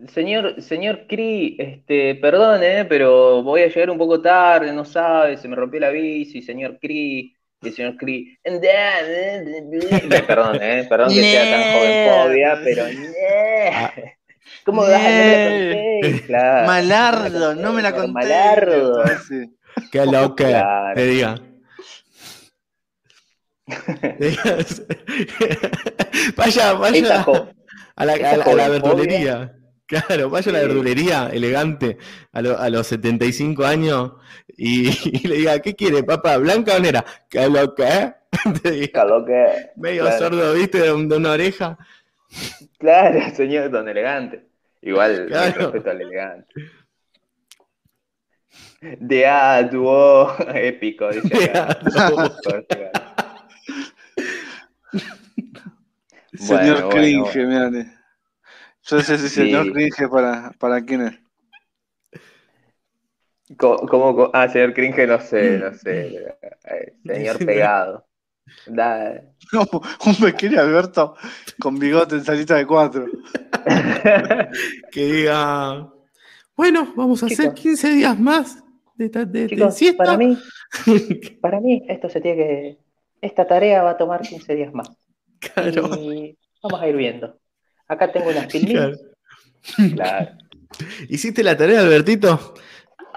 [0.07, 5.47] señor Cri, este, perdón, eh, pero voy a llegar un poco tarde, no sabe, se
[5.47, 8.37] me rompió la bici, señor Cri, y el señor Cri,
[10.27, 12.85] perdón, eh, perdón que sea tan jovenfobia, pero.
[14.63, 14.99] ¿cómo vas a
[16.25, 18.11] claro, Malardo, no me la conté.
[18.11, 19.03] Malardo.
[19.91, 20.95] Qué loca, claro.
[20.95, 21.35] te diga.
[26.37, 27.25] vaya, vaya
[27.95, 29.57] a la, a la verdulería.
[29.87, 31.97] Claro, vaya a la verdulería elegante
[32.33, 34.11] a, a, los 75 años
[34.57, 36.37] y, le diga, ¿qué quiere, papá?
[36.37, 37.05] ¿Blanca o negra?
[37.29, 38.13] ¿Qué lo que?
[38.61, 39.71] Te diga, lo que?
[39.77, 40.81] Medio sordo, ¿viste?
[40.81, 41.77] De, una oreja.
[42.77, 44.45] Claro, señor don elegante.
[44.81, 45.71] Igual, claro.
[45.71, 46.53] respeto al elegante.
[48.81, 51.51] De a dúo épico, dice
[56.33, 57.96] Señor Cringe, bueno.
[58.89, 61.19] Yo sé si señor cringe para, para quién es.
[63.57, 66.35] ¿Cómo, Ah, señor cringe, no sé, no sé.
[67.05, 68.05] Señor pegado.
[68.67, 71.15] un pequeño Alberto
[71.59, 73.05] con bigote en salita de cuatro.
[74.91, 75.91] que diga,
[76.57, 78.63] bueno, vamos a hacer 15 días más
[78.95, 80.37] de, de, Para mí,
[81.41, 82.77] para mí, esto se tiene que.
[83.21, 84.89] Esta tarea va a tomar 15 días más.
[85.39, 85.95] Claro.
[85.95, 87.37] Y vamos a ir viendo.
[87.87, 88.99] Acá tengo unas filminas.
[89.93, 90.37] Claro.
[91.09, 92.53] ¿Hiciste la tarea, Albertito?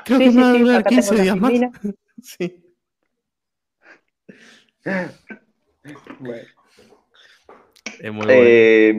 [0.05, 1.53] Creo que me va a durar 15 días más.
[2.23, 2.63] sí.
[6.19, 6.43] Bueno.
[8.13, 8.93] muy, eh,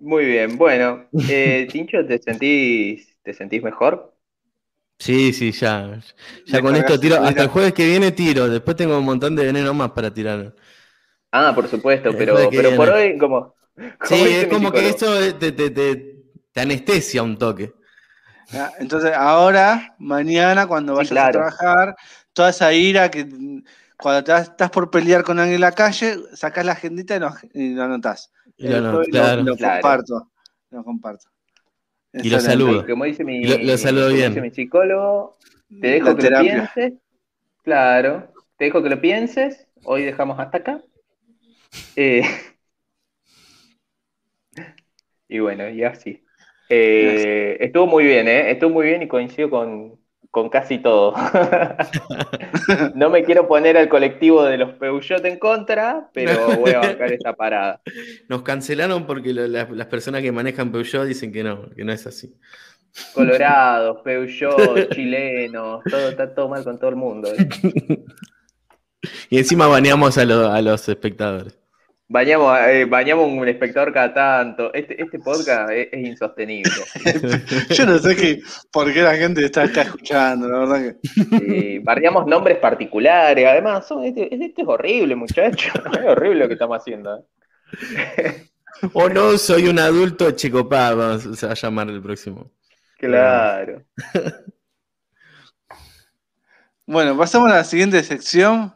[0.00, 1.06] muy, bien, bueno.
[1.28, 4.14] Eh, Tincho, ¿te sentís, ¿te sentís mejor?
[4.98, 6.00] Sí, sí, ya.
[6.46, 7.16] Ya con esto tiro.
[7.16, 8.48] Hasta el jueves que viene tiro.
[8.48, 10.54] Después tengo un montón de veneno más para tirar.
[11.30, 13.54] Ah, por supuesto, pero, pero por hoy, como,
[14.04, 16.16] Sí, es como que eso te,
[16.56, 17.72] anestesia un toque.
[18.52, 21.96] Ah, entonces, ahora, mañana, cuando vayas a trabajar,
[22.32, 23.28] toda esa ira que
[23.96, 27.20] cuando estás por pelear con alguien en la calle, sacas la agendita y
[27.74, 28.32] lo, anotás.
[28.56, 29.02] Y lo,
[29.56, 30.30] comparto.
[30.70, 31.28] Lo comparto.
[32.12, 32.86] Y lo saludo.
[32.86, 34.30] Como dice mi, lo, saludo bien.
[34.30, 35.36] Dice mi psicólogo,
[35.80, 36.92] te dejo que lo pienses.
[37.62, 39.66] Claro, te dejo que lo pienses.
[39.84, 40.80] Hoy dejamos hasta acá.
[41.96, 42.22] Eh,
[45.28, 46.24] y bueno, y así.
[46.68, 48.50] Eh, estuvo muy bien, ¿eh?
[48.50, 49.98] Estuvo muy bien y coincido con,
[50.50, 51.14] casi todo.
[52.94, 57.12] no me quiero poner al colectivo de los Peugeot en contra, pero voy a bancar
[57.12, 57.80] esta parada.
[58.28, 62.34] Nos cancelaron porque las personas que manejan Peugeot dicen que no, que no es así.
[63.14, 67.30] Colorados, Peugeot, chilenos, todo está todo mal con todo el mundo.
[67.32, 67.48] ¿eh?
[69.30, 71.58] y encima baneamos a los espectadores.
[72.10, 74.72] Bañamos, eh, bañamos un espectador cada tanto.
[74.72, 76.72] Este, este podcast es, insostenible.
[77.68, 78.40] Yo no sé qué,
[78.72, 81.80] por qué la gente está acá escuchando, la verdad que.
[81.84, 83.46] barriamos nombres particulares.
[83.46, 85.70] Además, este, este, es horrible, muchachos.
[85.98, 87.14] Es horrible lo que estamos haciendo.
[87.18, 88.46] ¿eh?
[88.94, 92.50] o no, soy un adulto chicopá, vamos a llamar el próximo.
[92.96, 93.84] Claro.
[96.86, 98.72] bueno, pasamos a la siguiente sección.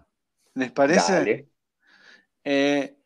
[0.55, 1.12] ¿Les parece?
[1.14, 1.49] Dale.
[2.45, 2.97] Eh,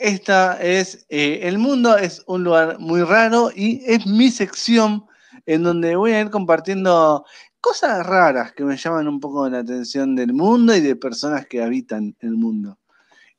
[0.00, 5.04] esta es eh, El mundo es un lugar muy raro y es mi sección
[5.46, 7.24] en donde voy a ir compartiendo
[7.60, 11.62] cosas raras que me llaman un poco la atención del mundo y de personas que
[11.62, 12.78] habitan el mundo.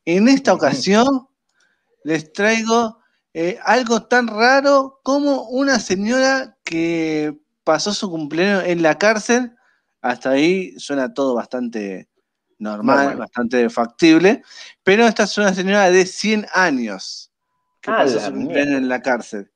[0.04, 1.28] En esta ocasión
[2.04, 2.98] les traigo
[3.34, 9.56] eh, algo tan raro como una señora que pasó su cumpleaños en la cárcel.
[10.00, 12.08] Hasta ahí suena todo bastante
[12.62, 14.42] normal, bastante factible,
[14.82, 17.32] pero esta es una señora de 100 años
[17.80, 19.50] que pasó su en la cárcel.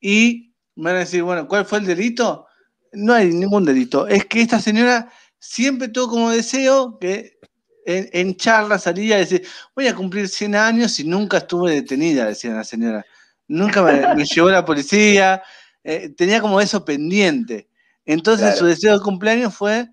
[0.00, 2.46] Y me van a decir, bueno, ¿cuál fue el delito?
[2.92, 4.08] No hay ningún delito.
[4.08, 7.38] Es que esta señora siempre tuvo como deseo que
[7.84, 9.40] en, charla salía y decía,
[9.76, 13.04] voy a cumplir 100 años y nunca estuve detenida, decía la señora.
[13.46, 15.42] Nunca me, llevó la policía,
[15.82, 17.68] eh, tenía como eso pendiente.
[18.06, 19.90] Entonces su deseo de cumpleaños fue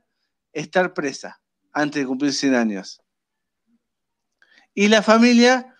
[0.54, 1.41] estar presa
[1.74, 3.01] antes de cumplir 100 años.
[4.74, 5.76] Y la familia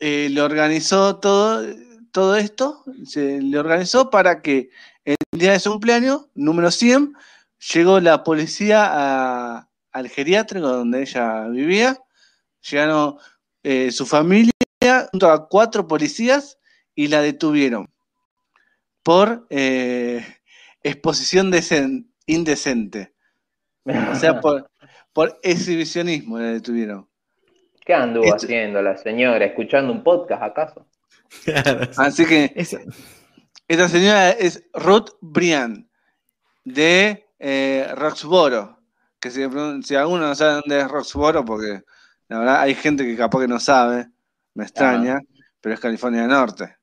[0.00, 1.66] eh, le organizó todo,
[2.12, 4.70] todo esto se le organizó para que
[5.04, 7.14] el día de su cumpleaños, número 100,
[7.74, 11.98] llegó la policía al geriátrico donde ella vivía.
[12.70, 13.16] Llegaron
[13.62, 14.52] eh, su familia
[15.10, 16.58] junto a cuatro policías
[16.94, 17.88] y la detuvieron
[19.02, 20.24] por eh,
[20.82, 21.52] exposición
[22.26, 23.14] indecente.
[23.84, 24.70] O sea, por,
[25.42, 27.08] exhibicionismo la detuvieron.
[27.84, 29.44] ¿Qué anduvo haciendo la señora?
[29.44, 30.86] ¿Escuchando un podcast acaso?
[31.96, 32.52] Así que
[33.68, 35.88] esta señora es Ruth Brian
[36.64, 38.78] de eh, Roxboro.
[39.20, 39.42] Que si,
[39.82, 41.82] si, alguno no sabe dónde es Roxboro, porque
[42.28, 44.06] la verdad hay gente que capaz que no sabe,
[44.54, 45.20] me extraña,
[45.60, 46.76] pero es California del Norte.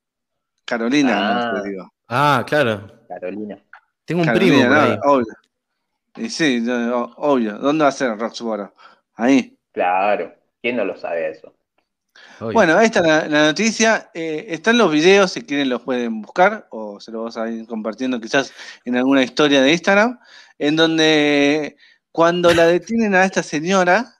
[0.64, 1.62] Carolina ah.
[1.64, 1.92] digo.
[2.08, 2.86] Ah, claro.
[3.08, 3.58] Carolina.
[4.04, 4.98] Tengo un primo ahí.
[5.04, 5.34] Obvio.
[6.16, 7.58] Y sí, obvio.
[7.58, 8.74] ¿Dónde va a ser Roxboro?
[9.14, 9.56] Ahí.
[9.72, 10.34] Claro.
[10.62, 11.52] ¿Quién no lo sabe eso?
[12.40, 14.10] Bueno, ahí está la, noticia.
[14.14, 17.66] Eh, están los videos, si quieren los pueden buscar o se los vamos a ir
[17.66, 18.52] compartiendo quizás
[18.84, 20.18] en alguna historia de Instagram,
[20.58, 21.76] en donde
[22.12, 24.16] cuando la detienen a esta señora,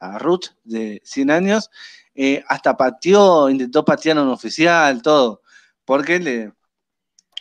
[0.00, 1.70] a, Ruth de 100 años,
[2.14, 5.42] eh, hasta pateó, intentó patear a un oficial, todo,
[5.84, 6.52] porque le...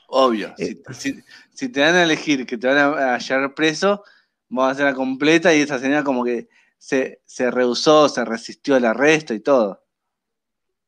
[0.08, 4.04] Obvio, eh, si, te dan a elegir que te van a hallar preso,
[4.50, 6.48] vamos a hacer la completa y esa señora como que
[6.78, 9.84] se, se rehusó, se resistió al arresto y todo.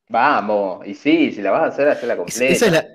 [0.10, 2.46] Vamos, y sí, si la vas a hacer, hazla completa.
[2.46, 2.88] Esa es la...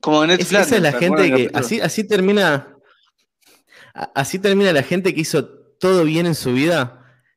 [0.00, 0.66] Como Netflix.
[0.66, 1.50] Esa es la gente que.
[1.52, 2.74] Así, así termina.
[4.14, 5.46] Así termina la gente que hizo
[5.78, 6.96] todo bien en su vida.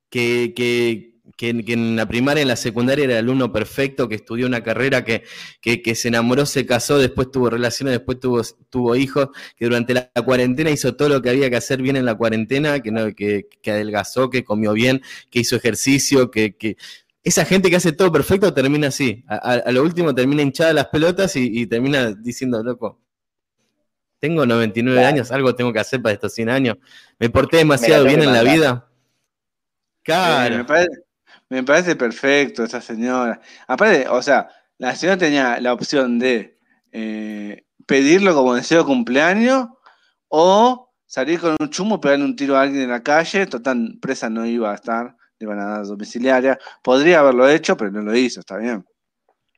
[0.09, 4.47] Que, que, que, en la primaria, en la secundaria era el alumno perfecto, que estudió
[4.47, 5.23] una carrera, que,
[5.61, 10.09] que, se enamoró, se casó, después tuvo relaciones, después tuvo, tuvo hijos, que durante la,
[10.25, 13.47] cuarentena hizo todo lo que había que hacer bien en la cuarentena, que, no, que,
[13.61, 16.77] que adelgazó, que comió bien, que hizo ejercicio, que, que
[17.23, 19.23] esa gente que hace todo perfecto termina así.
[19.27, 22.99] A, lo último termina hinchada las pelotas y, termina diciendo, loco,
[24.19, 26.77] tengo 99 años, algo tengo que hacer para estos 100 años.
[27.19, 28.89] Me porté demasiado bien en la vida.
[30.03, 30.57] Claro.
[30.57, 31.03] me, parece,
[31.95, 33.39] perfecto esa señora.
[33.67, 36.57] Aparte, o sea, la señora tenía la opción de
[36.91, 39.67] eh, pedirlo como deseo de cumpleaños
[40.29, 43.45] o salir con un chumo, pegarle un tiro a alguien en la calle.
[43.45, 46.57] Total, presa no iba a estar iban a dar domiciliaria.
[46.81, 48.85] Podría haberlo hecho, pero no lo hizo, está bien.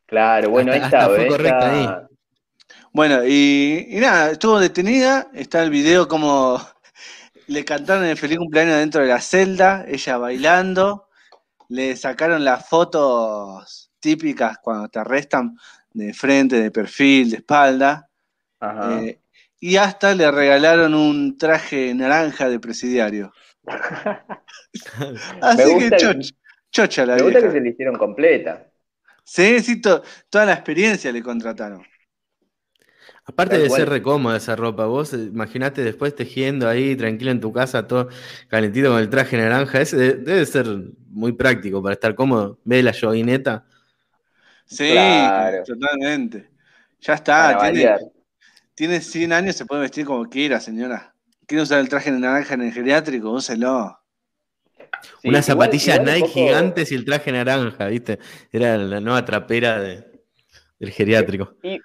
[0.05, 1.05] Claro, bueno, ahí está.
[1.05, 1.87] Ahí.
[2.91, 6.61] Bueno, y, nada, estuvo detenida, está el video como
[7.47, 11.04] le cantaron el feliz cumpleaños dentro de la celda, ella bailando,
[11.69, 15.57] le sacaron las fotos típicas cuando te arrestan
[15.93, 18.09] de frente, de perfil, de espalda,
[18.61, 19.19] eh,
[19.59, 23.33] y hasta le regalaron un traje naranja de presidiario.
[25.41, 26.19] Así que
[26.71, 28.67] chocha la Me gusta que se le hicieron completa.
[29.23, 31.83] Sí, sí, toda la experiencia le contrataron.
[33.27, 37.51] Aparte de ser recómoda esa ropa, vos eh, imaginate después tejiendo ahí tranquilo en tu
[37.51, 38.09] casa, todo
[38.49, 40.67] calentito con el traje naranja, ese debe, ser
[41.15, 42.59] muy práctico para estar cómodo.
[42.65, 43.65] ¿Ves la joguineta?
[44.65, 44.93] Sí,
[45.65, 46.49] totalmente.
[46.99, 47.97] Ya está, tiene,
[48.73, 51.13] tiene 100 años, se puede vestir como quiera, señora.
[51.45, 53.31] ¿Quiere usar el traje de naranja en el geriátrico?
[53.31, 53.97] Úselo.
[55.23, 58.19] Unas zapatillas Nike gigantes y el traje naranja, ¿viste?
[58.51, 61.55] Era la nueva trapera del geriátrico.
[61.63, 61.79] Y,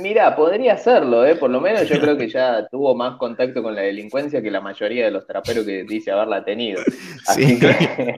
[0.00, 1.36] mira, podría hacerlo, ¿eh?
[1.36, 4.60] Por lo menos yo creo que ya tuvo más contacto con la delincuencia que la
[4.60, 6.82] mayoría de los traperos que dice haberla tenido.
[7.26, 8.16] Así que.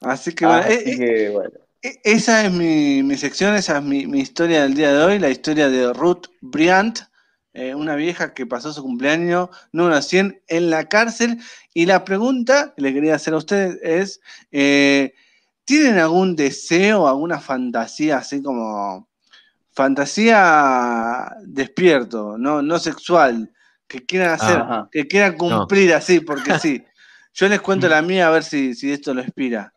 [0.00, 1.50] Así que, eh, eh, bueno.
[1.82, 5.70] Esa es mi, sección, esa es mi, mi, historia del día de hoy, la historia
[5.70, 7.00] de Ruth Briant,
[7.52, 11.38] eh, una vieja que pasó su cumpleaños número 100 en la cárcel.
[11.74, 14.20] Y la pregunta que le quería hacer a ustedes es,
[14.52, 15.14] eh,
[15.70, 19.08] ¿tienen algún deseo, alguna fantasía así como
[19.70, 23.52] fantasía despierto, no, no sexual,
[23.86, 26.84] que quieran hacer, que quieran cumplir así, porque sí.
[27.34, 29.72] Yo les cuento la mía a ver si, si esto lo inspira.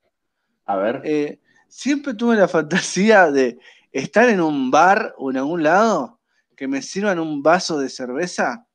[0.65, 1.01] A ver.
[1.03, 3.59] Eh, siempre tuve la fantasía de
[3.91, 6.19] estar en un bar o en algún lado
[6.57, 8.65] que me sirvan un vaso de cerveza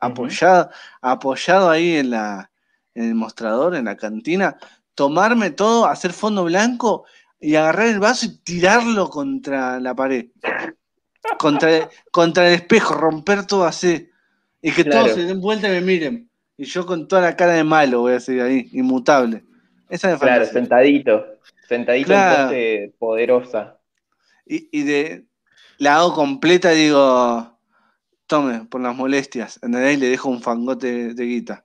[0.00, 2.50] apoyado, apoyado ahí en, la,
[2.94, 4.58] en el mostrador, en la cantina,
[4.98, 7.04] tomarme todo, hacer fondo blanco
[7.40, 10.26] y agarrar el vaso y tirarlo contra la pared.
[11.38, 14.10] Contra, contra el espejo, romper todo así.
[14.60, 16.28] Y que todos se den vuelta y me miren.
[16.56, 19.44] Y yo con toda la cara de malo voy a seguir ahí, inmutable.
[19.88, 21.24] Esa es Claro, sentadito.
[21.68, 22.12] Sentadito
[22.50, 23.78] en poderosa.
[24.46, 25.26] Y, y, de,
[25.76, 27.56] la hago completa digo,
[28.26, 29.60] tome, por las molestias.
[29.62, 31.64] En y le dejo un fangote de, guita.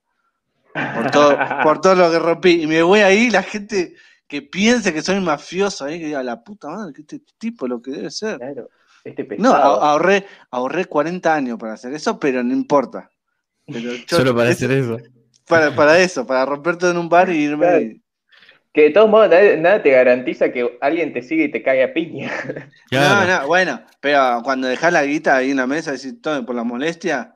[0.73, 2.63] Por todo, por todo lo que rompí.
[2.63, 3.95] Y me voy ahí, la gente
[4.27, 7.81] que piense que soy mafioso ahí, que diga, la puta madre, que este tipo lo
[7.81, 8.37] que debe ser.
[8.37, 8.69] Claro,
[9.03, 9.49] este pesado.
[9.49, 13.09] No, ahorré, ahorré 40 años para hacer eso, pero no importa.
[14.07, 14.97] Solo para hacer eso.
[15.47, 18.01] Para, para eso, para romper todo en un bar y irme.
[18.73, 21.93] Que de todos modos nada, te garantiza que alguien te siga y te caiga a
[21.93, 22.31] piña.
[22.91, 26.43] No, no, bueno, pero cuando dejas la guita ahí en la mesa y decís todo
[26.43, 27.32] por la molestia,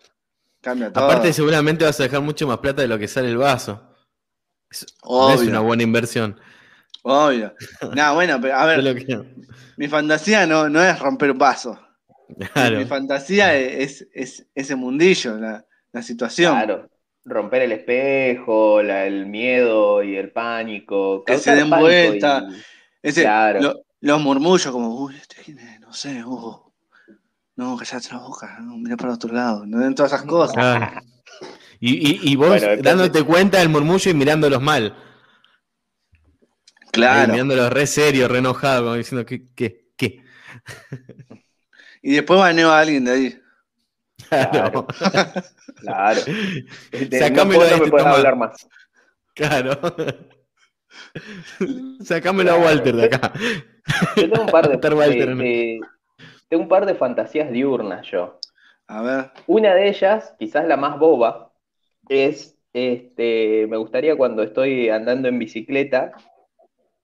[0.67, 1.05] cambia todo.
[1.05, 3.81] Aparte, seguramente vas a dejar mucho más plata de lo que sale el vaso.
[4.69, 6.39] Es, es una buena inversión.
[7.03, 7.53] Obvio.
[7.95, 9.05] No, bueno, pero a ver.
[9.77, 11.79] Mi fantasía no, no es romper un vaso.
[12.27, 16.53] Mi fantasía es, es, ese mundillo, la, la situación.
[16.53, 16.89] Claro
[17.27, 21.23] romper el espejo, el miedo y el pánico.
[21.25, 22.47] Que se den vuelta.
[23.99, 26.66] los murmullos como, uy, este no sé, uh,
[27.57, 31.03] no, callate la boca, no, mira para otro lado, no den todas esas cosas.
[31.79, 34.95] Y, y, vos dándote cuenta del murmullo y mirándolos mal.
[36.91, 37.33] Claro.
[37.33, 39.47] mirándolos re serio, re enojado, como diciendo, ¿qué?
[39.53, 39.91] ¿Qué?
[39.95, 40.23] ¿Qué?
[42.01, 43.41] y después baneo a alguien de ahí.
[44.29, 44.87] Claro.
[45.75, 46.21] claro.
[47.19, 48.67] Sacámelo no, no me puedes hablar más.
[49.35, 49.79] Claro.
[52.03, 53.33] Sacámelo a Walter de acá.
[54.15, 54.77] Yo tengo un par de,
[56.49, 58.39] tengo un par de fantasías diurnas yo.
[58.87, 59.31] A ver.
[59.47, 61.51] Una de ellas, quizás la más boba,
[62.07, 66.11] es este, me gustaría cuando estoy andando en bicicleta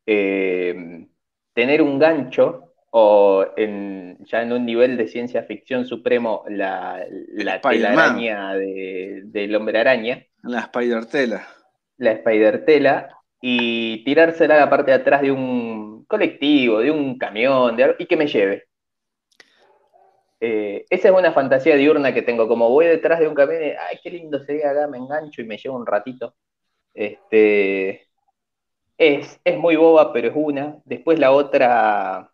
[0.06, 1.08] eh,
[1.54, 7.60] tener un gancho o en, ya en un nivel de ciencia ficción supremo, la, la
[7.60, 10.24] telaraña de, del hombre araña.
[10.44, 11.48] La spider tela.
[11.98, 13.10] La spider tela,
[13.42, 18.06] y tirársela a la parte de atrás de un colectivo, de un camión, de y
[18.06, 18.68] que me lleve.
[20.46, 23.68] Eh, esa es una fantasía diurna que tengo, como voy detrás de un camión, y,
[23.68, 26.36] ay, qué lindo sería acá, me engancho y me llevo un ratito.
[26.94, 28.10] Este,
[28.98, 30.80] es, es muy boba, pero es una.
[30.84, 32.30] Después la otra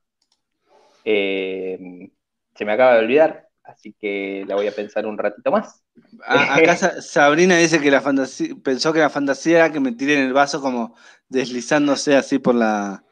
[1.05, 2.10] eh,
[2.55, 5.84] se me acaba de olvidar, así que la voy a pensar un ratito más.
[6.26, 10.26] acá Sabrina dice que la fantasía, pensó que la fantasía era que me tiré en
[10.26, 10.95] el vaso como
[11.28, 13.03] deslizándose así por la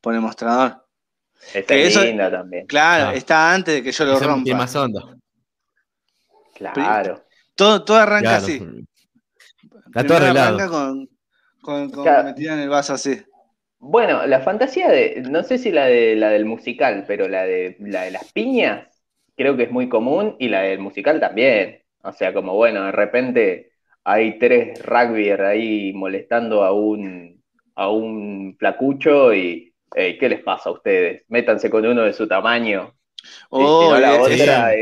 [0.00, 0.85] por el mostrador.
[1.54, 2.66] Está linda también.
[2.66, 4.54] Claro, está antes de que yo lo rompa.
[4.54, 5.16] más hondo.
[6.54, 7.24] Claro.
[7.54, 8.62] Todo, todo arranca así.
[9.86, 10.56] Está todo arreglado.
[10.56, 11.08] Arranca con,
[11.62, 13.22] con, con me tiran el vaso así.
[13.78, 17.76] Bueno, la fantasía de, no sé si la de la del musical, pero la de
[17.80, 18.88] la de las piñas,
[19.36, 21.82] creo que es muy común, y la del musical también.
[22.02, 23.72] O sea, como bueno, de repente
[24.04, 27.42] hay tres rugby ahí molestando a un,
[27.74, 31.24] a un flacucho y ¿qué les pasa a ustedes?
[31.28, 32.94] Métanse con uno de su tamaño.
[33.50, 34.72] Oh, la otra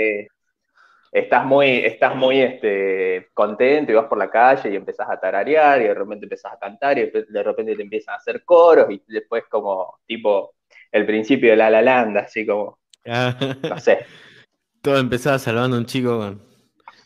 [1.15, 5.81] estás muy, estás muy este, contento y vas por la calle y empezás a tararear
[5.81, 9.01] y de repente empezás a cantar y de repente te empiezan a hacer coros y
[9.07, 10.57] después como tipo
[10.91, 13.37] el principio de la La Land, así como, ah.
[13.63, 14.05] no sé.
[14.83, 16.37] Todo empezaba salvando a un chico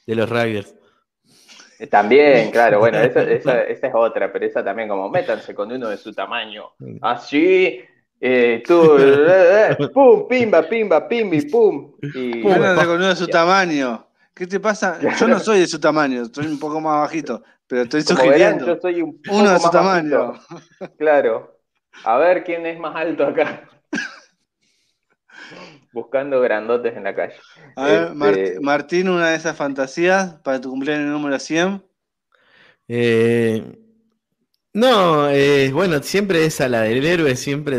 [0.06, 0.74] de los Riders.
[1.86, 5.88] También, claro, bueno, esa, esa, esa, es otra, pero esa también como métanse con uno
[5.88, 6.72] de su tamaño.
[7.00, 7.80] Así,
[8.20, 11.92] eh, tú, eh, eh, pum, pimba, pimba, pimbi, pum.
[12.02, 14.06] Y, con uno de su tamaño.
[14.34, 14.98] ¿Qué te pasa?
[15.18, 18.66] Yo no soy de su tamaño, estoy un poco más bajito, pero estoy sugiriendo.
[18.66, 20.34] yo soy un poco uno de su tamaño.
[20.96, 21.58] Claro.
[22.04, 23.68] A ver quién es más alto acá.
[25.92, 27.34] Buscando grandotes en la calle.
[27.76, 31.82] A ver, este, Martín, una de esas fantasías para tu cumpleaños número 100.
[32.88, 33.62] Eh,
[34.72, 37.76] no, eh, bueno, siempre esa, la del héroe, siempre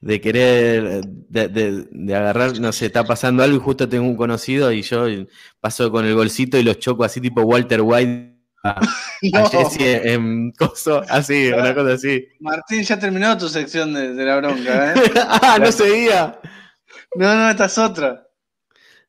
[0.00, 4.82] de, querer, de, agarrar, no sé, está pasando algo y justo tengo un conocido y
[4.82, 5.06] yo
[5.60, 8.80] paso con el golcito y los choco así tipo Walter White a,
[9.50, 12.26] Jesse en coso, así, una cosa así.
[12.40, 14.94] Martín, ya terminó tu sección de, la bronca, ¿eh?
[15.42, 16.40] ah, no seguía.
[17.16, 18.28] No, no, esta es otra.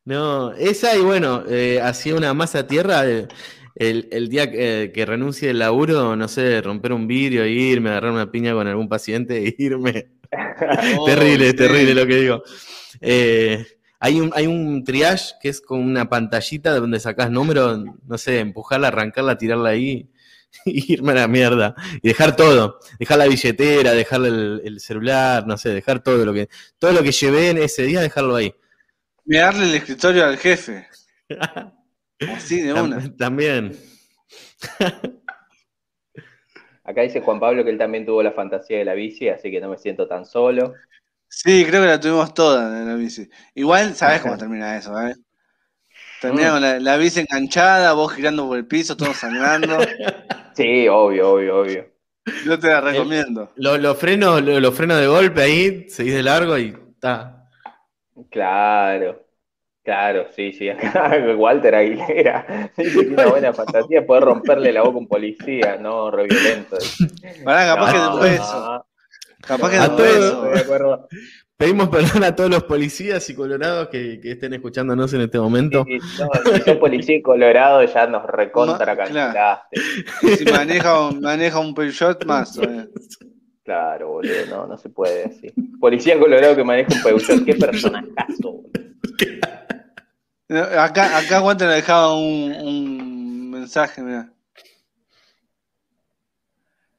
[0.04, 3.02] No, esa y bueno, eh, hacía una masa tierra.
[3.02, 3.28] De,
[3.74, 8.30] el, día que, que, renuncie el laburo, no sé, romper un vidrio, irme, agarrar una
[8.30, 10.10] piña con algún paciente e irme.
[11.06, 12.42] terrible, terrible lo que digo.
[13.00, 13.64] Eh,
[14.00, 18.40] hay un, hay un triage que es con una pantallita donde sacás números, no sé,
[18.40, 20.08] empujarla, arrancarla, tirarla ahí
[20.64, 21.74] y irme a la mierda.
[22.02, 22.80] Y dejar todo.
[22.98, 26.48] Dejar la billetera, dejar el, celular, no sé, dejar todo lo que
[26.78, 28.54] todo lo que llevé en ese día, dejarlo ahí.
[29.24, 30.86] Mirarle el escritorio al jefe.
[32.34, 33.14] Así de una.
[33.16, 33.76] También.
[36.84, 39.60] Acá dice Juan Pablo que él también tuvo la fantasía de la bici, así que
[39.60, 40.72] no me siento tan solo.
[41.28, 43.28] Sí, creo que la tuvimos toda en la bici.
[43.54, 45.14] Igual sabes cómo termina eso, ¿eh?
[46.20, 49.78] Termina con la, bici enganchada, vos girando por el piso, todos sangrando.
[50.54, 51.86] Sí, obvio, obvio, obvio.
[52.44, 53.52] Yo te la recomiendo.
[53.54, 57.48] Los frenos, los frenos de golpe ahí, seguís de largo y está.
[58.28, 59.28] Claro.
[59.88, 60.68] Claro, sí, sí.
[61.38, 66.10] Walter Aguilera dice que una buena fantasía poder romperle la boca a un policía, no
[66.10, 66.76] re violento.
[67.42, 68.86] capaz que de eso.
[69.40, 71.08] Capaz que de eso.
[71.58, 75.84] Pedimos perdón a todos los policías y colorados que, estén escuchándonos en este momento.
[75.84, 79.80] si son policía y colorado ya nos recontra cancelaste.
[80.38, 82.60] Si maneja, un, maneja un Peugeot más.
[83.64, 85.52] Claro, boludo, no, no se puede así.
[85.80, 90.80] Policía colorado que maneja un Peugeot, qué personajazo, boludo.
[90.80, 94.32] Acá, acá Walter dejaba un, un mensaje, mira.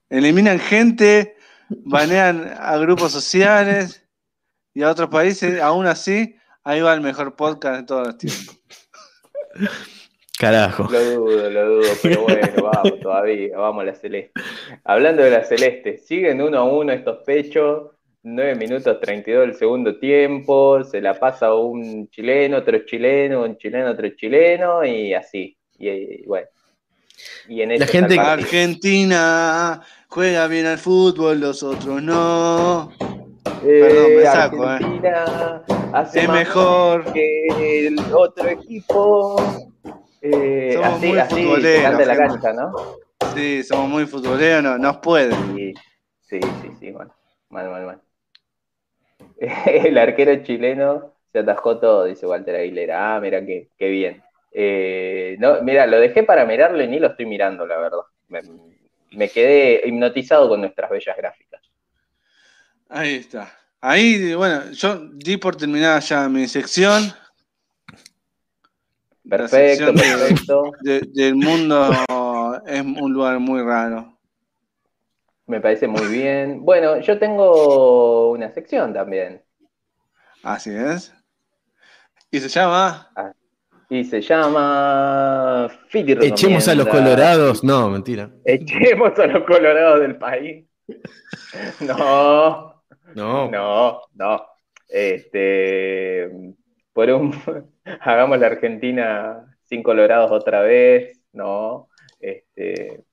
[0.09, 1.37] Eliminan gente,
[1.69, 4.03] banean a grupos sociales
[4.73, 8.61] y a otros países, aún así, ahí va el mejor podcast de todos los tiempos.
[10.39, 10.87] Carajo.
[10.89, 14.31] Lo dudo, lo dudo, pero bueno, vamos todavía, vamos a la celeste.
[14.85, 17.91] Hablando de la celeste, siguen uno a uno estos pechos
[18.23, 23.91] 9 minutos 32 del segundo tiempo, se la pasa un chileno, otro chileno, un chileno,
[23.91, 25.57] otro chileno, y así.
[25.77, 26.47] Y, bueno.
[27.47, 32.91] Y en la gente Argentina juega bien al fútbol, los otros no.
[33.63, 34.67] Eh, Perdón, me saco, eh.
[34.67, 35.63] Argentina
[35.93, 39.35] hace mejor que el otro equipo.
[40.21, 42.07] Eh, somos así, muy así, futboleros.
[42.07, 42.73] la cancha, ¿no?
[43.35, 45.55] Sí, somos muy futboleros, no, nos pueden.
[45.55, 45.73] Sí,
[46.21, 47.13] sí, sí, sí, bueno.
[47.49, 48.01] Mal, mal, mal.
[49.65, 53.15] el arquero chileno se atajó todo, dice Walter Aguilera.
[53.15, 54.23] Ah, mira qué, qué bien.
[54.51, 57.99] Eh, no, mira, lo dejé para mirarlo y ni lo estoy mirando, la verdad.
[59.11, 61.48] Me, quedé hipnotizado con nuestras bellas gráficas.
[62.89, 63.53] Ahí está.
[63.81, 67.13] Ahí, bueno, yo di por terminada ya mi sección.
[69.29, 70.71] Perfecto, perfecto.
[70.81, 71.91] del mundo
[72.65, 74.17] es un lugar muy raro.
[75.45, 76.65] Me parece muy bien.
[76.65, 79.43] Bueno, yo tengo una sección también.
[80.43, 81.13] Así es.
[82.31, 83.11] ¿Y se llama?
[83.15, 83.33] Ah,
[83.89, 87.63] y se llama Echemos a los colorados.
[87.63, 88.29] No, mentira.
[88.45, 90.65] Echemos a los colorados del país.
[91.81, 92.78] No.
[93.15, 93.49] No.
[93.49, 94.45] No, no.
[94.87, 96.29] Este.
[96.93, 97.33] Por un.
[98.01, 101.21] Hagamos la Argentina sin colorados otra vez.
[101.31, 101.89] No.
[102.19, 103.03] Este.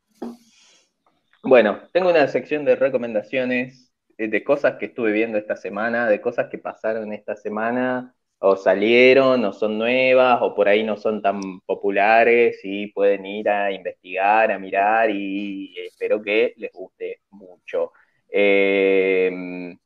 [1.43, 6.21] Bueno, tengo una sección de recomendaciones eh, de cosas que estuve viendo esta semana, de
[6.21, 11.23] cosas que pasaron esta semana, o salieron, o son nuevas, o por ahí no son
[11.23, 17.93] tan populares, y pueden ir a investigar, a mirar, y espero que les guste mucho.
[18.29, 19.77] Eh,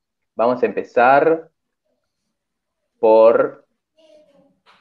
[0.41, 1.51] vamos a empezar
[2.99, 3.67] por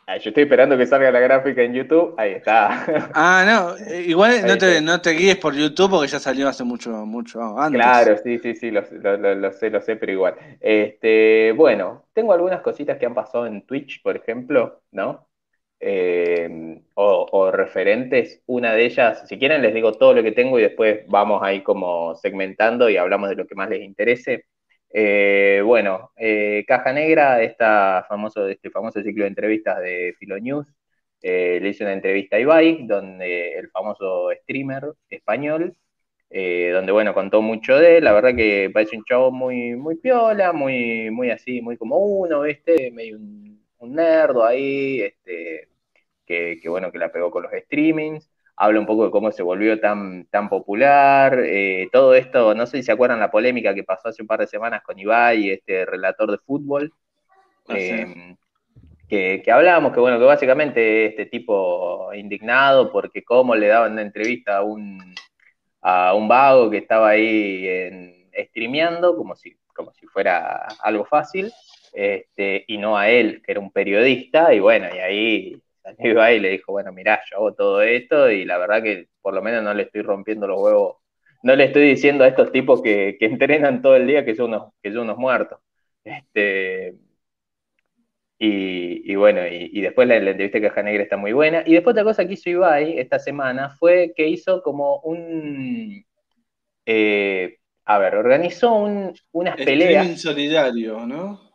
[0.08, 2.16] Ah, yo estoy esperando que salga la gráfica en YouTube.
[2.18, 2.84] Ahí está.
[3.14, 3.94] Ah, no.
[3.94, 7.60] Eh, igual no te, no te, guíes por YouTube porque ya salió hace mucho, mucho
[7.60, 7.80] antes.
[7.80, 8.84] Claro, sí, sí, sí, lo,
[9.52, 10.34] sé, lo sé, pero igual.
[10.60, 15.28] Este, bueno, tengo algunas cositas que han pasado en Twitch, por ejemplo, ¿no?
[15.80, 18.42] Eh, o, referentes.
[18.48, 21.62] Una de ellas, si quieren, les digo todo lo que tengo y después vamos ahí
[21.62, 24.46] como segmentando y hablamos de lo que más les interese.
[24.92, 30.68] Eh, bueno, eh, Caja Negra, esta famoso, este famoso ciclo de entrevistas de Filonews,
[31.22, 35.76] eh, le hice una entrevista a Ibai, donde el famoso streamer español,
[36.30, 40.54] donde bueno, contó mucho de él, la verdad que parece un chavo muy, muy piola,
[40.54, 42.92] muy, muy así, muy como uno, ¿viste?
[42.92, 45.70] Medio un, un nerdo ahí, este,
[46.26, 48.30] que, que bueno, que la pegó con los streamings
[48.60, 52.78] habla un poco de cómo se volvió tan, tan popular, eh, todo esto, no sé
[52.78, 55.86] si se acuerdan la polémica que pasó hace un par de semanas con Ibai, este
[55.86, 56.94] relator de fútbol,
[57.70, 58.36] ah, em,
[59.08, 64.02] que, que, hablábamos que bueno, que básicamente este tipo indignado porque cómo le daban una
[64.02, 65.16] entrevista a un,
[65.82, 71.50] a un vago que estaba ahí en, streameando, como si, como si fuera algo fácil,
[71.94, 76.40] este, y no a él, que era un periodista, y bueno, y ahí salió y
[76.40, 79.64] le dijo, bueno, mirá, yo hago todo esto y la verdad que por lo menos
[79.64, 80.98] no le estoy rompiendo los huevos,
[81.44, 84.74] no le estoy diciendo a estos tipos que, entrenan todo el día que son unos,
[84.82, 85.60] que son unos muertos.
[86.04, 86.96] Este,
[88.42, 91.64] y, bueno, y, después la, entrevista de Caja Negra está muy buena.
[91.66, 96.06] Y después otra cosa que hizo Ibai esta semana fue que hizo como un...
[96.86, 100.22] Eh, a ver, organizó un, unas peleas.
[100.22, 101.49] solidario, ¿no?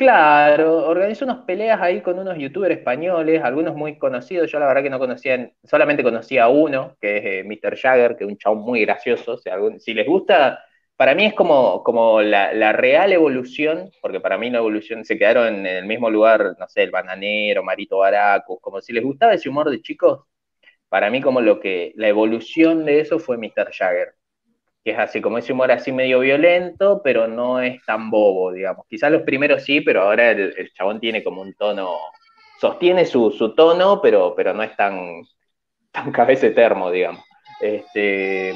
[0.00, 4.50] Claro, organizó unas peleas ahí con unos youtubers españoles, algunos muy conocidos.
[4.50, 7.76] Yo la verdad que no conocía, solamente conocía a uno, que es eh, Mr.
[7.76, 9.38] Jagger, que es un chabón muy gracioso.
[9.78, 10.64] si les gusta,
[10.96, 15.66] para mí es como, la, real evolución, porque para mí la evolución se quedaron en
[15.66, 19.68] el mismo lugar, no sé, el bananero, Marito Baracus, como si les gustaba ese humor
[19.70, 20.24] de chicos,
[20.88, 23.70] para mí como lo que, la evolución de eso fue Mr.
[23.70, 24.14] Jagger.
[24.84, 28.86] Que es así, como ese humor así medio violento, pero no es tan bobo, digamos.
[28.88, 31.96] Quizás los primeros sí, pero ahora el, chabón tiene como un tono,
[32.58, 35.22] sostiene su, tono, pero, pero no es tan,
[35.92, 37.22] tan cabeza termo, digamos.
[37.60, 38.54] Este,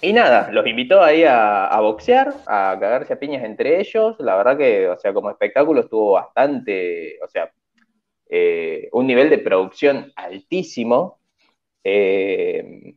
[0.00, 4.14] y nada, los invitó ahí a, boxear, a cagarse a piñas entre ellos.
[4.20, 7.50] La verdad que, o sea, como espectáculo estuvo bastante, o sea,
[8.28, 11.18] eh, un nivel de producción altísimo.
[11.82, 12.94] Eh,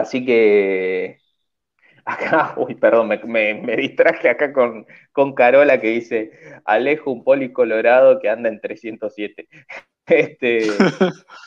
[0.00, 1.18] así que
[2.04, 6.30] acá, uy, perdón, me, me, distraje acá con, con, Carola que dice,
[6.64, 9.48] Alejo, un poli colorado que anda en 307.
[10.08, 10.60] Este,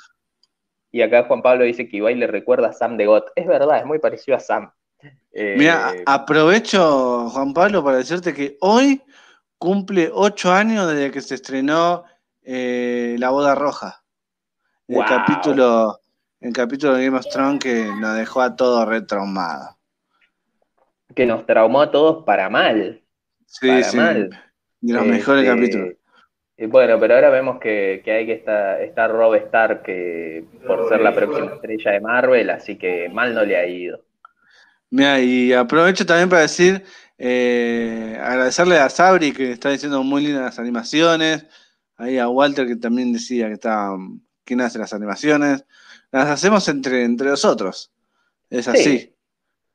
[0.91, 3.23] Y acá Juan Pablo dice que Ibai le recuerda a Sam de God.
[3.35, 4.71] Es verdad, es muy parecido a Sam.
[5.31, 9.01] Mira, eh, aprovecho, Juan Pablo, para decirte que hoy
[9.57, 12.05] cumple ocho años desde que se estrenó
[12.43, 14.03] eh, La Boda Roja.
[14.88, 15.99] El capítulo,
[16.39, 19.75] el capítulo de Game of Thrones que nos dejó a todos retraumados.
[21.15, 23.01] Que nos traumó a todos para mal.
[23.45, 23.97] Sí, sí.
[23.97, 25.99] De los mejores este, capítulos
[26.67, 31.53] bueno, pero ahora vemos que, hay que estar, Rob Stark que, por ser la próxima
[31.53, 34.03] estrella de Marvel, así que mal no le ha ido.
[34.89, 36.83] Mira, y aprovecho también para decir,
[37.17, 41.45] eh, agradecerle a Sabri que está diciendo muy lindas las animaciones,
[41.95, 43.91] ahí a Walter que también decía que está,
[44.43, 45.65] quién hace las animaciones,
[46.11, 47.91] las hacemos entre, entre nosotros,
[48.49, 49.15] es así.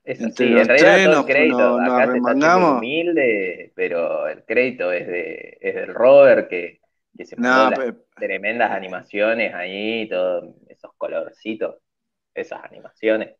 [0.04, 5.58] Es así, en realidad todo el crédito, acá está humilde, pero el crédito es, de,
[5.60, 6.80] es del Robert que,
[7.24, 7.70] se puso
[8.16, 11.76] tremendas animaciones ahí, todos esos colorcitos,
[12.34, 13.34] esas animaciones.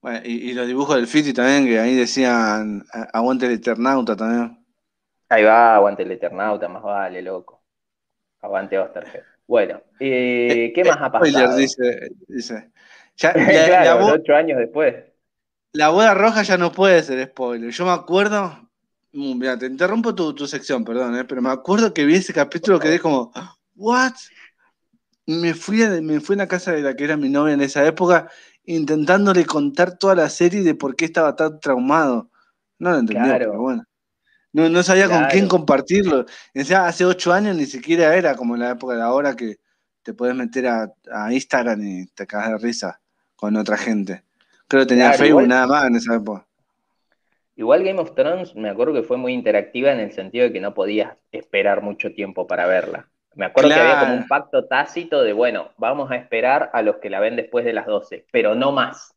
[0.00, 4.64] Bueno, y, los dibujos del Fiti también, que ahí decían aguante el Eternauta también.
[5.28, 7.60] Ahí va, aguante el Eternauta, más vale, loco.
[8.40, 9.24] Aguante Osterhead.
[9.48, 11.56] Bueno, eh, ¿qué más ha pasado?
[11.56, 12.70] dice, dice.
[13.16, 14.94] Ya, claro, ocho años después.
[15.72, 17.70] La boda roja ya no puede ser spoiler.
[17.70, 18.70] Yo me acuerdo.
[19.12, 22.78] Mm, mira, te interrumpo tu, sección, perdón, eh, pero me acuerdo que vi ese capítulo
[22.78, 23.32] que quedé como,
[23.74, 24.12] ¿what?
[25.26, 27.62] Me fui, a, me fui a la casa de la que era mi novia en
[27.62, 28.30] esa época,
[28.64, 32.30] intentándole contar toda la serie de por qué estaba tan traumado.
[32.78, 33.87] No lo entendí, pero bueno.
[34.58, 36.26] No, no sabía con quién compartirlo.
[36.76, 39.58] hace ocho años ni siquiera era como en la época de ahora que
[40.02, 43.00] te puedes meter a, a Instagram y te cagas de risa
[43.36, 44.24] con otra gente.
[44.66, 46.44] Creo que tenía Facebook nada más en esa época.
[47.54, 50.60] Igual Game of Thrones me acuerdo que fue muy interactiva en el sentido de que
[50.60, 53.08] no podías esperar mucho tiempo para verla.
[53.36, 56.96] Me acuerdo que había como un pacto tácito de, bueno, vamos a esperar a los
[56.96, 59.14] que la ven después de las 12, pero no más.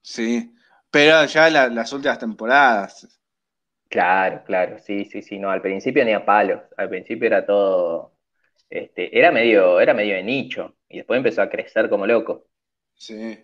[0.00, 0.54] Sí,
[0.90, 3.17] pero ya las últimas temporadas.
[3.88, 8.12] Claro, claro, sí, sí, sí, no, al principio ni a palos, al principio era todo,
[8.68, 12.44] este, era medio, era medio de nicho, y después empezó a crecer como loco.
[12.94, 13.42] Sí.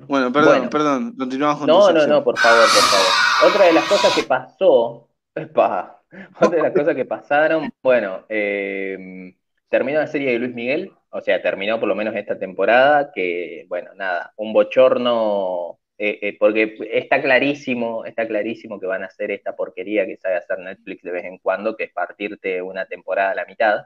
[0.00, 3.50] Bueno, perdón, perdón, continuamos con No, no, no, por favor, por favor.
[3.50, 6.02] Otra de las cosas que pasó, otra
[6.50, 9.34] de las cosas que pasaron, bueno, em,
[9.68, 13.64] terminó la serie de Luis Miguel, o sea, terminó por lo menos esta temporada, que,
[13.68, 19.30] bueno, nada, un bochorno, eh, eh, porque está clarísimo, está clarísimo que van a hacer
[19.32, 23.32] esta porquería que sabe hacer Netflix de vez en cuando, que es partirte una temporada
[23.32, 23.84] a la mitad.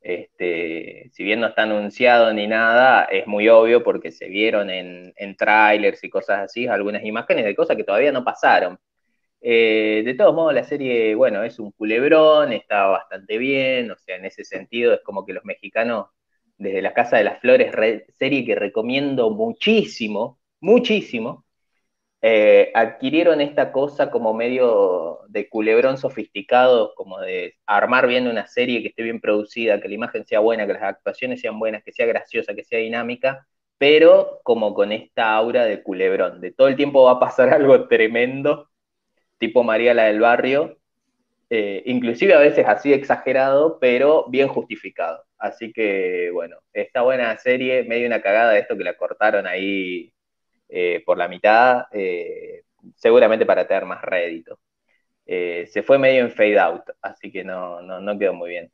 [0.00, 5.36] Este, si bien no está anunciado ni nada, es muy obvio porque se vieron en,
[5.36, 8.78] trailers y cosas así, algunas imágenes de cosas que todavía no pasaron.
[9.42, 14.16] Eh, de todos modos, la serie, bueno, es un culebrón, está bastante bien, o sea,
[14.16, 16.06] en ese sentido es como que los mexicanos,
[16.56, 17.72] desde la Casa de las Flores,
[18.18, 21.44] serie que recomiendo muchísimo, muchísimo,
[22.22, 28.82] eh, adquirieron esta cosa como medio de culebrón sofisticado, como de armar bien una serie
[28.82, 31.92] que esté bien producida, que la imagen sea buena, que las actuaciones sean buenas, que
[31.92, 33.46] sea graciosa, que sea dinámica,
[33.78, 37.88] pero como con esta aura de culebrón, de todo el tiempo va a pasar algo
[37.88, 38.70] tremendo,
[39.38, 40.78] tipo María la del barrio,
[41.50, 45.24] eh, inclusive a veces así exagerado, pero bien justificado.
[45.38, 50.12] Así que bueno, esta buena serie, medio una cagada de esto que la cortaron ahí
[50.74, 52.62] eh, por la mitad, eh,
[52.96, 54.58] seguramente para tener más rédito.
[55.26, 58.72] Eh, se fue medio en fade out, así que no, no, quedó muy bien.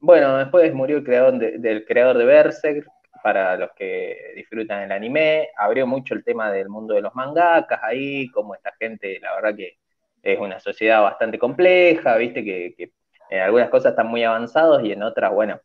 [0.00, 2.86] bueno, después murió el creador del creador de Berserk,
[3.22, 7.80] para los que disfrutan el anime, abrió mucho el tema del mundo de los mangakas
[7.82, 9.78] ahí, como esta gente, la verdad que
[10.22, 12.92] es una sociedad bastante compleja, viste que, que
[13.30, 15.58] en algunas cosas están muy avanzados y en otras, bueno,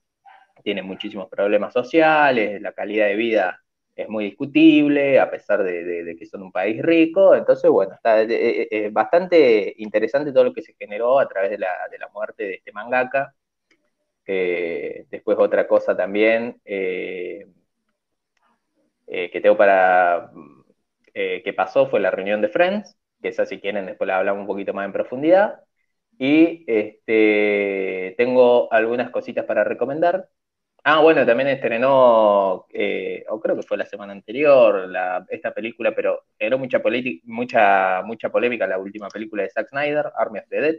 [0.63, 3.61] tienen muchísimos problemas sociales, la calidad de vida
[4.01, 7.35] es muy discutible, a pesar de, que son un país rico.
[7.35, 8.25] Entonces, bueno, está
[8.91, 11.69] bastante interesante todo lo que se generó a través de la,
[12.13, 13.33] muerte de este mangaka.
[14.25, 17.47] después otra cosa también, eh,
[19.07, 20.31] que tengo para
[21.13, 24.47] que pasó fue la reunión de Friends, que esa si quieren después la hablamos un
[24.47, 25.59] poquito más en profundidad.
[26.19, 30.27] Y este, tengo algunas cositas para recomendar.
[30.83, 34.89] Ah, bueno, también estrenó, eh, o creo que fue la semana anterior,
[35.29, 36.81] esta película, pero generó mucha,
[37.25, 40.75] mucha, mucha polémica la última película de Zack Snyder, Army of the Dead,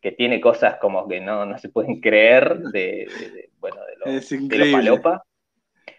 [0.00, 4.72] que tiene cosas como que no, no se pueden creer de, bueno, de lo, de
[4.72, 5.24] palopa.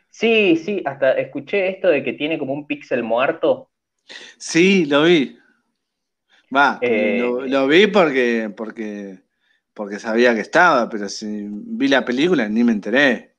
[0.07, 3.71] Sí, sí, hasta escuché esto de que tiene como un píxel muerto.
[4.37, 5.37] Sí, lo vi.
[6.55, 9.17] Va, eh, lo, vi porque, porque,
[9.75, 13.35] porque sabía que estaba, pero si vi la película ni me enteré.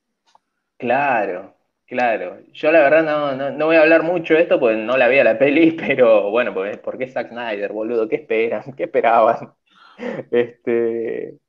[0.77, 1.55] Claro,
[1.87, 2.37] claro.
[2.53, 5.17] Yo la verdad no, no, voy a hablar mucho de esto porque no la vi
[5.17, 8.73] a la peli, pero bueno, porque, porque es Zack Snyder, boludo, ¿qué esperan?
[8.77, 9.53] ¿Qué esperaban?
[10.29, 11.39] Este,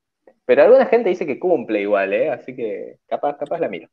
[0.46, 2.30] pero alguna gente dice que cumple igual, ¿eh?
[2.30, 3.90] Así que capaz, capaz la miro.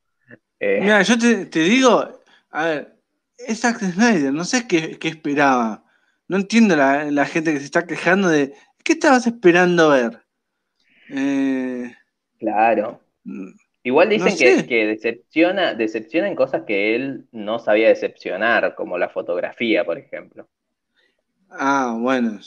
[0.61, 2.95] Eh, Mira, yo te, digo, a ver,
[3.37, 5.83] es Zack Snyder, no sé qué, qué esperaba.
[6.29, 8.53] No entiendo la, gente que se está quejando de.
[8.85, 10.24] ¿Qué estabas esperando ver?
[11.09, 11.93] Eh,
[12.39, 13.01] claro.
[13.83, 19.85] Igual dicen que, decepciona, decepciona en cosas que él no sabía decepcionar, como la fotografía,
[19.85, 20.47] por ejemplo.
[21.49, 22.39] Ah, bueno.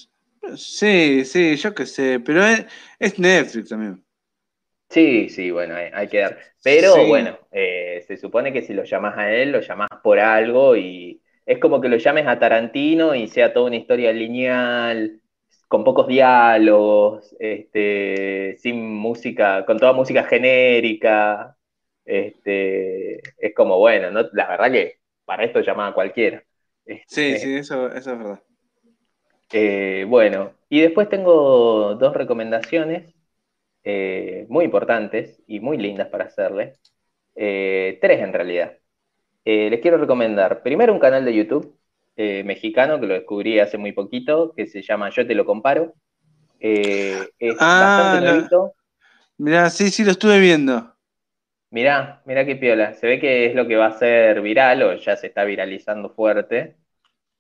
[0.57, 2.43] Sí, sí, yo qué sé, pero
[2.99, 4.05] es, Netflix también.
[4.91, 6.39] Sí, sí, bueno, hay, que dar.
[6.65, 10.77] Pero bueno, eh, se supone que si lo llamas a él, lo llamas por algo
[10.77, 15.21] y es como que lo llames a Tarantino y sea toda una historia lineal,
[15.69, 21.57] con pocos diálogos, este, sin música, con toda música genérica.
[22.05, 26.43] Este, es como, bueno, no, la verdad que para esto llama a cualquiera.
[26.87, 28.41] sí, este, sí, eso, es verdad.
[29.53, 33.15] Eh, bueno, y después tengo dos recomendaciones
[33.85, 36.77] eh, muy importantes y muy lindas para hacerle.
[37.35, 38.79] Eh, tres en realidad.
[39.45, 41.79] Les quiero recomendar primero un canal de YouTube
[42.21, 45.95] eh, mexicano que lo descubrí hace muy poquito, que se llama Yo te lo comparo.
[46.59, 48.75] Eh, es ah, bastante nuevito.
[49.37, 50.93] Mirá, sí, sí, lo estuve viendo.
[51.71, 52.95] Mirá, mirá qué piola.
[52.95, 56.11] Se ve que es lo que va a ser viral o ya se está viralizando
[56.11, 56.75] fuerte.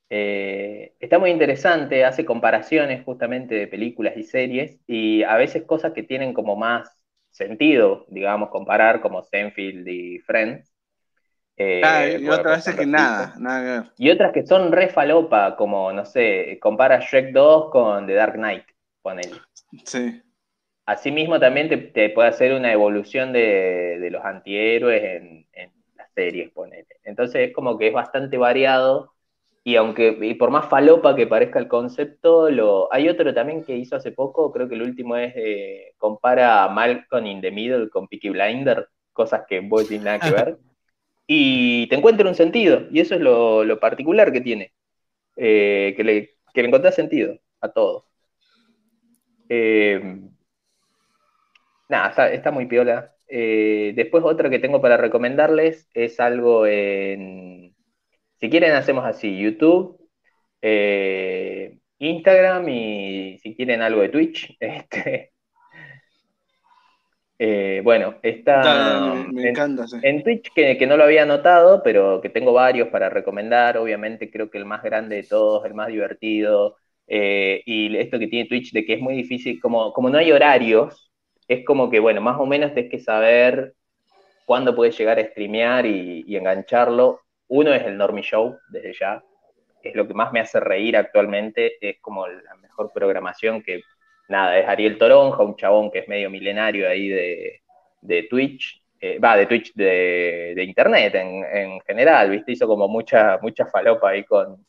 [0.08, 6.04] está muy interesante, hace comparaciones justamente de películas y series y a veces cosas que
[6.04, 6.88] tienen como más
[7.30, 10.72] sentido, digamos, comparar como Senfield y Friends.
[11.60, 15.92] Eh, ah, y otras veces que nada, nada Y otras que son re falopa, como,
[15.92, 18.62] no sé, compara Shrek 2 con The Dark Knight,
[19.02, 19.40] ponele.
[19.84, 20.22] Sí.
[20.86, 26.86] Asimismo también te, puede hacer una evolución de, los antihéroes en, las series, ponele.
[27.02, 29.12] Entonces es como que es bastante variado
[29.64, 33.76] y aunque, y por más falopa que parezca el concepto, lo, hay otro también que
[33.76, 37.90] hizo hace poco, creo que el último es, eh, compara a Malcolm in the Middle
[37.90, 40.58] con Peaky Blinder, cosas que vos tienen nada que ver
[41.30, 42.88] y te encuentra un sentido.
[42.90, 44.72] Y eso es lo, particular que tiene,
[45.36, 48.06] eh, que, le, que le encontrás sentido a todo.
[49.48, 50.00] Eh,
[51.88, 53.14] nada, está, muy piola.
[53.28, 57.74] Eh, después otra que tengo para recomendarles es algo en,
[58.40, 59.98] si quieren hacemos así, YouTube,
[61.98, 64.56] Instagram y si quieren algo de Twitch.
[64.60, 65.32] Este,
[67.40, 69.14] eh, bueno, está
[70.02, 73.78] en, Twitch, que, no lo había notado, pero que tengo varios para recomendar.
[73.78, 76.76] Obviamente creo que el más grande de todos, el más divertido.
[77.06, 80.32] Eh, y esto que tiene Twitch de que es muy difícil, como, como no hay
[80.32, 81.12] horarios,
[81.46, 83.74] es como que, bueno, más o menos tienes que saber
[84.44, 87.20] cuándo puedes llegar a streamear y, y engancharlo.
[87.46, 89.22] Uno es el Normie Show, desde ya.
[89.82, 91.76] Es lo que más me hace reír actualmente.
[91.80, 93.82] Es como la mejor programación que
[94.28, 99.36] nada, es Ariel Toronja, un chabón que es medio milenario ahí de, Twitch, eh, va,
[99.36, 102.52] de Twitch de, Internet en, general, ¿viste?
[102.52, 104.64] Hizo como mucha, mucha falopa ahí con,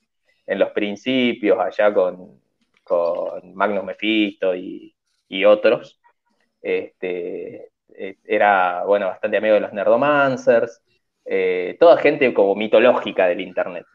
[0.47, 2.39] en los principios, allá con,
[2.83, 4.95] con Magnus Mephisto y,
[5.45, 5.99] otros.
[6.61, 10.81] Este, eh, era, bueno, bastante amigo de los Nerdomancers,
[11.23, 13.85] eh, toda gente como mitológica del Internet.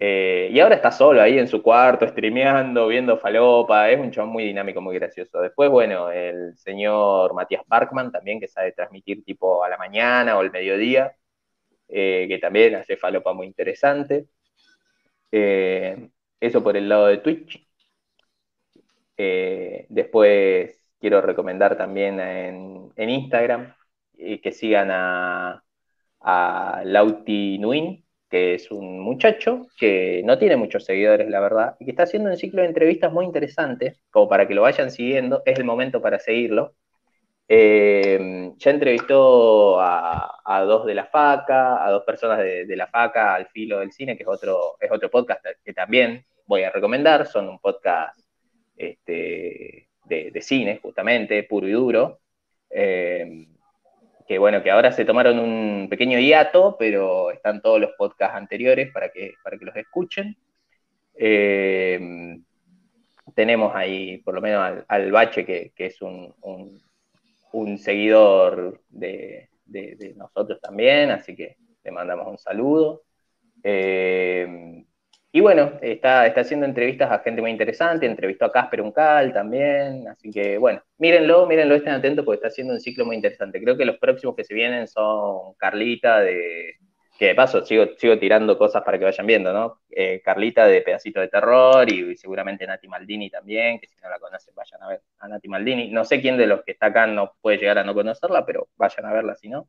[0.00, 3.90] Eh, y ahora está solo ahí en su cuarto, streameando, viendo falopa.
[3.90, 5.40] Es un chabón muy dinámico, muy gracioso.
[5.40, 10.40] Después, bueno, el señor Matías Parkman también, que sabe transmitir tipo a la mañana o
[10.40, 11.16] al mediodía,
[11.88, 14.26] eh, que también hace falopa muy interesante.
[15.32, 16.10] Eh,
[16.40, 17.66] eso por el lado de Twitch.
[19.88, 23.74] después quiero recomendar también en, Instagram
[24.16, 25.62] que sigan a,
[26.20, 31.84] a Lauti Nuin, que es un muchacho que no tiene muchos seguidores, la verdad, y
[31.84, 35.42] que está haciendo un ciclo de entrevistas muy interesantes, como para que lo vayan siguiendo,
[35.46, 36.74] es el momento para seguirlo.
[37.50, 43.46] Eh, ya entrevistó a, dos de la FACA, a dos personas de, la FACA, al
[43.48, 47.26] filo del cine, que es otro, es otro podcast que también voy a recomendar.
[47.26, 48.20] Son un podcast
[48.76, 52.20] este, de, cine, justamente, puro y duro.
[52.68, 53.48] Eh,
[54.28, 58.92] que bueno, que ahora se tomaron un pequeño hiato, pero están todos los podcasts anteriores
[58.92, 60.36] para que, para que los escuchen.
[61.14, 62.38] Eh,
[63.34, 66.78] tenemos ahí por lo menos al, Bache, que, es un,
[67.78, 69.48] seguidor de,
[70.14, 73.04] nosotros también, así que le mandamos un saludo.
[73.62, 74.84] Eh,
[75.30, 80.08] y bueno, está, está haciendo entrevistas a gente muy interesante, entrevistó a Casper Uncal también,
[80.08, 83.62] así que bueno, mírenlo, mírenlo, estén atentos porque está haciendo un ciclo muy interesante.
[83.62, 86.76] Creo que los próximos que se vienen son Carlita de,
[87.18, 89.82] que de paso sigo, sigo tirando cosas para que vayan viendo, ¿no?
[89.90, 94.18] Eh, Carlita de Pedacito de Terror y, seguramente Nati Maldini también, que si no la
[94.18, 95.90] conocen vayan a ver a Nati Maldini.
[95.90, 98.68] No sé quién de los que está acá no puede llegar a no conocerla, pero
[98.76, 99.68] vayan a verla si no.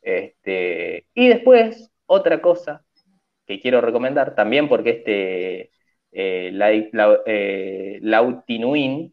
[0.00, 2.84] Este, y después, otra cosa
[3.48, 5.70] que quiero recomendar, también porque este
[6.12, 6.70] eh, la,
[7.26, 9.12] eh, Lautinuin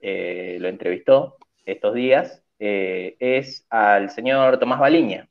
[0.00, 5.28] eh, lo entrevistó estos días, es al señor Tomás Baliña.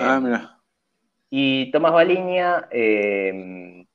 [0.00, 0.58] ah, mira.
[1.30, 3.86] Y Tomás Baliña em,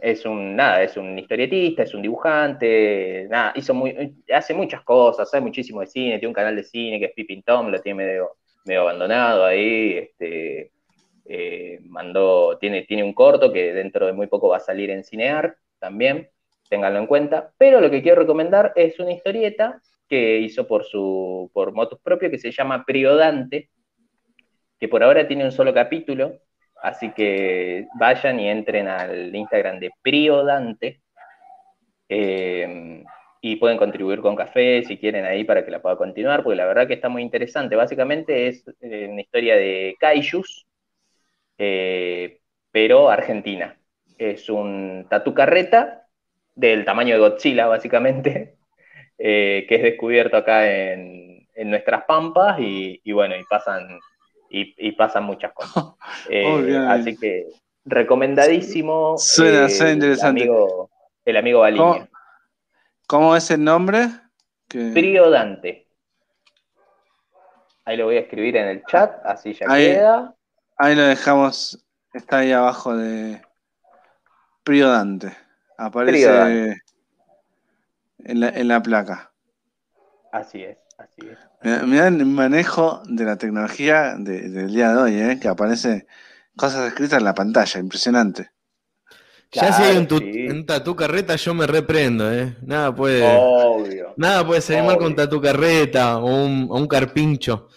[0.00, 5.30] es un nada, es un historietista, es un dibujante, nada, hizo muy, hace muchas cosas,
[5.30, 8.04] sabe muchísimo de cine, tiene un canal de cine que es Pippin Tom, lo tiene
[8.04, 10.72] medio, medio abandonado ahí, este,
[11.24, 15.04] eh, mandó, tiene, tiene un corto que dentro de muy poco va a salir en
[15.04, 16.28] Cinear también,
[16.68, 17.52] ténganlo en cuenta.
[17.58, 22.30] Pero lo que quiero recomendar es una historieta que hizo por su por motus propio
[22.30, 23.70] que se llama Priodante,
[24.78, 26.40] que por ahora tiene un solo capítulo,
[26.82, 31.00] así que vayan y entren al Instagram de Priodante.
[32.08, 33.02] Eh,
[33.46, 36.64] y pueden contribuir con café si quieren ahí para que la pueda continuar, porque la
[36.64, 37.76] verdad que está muy interesante.
[37.76, 40.66] Básicamente es eh, una historia de kaijus,
[41.58, 42.40] eh,
[42.70, 43.76] pero argentina.
[44.18, 46.06] Es un tatu carreta
[46.54, 48.56] del tamaño de Godzilla, básicamente,
[49.18, 54.00] eh, que es descubierto acá en, nuestras pampas y, bueno, y pasan,
[54.50, 55.84] y, pasan muchas cosas.
[56.30, 57.48] Eh, así que
[57.84, 59.18] recomendadísimo.
[59.18, 60.44] Suena, interesante.
[60.44, 60.90] El amigo,
[61.24, 62.08] el amigo
[63.06, 64.08] ¿Cómo, es el nombre?
[64.68, 65.86] Frío Dante.
[67.84, 70.34] Ahí lo voy a escribir en el chat, así ya queda.
[70.76, 73.40] Ahí lo dejamos, está ahí abajo de
[74.64, 75.36] Priodante.
[75.78, 76.80] Aparece
[78.18, 79.32] En, la, en, la, placa.
[80.32, 81.84] Así es, así es.
[81.84, 85.38] Mirá el manejo de la tecnología del día de hoy, ¿eh?
[85.40, 86.06] que aparece
[86.56, 88.50] cosas escritas en la pantalla, impresionante.
[89.52, 92.56] ya si hay un, tatu carreta, yo me reprendo, ¿eh?
[92.62, 93.24] Nada puede.
[93.24, 94.14] Obvio.
[94.16, 97.68] Nada puede salir mal con tatu carreta o un, o un carpincho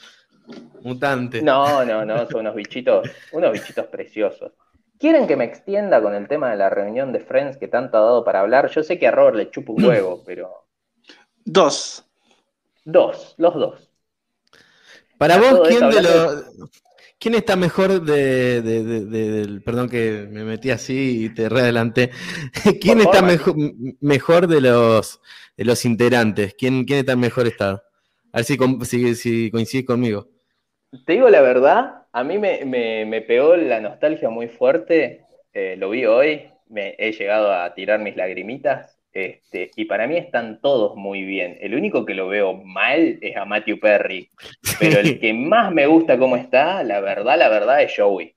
[0.88, 1.42] mutante.
[1.42, 4.54] No, no, no, son unos bichitos, unos bichitos preciosos.
[5.00, 8.02] ¿Quieren que me extienda con el tema de la reunión de Friends que tanto ha
[8.02, 8.70] dado para hablar?
[8.72, 10.68] Yo sé que a Robert le chupa un huevo, pero.
[11.46, 12.04] Dos.
[12.84, 13.92] Dos, los dos.
[15.18, 16.46] Para vos, ¿quién de los.
[17.20, 22.12] ¿Quién está mejor de, perdón que me metí así y te readelanté?
[22.82, 23.56] ¿Quién está mejor,
[24.02, 25.20] mejor de los
[25.56, 26.54] de los integrantes?
[26.56, 27.82] ¿Quién, quién está en mejor estado?
[28.32, 30.30] A ver si, si, si coincides conmigo.
[31.06, 36.06] Te digo la verdad, a mí me, pegó la nostalgia muy fuerte, eh, lo vi
[36.06, 41.24] hoy, me he llegado a tirar mis lagrimitas, este, y para mí están todos muy
[41.24, 41.58] bien.
[41.60, 44.30] El único que lo veo mal es a Matthew Perry,
[44.80, 48.34] pero el que más me gusta cómo está, la verdad, la verdad es Joey.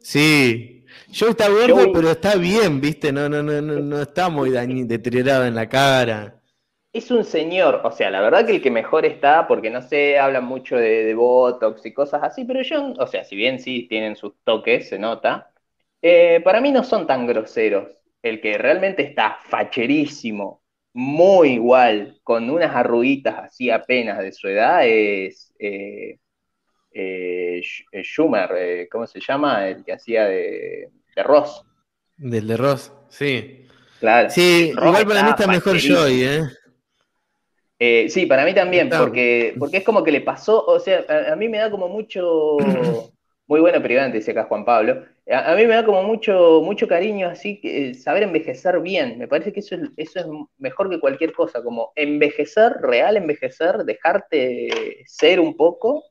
[0.00, 0.84] Sí,
[1.18, 3.10] Joey está gordo, pero está bien, ¿viste?
[3.10, 6.33] No, no, no, no, no está muy deteriorado en la cara
[6.94, 10.16] es un señor, o sea, la verdad que el que mejor está, porque no sé,
[10.16, 14.14] hablan mucho de, Botox y cosas así, pero yo, o sea, si bien sí tienen
[14.14, 15.50] sus toques, se nota,
[16.00, 17.88] eh, para mí no son tan groseros.
[18.22, 20.62] El que realmente está facherísimo,
[20.92, 26.18] muy igual, con unas arruguitas así apenas de su edad, es eh,
[26.92, 27.60] eh,
[28.04, 29.66] Schumer, ¿cómo se llama?
[29.66, 31.64] El que hacía de, de Ross.
[32.16, 33.66] Del de Ross, sí.
[33.98, 34.30] Claro.
[34.30, 36.42] Sí, igual para mí está mejor Joy, ¿eh?
[37.78, 41.34] Eh, sí, para mí también, porque, porque es como que le pasó, o sea, a,
[41.34, 42.56] mí me da como mucho,
[43.46, 47.28] muy bueno privante, dice acá Juan Pablo, a, mí me da como mucho, mucho cariño
[47.28, 50.26] así, que, eh, saber envejecer bien, me parece que eso es, eso es
[50.58, 56.04] mejor que cualquier cosa, como envejecer, real envejecer, dejarte ser un poco,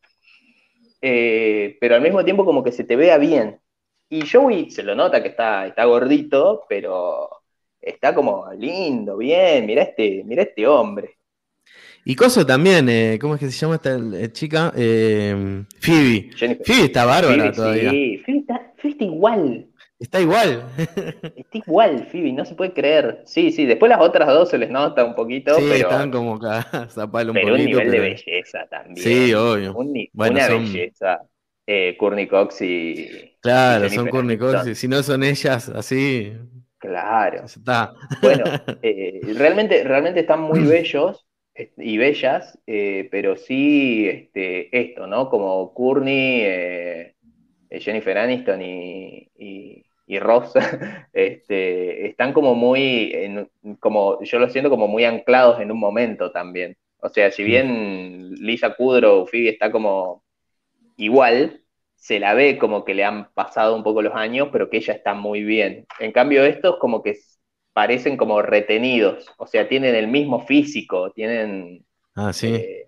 [1.02, 3.60] eh, pero al mismo tiempo como que se te vea bien.
[4.10, 7.30] Y Joey se lo nota que está, está gordito, pero
[7.82, 11.18] está como lindo, bien, mira este, mira este hombre.
[12.06, 14.74] Y Coso también, eh, ¿cómo es que se llama esta eh, chica?
[14.76, 16.32] Eh, Phoebe.
[16.66, 17.92] Phoebe está bárbara todavía.
[17.92, 19.68] Sí, Phoebe está, está igual.
[20.00, 20.66] Está igual.
[21.38, 23.22] Está igual, Phoebe, no se puede creer.
[23.26, 25.56] Sí, sí, después las otras dos se les nota un poquito.
[25.56, 28.98] Sí, pero, están como cagadas un pero un nivel de belleza también.
[28.98, 29.74] Sí, obvio.
[29.74, 31.22] una belleza.
[31.66, 33.38] Eh, Courtney Cox y.
[33.40, 34.78] Claro, son Courtney Cox.
[34.78, 36.34] Si no son ellas así.
[36.80, 37.46] Claro.
[38.22, 38.44] Bueno,
[38.82, 41.26] eh, realmente, realmente están muy bellos
[41.56, 45.30] y bellas, eh, pero sí este, esto, ¿no?
[45.30, 47.16] Como Courtney, eh,
[47.72, 49.84] Jennifer Aniston y, y,
[50.20, 50.54] Ross,
[51.14, 53.48] este, están como muy,
[53.80, 56.78] como yo lo siento como muy anclados en un momento también.
[57.00, 60.24] O sea, si bien Lisa Kudrow, Phoebe está como
[60.98, 61.64] igual,
[61.96, 64.94] se la ve como que le han pasado un poco los años, pero que ella
[64.94, 65.86] está muy bien.
[66.00, 67.16] En cambio, estos como que
[67.74, 71.84] parecen como retenidos, o sea, tienen el mismo físico, tienen...
[72.16, 72.54] Ah, sí.
[72.54, 72.88] Eh,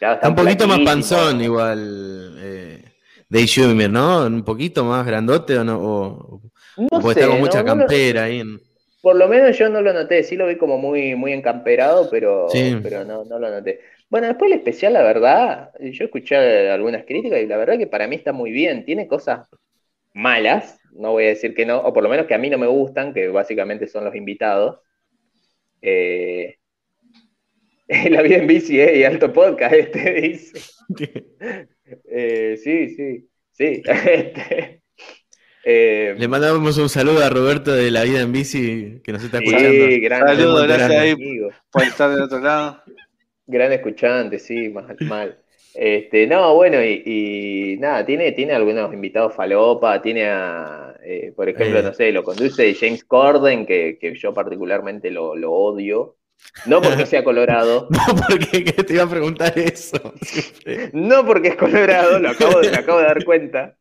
[0.00, 2.82] está un poquito más panzón igual eh,
[3.28, 4.26] de Schumer, ¿no?
[4.26, 6.40] Un poquito más grandote o no, o,
[6.90, 8.42] no sé, mucha campera ahí.
[9.02, 12.48] Por lo menos yo no lo noté, sí lo vi como muy, muy encamperado, pero,
[12.82, 13.80] pero no, no lo noté.
[14.08, 18.06] Bueno, después el especial, la verdad, yo escuché algunas críticas y la verdad que para
[18.06, 18.84] mí está muy bien.
[18.84, 19.48] Tiene cosas
[20.12, 22.58] malas, no voy a decir que no, o por lo menos que a mí no
[22.58, 24.80] me gustan, que básicamente son los invitados.
[25.82, 26.56] Eh,
[28.10, 30.60] la vida en bici eh, y alto podcast, este dice.
[32.10, 33.82] Eh, sí, sí, sí.
[35.68, 39.38] Este, Le mandamos un saludo a Roberto de la vida en bici que nos está
[39.38, 39.68] escuchando.
[39.68, 41.16] Sí, gran saludo, gracias
[41.72, 42.84] por estar del otro lado.
[43.48, 44.96] Gran escuchante, sí, mal.
[45.00, 45.38] mal.
[45.78, 51.80] Este, no, bueno, y, nada, tiene, tiene algunos invitados falopa, tiene a, eh, por ejemplo,
[51.80, 51.82] eh.
[51.82, 56.16] no sé, lo conduce James Corden, que, yo particularmente lo, odio.
[56.64, 57.88] No porque sea colorado.
[57.90, 60.14] no, porque te iba a preguntar eso.
[60.94, 63.76] no porque es colorado, lo acabo de, acabo de dar cuenta.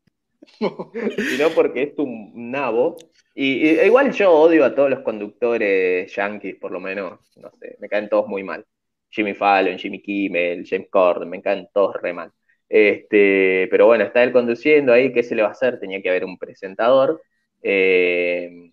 [1.29, 2.97] sino porque es un nabo.
[3.33, 7.77] Y, y, igual yo odio a todos los conductores yankees, por lo menos, no sé,
[7.79, 8.65] me caen todos muy mal.
[9.15, 12.31] Jimmy Fallon, Jimmy Kimmel, James Corden, me encantan todos re mal.
[12.67, 15.79] Este, pero bueno, está él conduciendo ahí, ¿qué se le va a hacer?
[15.79, 17.21] Tenía que haber un presentador.
[17.63, 18.71] Eh,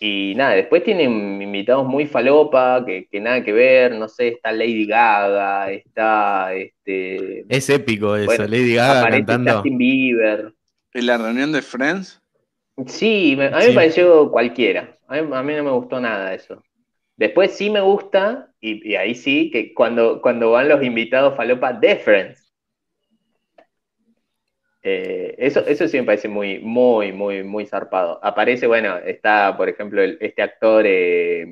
[0.00, 4.86] y nada, después tienen invitados muy falopa, que, nada que ver, no sé, está Lady
[4.86, 7.44] Gaga, está este.
[7.48, 9.54] Es épico eso, Lady Gaga cantando.
[9.54, 10.52] Justin Bieber.
[10.92, 12.20] ¿En la reunión de Friends?
[12.86, 14.96] Sí, a mí me pareció cualquiera.
[15.08, 16.62] A mí, a mí, no me gustó nada eso.
[17.18, 21.96] Después sí me gusta, y, ahí sí, que cuando, cuando van los invitados falopa de
[21.96, 22.54] Friends.
[24.84, 28.20] Eh, eso, eso sí me parece muy, muy, muy, muy zarpado.
[28.22, 31.44] Aparece, bueno, está, por ejemplo, este actor, eh,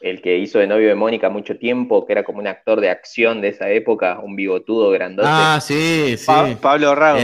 [0.00, 2.90] el que hizo de novio de Mónica mucho tiempo, que era como un actor de
[2.90, 5.28] acción de esa época, un bigotudo grandote.
[5.30, 6.32] Ah, sí, sí.
[6.60, 7.20] Pablo Rago.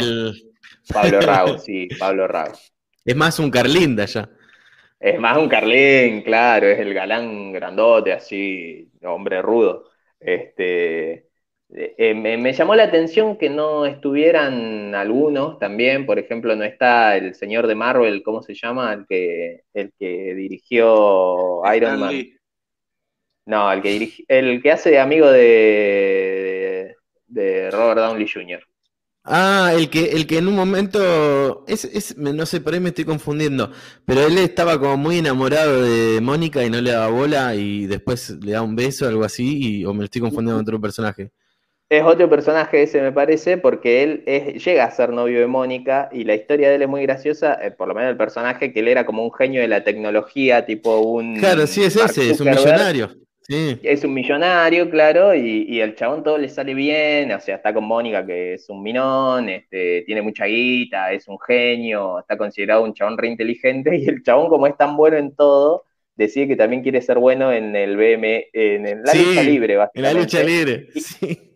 [0.93, 2.55] Pablo Rago, sí, Pablo Rago.
[3.05, 4.31] Es más un Carlinda ya.
[5.01, 9.86] Es más un Carlín, claro, es el galán grandote, así, hombre rudo.
[10.20, 11.31] Este,
[11.72, 17.35] eh, me, llamó la atención que no estuvieran algunos también, por ejemplo, no está el
[17.35, 18.93] señor de Marvel, ¿cómo se llama?
[18.93, 22.27] El que, el que dirigió Iron Man.
[23.47, 26.94] No, el que, el que hace de amigo de,
[27.27, 28.62] de Robert Downey Jr.
[29.23, 33.05] Ah, el que, el que en un momento, es, no sé, por ahí me estoy
[33.05, 33.71] confundiendo,
[34.07, 38.31] pero él estaba como muy enamorado de Mónica y no le daba bola y después
[38.43, 41.33] le da un beso, algo así, o me estoy confundiendo con otro personaje.
[41.91, 44.25] Es otro personaje ese, me parece, porque él
[44.65, 47.73] llega a ser novio de Mónica y la historia de él es muy graciosa, eh,
[47.73, 51.01] por lo menos el personaje, que él era como un genio de la tecnología, tipo
[51.01, 51.37] un...
[51.37, 53.11] Claro, sí, es ese, es un millonario.
[53.51, 57.74] Es un millonario, claro, y, y, el chabón todo le sale bien, o sea, está
[57.74, 62.85] con Mónica, que es un minón, este, tiene mucha guita, es un genio, está considerado
[62.85, 66.55] un chabón re inteligente, y el chabón, como es tan bueno en todo, decide que
[66.55, 70.10] también quiere ser bueno en el BM, en la lucha libre, básicamente.
[70.10, 70.89] En la lucha libre,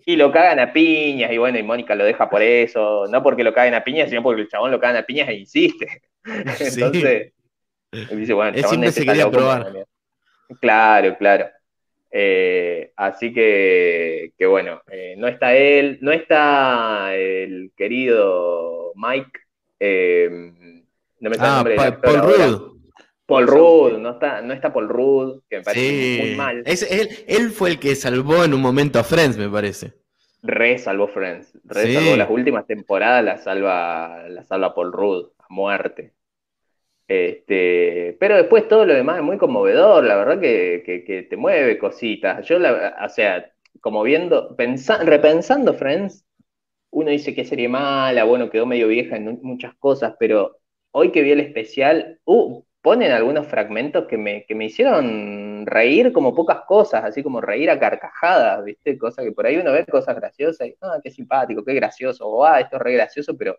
[0.04, 3.44] y, lo cagan a piñas, y bueno, y Mónica lo deja por eso, no porque
[3.44, 6.02] lo caguen a piñas, sino porque el chabón lo cagan a piñas e insiste.
[6.24, 7.32] Entonces,
[8.10, 9.86] dice, bueno, el chabón se quería probar.
[10.60, 11.46] Claro, claro.
[12.16, 19.40] Eh, así que, bueno, eh, no está él, no está el querido Mike,
[19.80, 20.30] eh,
[21.18, 22.74] no me sale el nombre Paul Rudd.
[23.26, 26.62] Paul Rudd, no está, no está Paul Rudd, que me parece muy mal.
[26.64, 29.94] él, fue el que salvó en un momento a Friends, me parece.
[30.40, 35.46] Re salvó Friends, re salvó las últimas temporadas, la salva, la salva Paul Rudd, a
[35.48, 36.12] muerte.
[37.06, 42.46] Este, pero después todo lo demás es muy conmovedor, la verdad que, te mueve cositas.
[42.46, 44.56] Yo, la, o sea, como viendo,
[45.04, 46.24] repensando Friends,
[46.90, 50.58] uno dice que serie mala, bueno, quedó medio vieja en muchas cosas, pero
[50.92, 56.12] hoy que vi el especial, uh, ponen algunos fragmentos que me, que me hicieron reír
[56.12, 58.98] como pocas cosas, así como reír a carcajadas, ¿viste?
[58.98, 62.44] Cosas que por ahí uno ve cosas graciosas y, ah, qué simpático, qué gracioso, o
[62.44, 63.58] ah, esto es re gracioso, pero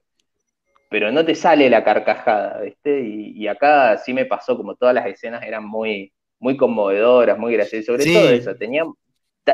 [0.96, 3.02] pero no te sale la carcajada, ¿viste?
[3.02, 7.86] Y, acá sí me pasó, como todas las escenas eran muy, muy conmovedoras, muy graciosas,
[7.86, 8.86] sobre todo eso, tenía,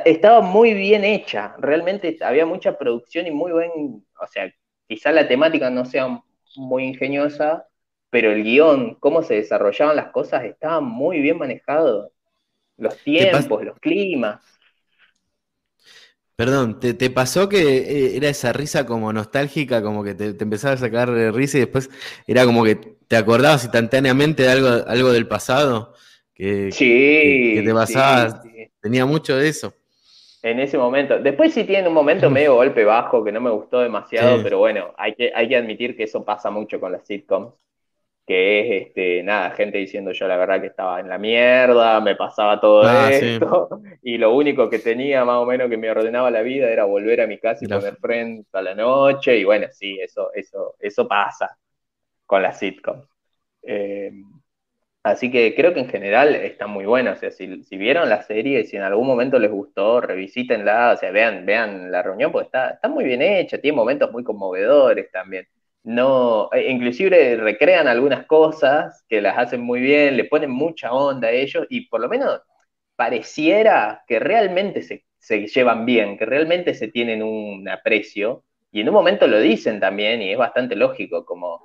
[0.05, 3.71] estaba muy bien hecha, realmente había mucha producción y muy buen,
[4.21, 4.53] o sea,
[4.87, 6.21] quizá la temática no sea
[6.57, 7.65] muy ingeniosa,
[8.11, 12.11] pero el guion, cómo se desarrollaban las cosas, estaba muy bien manejado.
[12.77, 14.45] Los tiempos, los climas.
[16.41, 20.77] Perdón, ¿te, pasó que eh, era esa risa como nostálgica, como que te, empezaba a
[20.77, 21.87] sacar risa y después
[22.25, 22.77] era como que
[23.07, 25.93] te acordabas instantáneamente de algo, algo del pasado?
[26.33, 27.53] Que, sí.
[27.57, 28.41] Que, te pasaba,
[28.81, 29.75] tenía mucho de eso.
[30.41, 31.19] En ese momento.
[31.19, 34.95] Después sí tiene un momento medio golpe bajo que no me gustó demasiado, pero bueno,
[34.97, 37.53] hay que, hay que admitir que eso pasa mucho con las sitcoms
[38.25, 42.15] que es este, nada, gente diciendo yo la verdad que estaba en la mierda, me
[42.15, 43.69] pasaba todo ah, esto,
[44.03, 47.21] y lo único que tenía más o menos que me ordenaba la vida era volver
[47.21, 51.07] a mi casa y poner friends a la noche, y bueno, sí, eso, eso, eso
[51.07, 51.57] pasa
[52.25, 53.05] con las sitcoms.
[53.63, 54.11] Eh,
[55.03, 58.21] así que creo que en general está muy bueno, o sea, si, si, vieron la
[58.23, 62.45] serie, si en algún momento les gustó, revisítenla, o sea, vean, vean la reunión, porque
[62.45, 65.47] está, está muy bien hecha, tiene momentos muy conmovedores también
[65.83, 71.29] no, e, inclusive recrean algunas cosas que las hacen muy bien, le ponen mucha onda
[71.29, 72.41] a ellos y por lo menos
[72.95, 78.93] pareciera que realmente se, llevan bien, que realmente se tienen un aprecio y en un
[78.93, 81.61] momento lo dicen también y es bastante lógico, como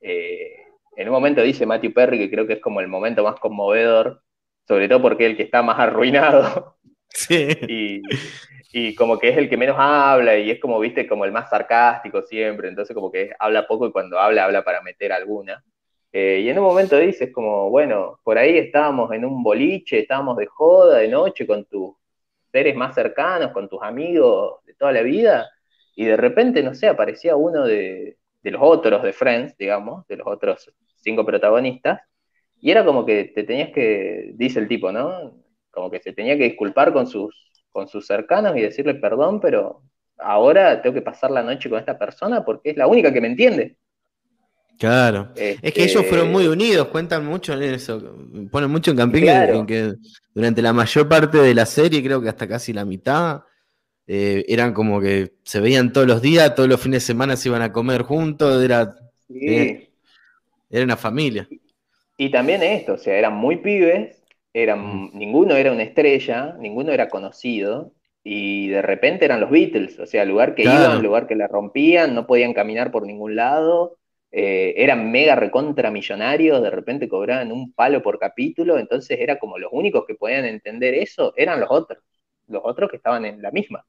[0.00, 0.56] eh,
[0.96, 4.22] en un momento dice Matthew Perry que creo que es como el momento más conmovedor,
[4.66, 6.76] sobre todo porque es el que está más arruinado.
[7.08, 7.48] Sí.
[7.68, 8.02] Y,
[8.72, 11.50] y como que es el que menos habla y es como, viste, como el más
[11.50, 15.64] sarcástico siempre, entonces como que habla poco y cuando habla, habla para meter alguna.
[16.12, 20.36] Eh, y en un momento dices como, bueno, por ahí estábamos en un boliche, estábamos
[20.36, 21.94] de joda de noche con tus
[22.52, 25.48] seres más cercanos, con tus amigos de toda la vida,
[25.94, 30.16] y de repente, no sé, aparecía uno de, de los otros de Friends, digamos, de
[30.16, 32.00] los otros cinco protagonistas,
[32.60, 35.34] y era como que te tenías que, dice el tipo, ¿no?
[35.70, 39.82] Como que se tenía que disculpar con sus con sus cercanos y decirle perdón, pero
[40.18, 43.28] ahora tengo que pasar la noche con esta persona porque es la única que me
[43.28, 43.76] entiende.
[44.78, 45.28] Claro.
[45.36, 48.16] Es que ellos fueron muy este, unidos, cuentan mucho en eso,
[48.50, 49.92] ponen mucho en camping en que
[50.34, 53.42] durante la mayor parte de la serie, creo que hasta casi la mitad,
[54.06, 57.50] eh, eran como que se veían todos los días, todos los fines de semana se
[57.50, 58.96] iban a comer juntos, era,
[59.28, 59.90] eh,
[60.70, 61.46] era una familia.
[62.16, 64.19] Y también esto, o sea, eran muy pibes
[64.52, 70.06] eran, ninguno era una estrella, ninguno era conocido, y de repente eran los Beatles, o
[70.06, 73.96] sea, lugar que iban, lugar que la rompían, no podían caminar por ningún lado,
[74.32, 79.58] eh, eran mega recontra millonarios, de repente cobraban un palo por capítulo, entonces era como
[79.58, 82.02] los únicos que podían entender eso, eran los otros,
[82.48, 83.84] los otros que estaban en la misma.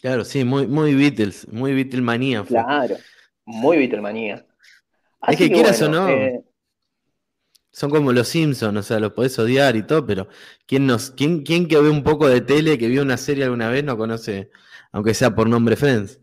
[0.00, 2.44] Claro, sí, muy, muy Beatles, muy Beatlemanía.
[2.46, 2.96] Claro,
[3.46, 4.44] muy Beatlemanía.
[5.26, 6.10] Es que, quieras o no.
[6.10, 6.44] Eh,
[7.74, 10.28] son como los Simpsons, o sea, los podés odiar y todo, pero
[10.64, 13.68] ¿quién, nos, quién, quién que ve un poco de tele, que vio una serie alguna
[13.68, 14.48] vez, no conoce,
[14.92, 16.20] aunque sea por nombre Friends?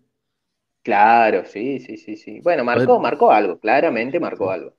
[0.82, 2.40] Claro, sí, sí, sí, sí.
[2.42, 4.74] Bueno, marcó, marcó algo, claramente marcó algo.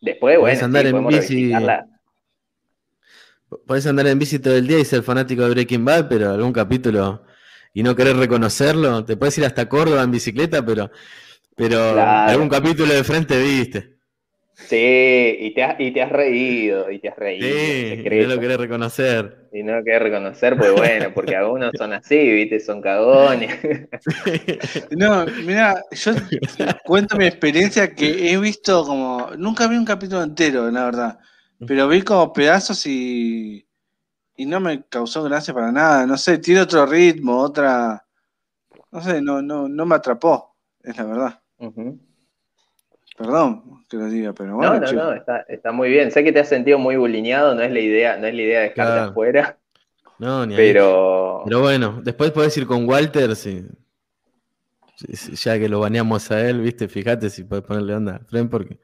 [0.00, 1.52] Después, bueno, andar en bici.
[3.64, 6.52] Podés andar en bici todo el día y ser fanático de Breaking Bad, pero algún
[6.52, 7.24] capítulo
[7.72, 9.04] y no querer reconocerlo.
[9.04, 10.90] Te puedes ir hasta Córdoba en bicicleta, pero,
[11.54, 13.93] pero algún capítulo de frente viste.
[14.56, 17.48] Sí, y te, has, y te has reído, y te has reído.
[17.48, 19.48] Sí, y no lo querés reconocer.
[19.52, 23.50] Y no lo querés reconocer, pues bueno, porque algunos son así, viste, son cagones.
[24.90, 26.12] No, mira, yo
[26.84, 31.18] cuento mi experiencia que he visto como, nunca vi un capítulo entero, la verdad,
[31.66, 33.66] pero vi como pedazos y,
[34.36, 38.06] y no me causó gracia para nada, no sé, tiene otro ritmo, otra,
[38.92, 41.40] no sé, no, no, no me atrapó, es la verdad.
[43.16, 44.80] Perdón que lo diga, pero bueno.
[44.80, 46.10] No, no, no, está, muy bien.
[46.10, 48.60] Sé que te has sentido muy bulineado, no es la idea, no es la idea
[48.60, 49.58] de dejarte afuera.
[50.18, 51.42] No, ni pero...
[51.44, 53.66] pero bueno, después podés ir con Walter, si,
[55.34, 58.78] ya que lo baneamos a él, viste, fíjate si podés ponerle onda a Fren, porque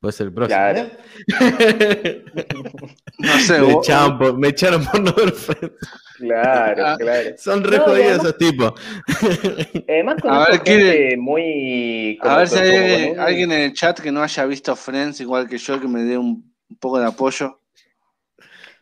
[0.00, 0.58] Puede ser el próximo.
[0.58, 0.90] Claro.
[3.18, 5.34] no sé, me, echaron por, me echaron por no ver
[6.18, 7.30] Claro, ah, claro.
[7.36, 8.72] Son re jodidos esos tipos.
[9.88, 12.18] Además, con a ver, quiere, muy.
[12.22, 15.58] A ver si hay alguien, en el chat que no haya visto Friends igual que
[15.58, 17.60] yo, que me dé un, poco de apoyo.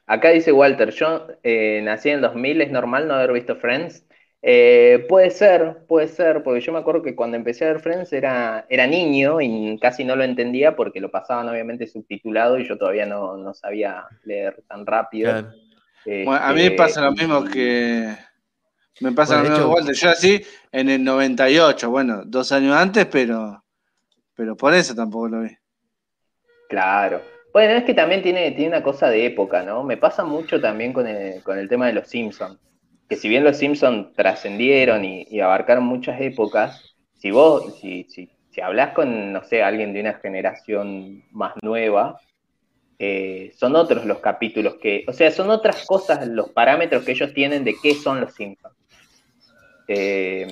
[0.07, 4.05] Acá dice Walter, yo eh, nací en el 2000, es normal no haber visto Friends.
[4.47, 8.13] Eh, puede ser, puede ser, porque yo me acuerdo que cuando empecé a ver Friends
[8.13, 12.77] era, era niño y casi no lo entendía porque lo pasaban obviamente subtitulado y yo
[12.77, 15.51] todavía no, sabía leer tan rápido.
[16.05, 18.15] Bueno, a mí me este, pasa lo mismo que...
[19.01, 20.41] Me pasa lo mismo Walter, yo así
[20.71, 23.65] en el 98, bueno, dos años antes, pero,
[24.35, 25.51] pero por eso tampoco lo vi.
[26.69, 27.21] Claro.
[27.53, 29.83] Bueno, es que también tiene, tiene una cosa de época, ¿no?
[29.83, 32.59] Me pasa mucho también con el, con el tema de los Simpsons
[33.09, 38.61] que si bien los Simpsons trascendieron y, abarcaron muchas épocas, si vos, si, si, si,
[38.61, 42.21] hablas con, no sé, alguien de una generación más nueva,
[42.99, 47.33] eh, son otros los capítulos que, o sea, son otras cosas, los parámetros que ellos
[47.35, 48.75] tienen de qué son los Simpsons.
[49.89, 50.51] Eh,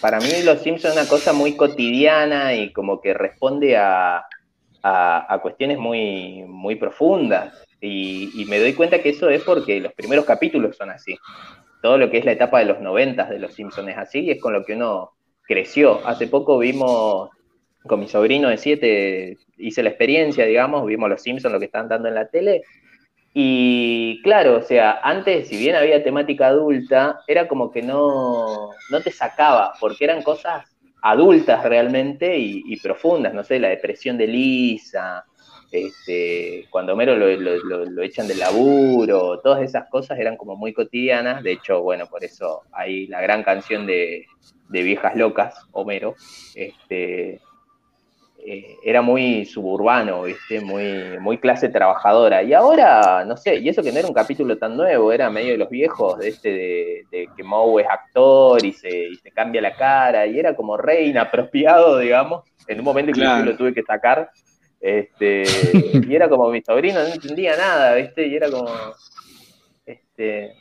[0.00, 4.24] para mí los Simpsons es una cosa muy cotidiana y como que responde a,
[4.82, 7.64] a, cuestiones muy, muy profundas.
[7.80, 11.16] Y, y, me doy cuenta que eso es porque los primeros capítulos son así
[11.82, 14.30] todo lo que es la etapa de los noventas de los Simpsons es así y
[14.30, 15.10] es con lo que uno
[15.42, 16.00] creció.
[16.06, 17.28] Hace poco vimos
[17.86, 21.88] con mi sobrino de siete, hice la experiencia, digamos, vimos los Simpsons, lo que estaban
[21.88, 22.62] dando en la tele.
[23.34, 29.00] Y claro, o sea, antes, si bien había temática adulta, era como que no, no
[29.02, 30.66] te sacaba, porque eran cosas
[31.02, 35.24] adultas realmente y, y profundas, no sé, la depresión de Lisa,
[35.72, 41.52] este, cuando Homero lo, echan del laburo, todas esas cosas eran como muy cotidianas, de
[41.52, 44.26] hecho, bueno, por eso hay la gran canción de,
[44.68, 46.14] Viejas Locas, Homero,
[46.54, 47.40] este,
[48.44, 50.60] eh, era muy suburbano, ¿viste?
[50.60, 52.42] Muy, muy clase trabajadora.
[52.42, 55.52] Y ahora, no sé, y eso que no era un capítulo tan nuevo, era medio
[55.52, 56.48] de los viejos, de este
[57.10, 61.98] de, que Moe es actor y se, cambia la cara, y era como re inapropiado,
[61.98, 62.42] digamos.
[62.66, 64.30] En un momento que yo lo tuve que sacar,
[64.80, 65.44] este,
[66.04, 68.26] y era como mi sobrino, no entendía nada, ¿viste?
[68.26, 68.68] Y era como,
[69.86, 70.54] este,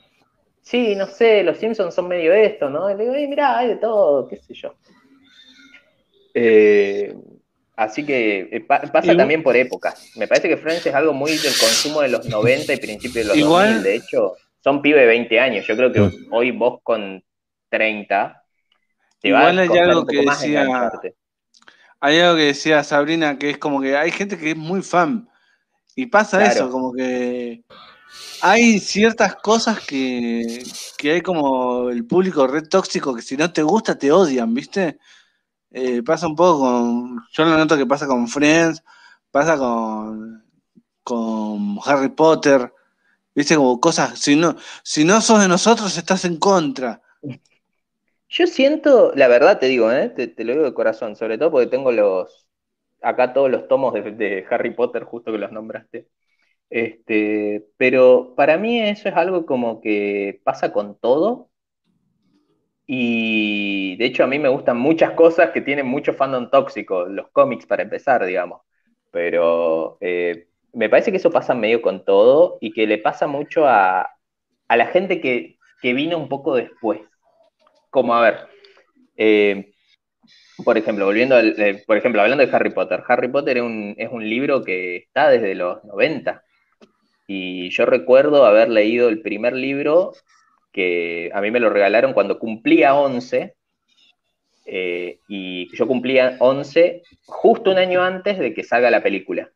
[0.62, 2.92] sí, no sé, los Simpsons son medio esto, ¿no?
[2.92, 4.76] Y le digo, mirá, hay de todo, qué sé yo.
[6.34, 7.14] Eh,
[7.84, 10.12] así que eh, pasa también por épocas.
[10.16, 13.26] Me parece que Friends es algo muy del consumo de los 90 y principios de
[13.26, 13.84] los Igual, 2000.
[13.84, 15.68] De hecho, son pibe de 20 años.
[15.68, 17.24] Yo creo que hoy vos con
[17.70, 18.44] 30
[19.20, 20.92] te Igual hay algo que decía,
[22.00, 25.30] hay algo que decía Sabrina, que es como que hay gente que es muy fan.
[25.96, 27.62] Y pasa eso, como que
[28.42, 30.64] hay ciertas cosas que,
[31.04, 34.98] hay como el público red tóxico que si no te gusta te odian, ¿viste?
[35.72, 37.22] Eh, pasa un poco con.
[37.32, 38.84] Yo lo noto que pasa con Friends,
[39.32, 40.44] pasa con,
[41.04, 42.74] con Harry Potter,
[43.34, 43.56] ¿viste?
[43.56, 44.20] Como cosas.
[44.20, 47.02] Si no, si no sos de nosotros, estás en contra.
[48.32, 50.08] Yo siento, la verdad te digo, ¿eh?
[50.10, 52.48] te, lo digo de corazón, sobre todo porque tengo los,
[53.02, 56.08] acá todos los tomos de, Harry Potter, justo que los nombraste.
[56.70, 61.51] Este, pero para mí eso es algo como que pasa con todo.
[62.94, 67.30] Y de hecho a mí me gustan muchas cosas que tienen mucho fandom tóxico, los
[67.30, 68.64] cómics para empezar, digamos.
[69.12, 73.66] Pero eh, me parece que eso pasa medio con todo y que le pasa mucho
[73.66, 74.10] a,
[74.68, 77.00] la gente que, que vino un poco después
[77.90, 78.40] como, a ver,
[79.16, 79.72] eh,
[80.66, 83.96] por ejemplo, volviendo al, eh, por ejemplo, hablando de Harry Potter, Harry Potter es un,
[83.98, 86.44] es un libro que está desde los 90.
[87.26, 90.12] Y yo recuerdo haber leído el primer libro
[90.72, 93.56] que a mí me lo regalaron cuando cumplía 11.
[94.66, 99.50] Eh, y yo cumplía 11 justo un año antes de que salga la película.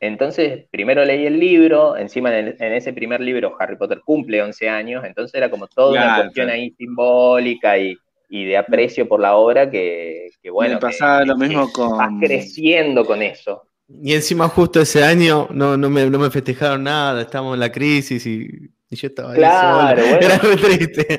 [0.00, 5.04] Entonces, primero leí el libro, encima en, ese primer libro Harry Potter cumple 11 años,
[5.04, 7.96] entonces era como toda una cuestión ahí simbólica y,
[8.28, 10.74] de aprecio por la obra que, bueno.
[10.74, 11.96] Me pasaba lo mismo con.
[11.96, 13.62] Vas creciendo con eso.
[13.88, 17.70] Y encima, justo ese año, no, no, me, no me festejaron nada, estábamos en la
[17.72, 18.48] crisis y,
[18.94, 21.18] yo estaba ahí claro, Era muy triste.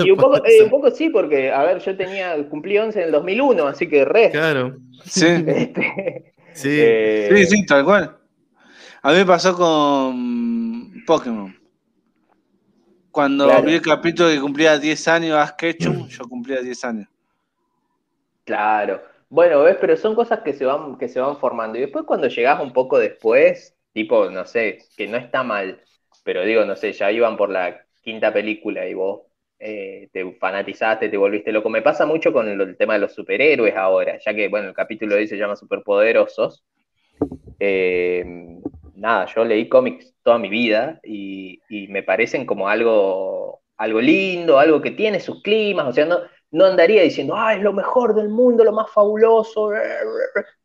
[0.00, 3.06] Y un poco, eh, un poco sí, porque, a ver, yo tenía, cumplí 11 en
[3.06, 4.30] el 2001, así que re.
[4.30, 4.76] Claro.
[5.04, 5.26] Sí.
[6.58, 7.56] Este, eh, sí.
[7.56, 8.18] sí, tal cual.
[9.02, 11.56] A mí me pasó con Pokémon.
[13.12, 17.08] Cuando vi el capítulo que cumplía 10 años Ash Ketchum, yo cumplía 10 años.
[18.44, 19.00] Claro.
[19.28, 21.78] Bueno, ves, pero son cosas que se van, que se van formando.
[21.78, 25.80] Y después cuando llegás un poco después, tipo, no sé, que no está mal,
[26.28, 29.22] pero digo, no sé, ya iban por la quinta película y vos
[29.58, 31.70] eh, te fanatizaste, te volviste loco.
[31.70, 35.14] Me pasa mucho con el, tema de los superhéroes ahora, ya que, bueno, el capítulo
[35.14, 36.66] de se llama Superpoderosos.
[37.58, 38.26] eh,
[38.94, 44.82] nada, yo leí cómics toda mi vida y, me parecen como algo, algo lindo, algo
[44.82, 46.18] que tiene sus climas, o sea, no,
[46.50, 49.70] no andaría diciendo, ah, es lo mejor del mundo, lo más fabuloso.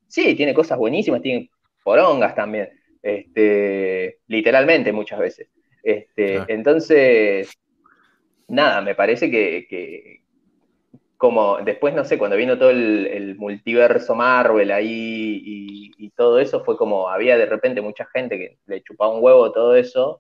[0.10, 1.50] Sí, tiene cosas buenísimas, tiene
[1.86, 2.70] porongas también,
[3.04, 5.50] este, literalmente muchas veces.
[5.84, 7.52] Este, Entonces,
[8.48, 10.22] nada, me parece que,
[11.18, 15.74] como después, no sé, cuando vino todo el, multiverso Marvel ahí y,
[16.16, 19.76] todo eso, fue como, había de repente mucha gente que le chupaba un huevo todo
[19.76, 20.20] eso,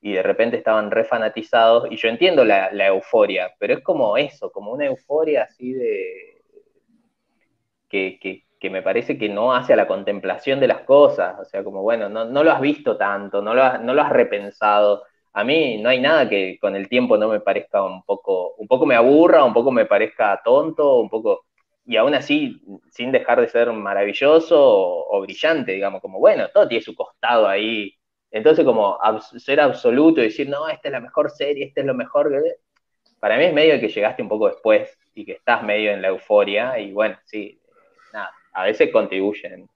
[0.00, 4.72] y de repente estaban refanatizados, y yo entiendo la, euforia, pero es como eso, como
[4.72, 6.42] una euforia así de...
[7.88, 11.82] Que, me parece que no hace a la contemplación de las cosas, o sea, como
[11.82, 15.78] bueno, no, no lo has visto tanto, no lo, no lo has repensado, a mí
[15.78, 18.94] no hay nada que con el tiempo no me parezca un poco, un poco me
[18.94, 21.46] aburra, un poco me parezca tonto, un poco,
[21.86, 22.60] y aún así,
[22.90, 27.94] sin dejar de ser maravilloso o, brillante, digamos, como bueno, todo tiene su costado ahí.
[28.30, 28.98] Entonces, como
[29.38, 32.56] ser absoluto y decir, no, esta es la mejor serie, este es lo mejor que...
[33.20, 36.08] Para mí es medio que llegaste un poco después y que estás medio en la
[36.08, 37.60] euforia y bueno, sí,
[38.12, 39.68] nada, a veces contribuyen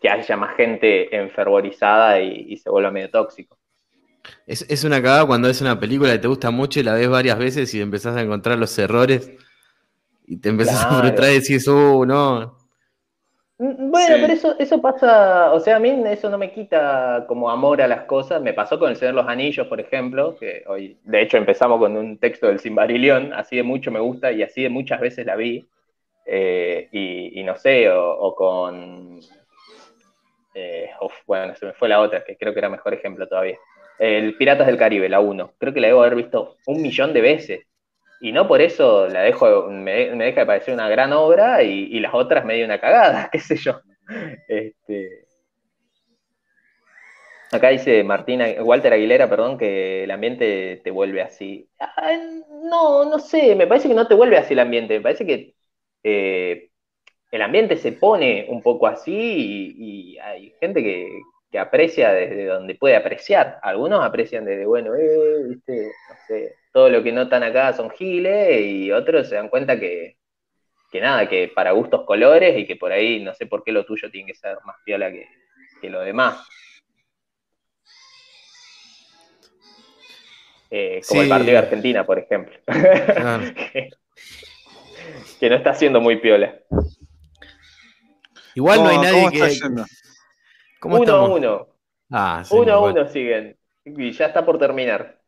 [0.00, 3.60] que haya más gente enfervorizada y, y se vuelva medio tóxico.
[4.46, 7.38] Es, una cagada cuando es una película que te gusta mucho y la ves varias
[7.38, 9.32] veces y empezás a encontrar los errores
[10.26, 12.56] y te empezás a frustrar y decís, uh, no.
[13.58, 17.50] Mm, bueno, pero eso, eso pasa, o sea, a mí eso no me quita como
[17.50, 18.40] amor a las cosas.
[18.42, 21.78] Me pasó con el Señor de los Anillos, por ejemplo, que hoy, de hecho, empezamos
[21.78, 25.26] con un texto del Simbarillion, así de mucho me gusta y así de muchas veces
[25.26, 25.66] la vi.
[26.32, 29.20] Eh, y, no sé, o, con.
[30.54, 30.90] Eh,
[31.26, 33.58] bueno, se me fue la otra, que creo que era mejor ejemplo todavía
[34.00, 35.52] el Piratas del Caribe, la 1.
[35.58, 37.66] Creo que la debo haber visto un millón de veces.
[38.22, 42.14] Y no por eso la dejo, me, deja de parecer una gran obra y, las
[42.14, 43.80] otras me dio una cagada, qué sé yo.
[44.48, 45.26] Este...
[47.52, 51.68] Acá dice Martina, Walter Aguilera, perdón, que el ambiente te vuelve así.
[52.62, 55.54] no, no sé, me parece que no te vuelve así el ambiente, me parece que
[56.02, 56.70] eh,
[57.30, 61.08] el ambiente se pone un poco así y hay gente que,
[61.50, 63.58] que aprecia desde donde puede apreciar.
[63.62, 68.60] Algunos aprecian desde, bueno, eh, viste, no sé, todo lo que notan acá son giles
[68.60, 70.16] y otros se dan cuenta que,
[70.92, 73.84] que nada, que para gustos colores y que por ahí no sé por qué lo
[73.84, 75.26] tuyo tiene que ser más piola que,
[75.90, 76.46] lo demás.
[80.70, 82.56] Eh, como el partido de Argentina, por ejemplo.
[85.40, 86.54] que, no está siendo muy piola.
[88.54, 89.58] Igual no, hay nadie que,
[90.82, 91.66] uno a uno.
[92.10, 93.56] Ah, uno a uno siguen.
[93.84, 95.18] Y ya está por terminar.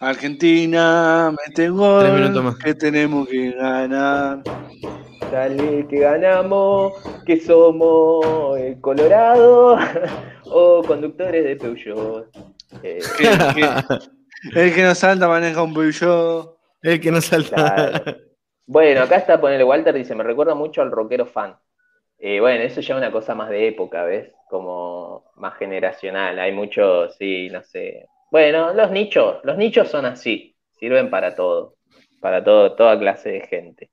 [0.00, 4.42] Argentina, mete gol, que tenemos que ganar.
[5.30, 6.94] Dale, que ganamos,
[7.26, 9.78] que somos el Colorado
[10.44, 12.28] o conductores de Peugeot.
[12.82, 13.00] Eh,
[14.54, 16.56] el que no salta maneja un Peugeot.
[16.82, 18.02] El que no salta.
[18.66, 21.56] Bueno, acá está, ponele Walter, dice, me recuerda mucho al rockero fan.
[22.18, 24.32] Eh, bueno, eso ya es una cosa más de época, ¿ves?
[24.48, 26.38] Como más generacional.
[26.38, 28.06] Hay muchos, sí, no sé.
[28.30, 31.76] Bueno, los nichos, los nichos son así, sirven para todo,
[32.20, 33.90] para todo, toda clase de gente.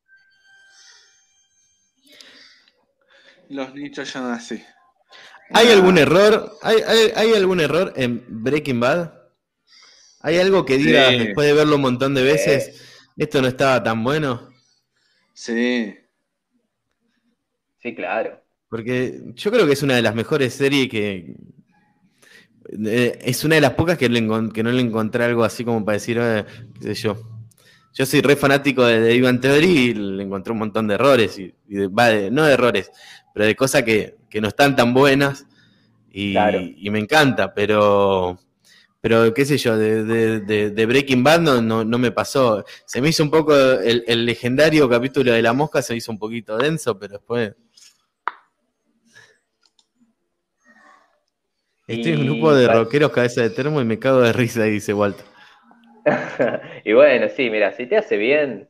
[3.49, 4.61] Los nichos son así.
[5.51, 6.51] ¿Hay algún error?
[6.61, 9.13] ¿Hay, algún error en Breaking Bad?
[10.21, 12.83] ¿Hay algo que diga después de verlo un montón de veces,
[13.15, 14.49] esto no estaba tan bueno?
[15.37, 15.95] Sí.
[17.77, 18.41] Sí, claro.
[18.69, 21.35] Porque yo creo que es una de las mejores series que.
[22.83, 25.93] Eh, es una de las pocas que, que, no le encontré algo así como para
[25.93, 26.43] decir, eh,
[26.81, 27.17] qué sé yo.
[27.93, 31.37] Yo soy re fanático de, de Ivan Theory y le encontré un montón de errores,
[31.37, 32.91] y, no de errores,
[33.31, 35.45] pero de cosas que, no están tan buenas
[36.11, 36.35] y,
[36.89, 38.39] me encanta, pero,
[39.07, 42.65] pero qué sé yo, de, Breaking Bad no, no, me pasó.
[42.85, 46.11] Se me hizo un poco, el, el legendario capítulo de la mosca se me hizo
[46.11, 47.53] un poquito denso, pero después
[51.87, 54.93] Estoy en un grupo de rockeros cabeza de termo y me cago de risa, dice
[54.93, 55.25] Walter.
[56.83, 58.67] y bueno, sí, mira, si te hace bien,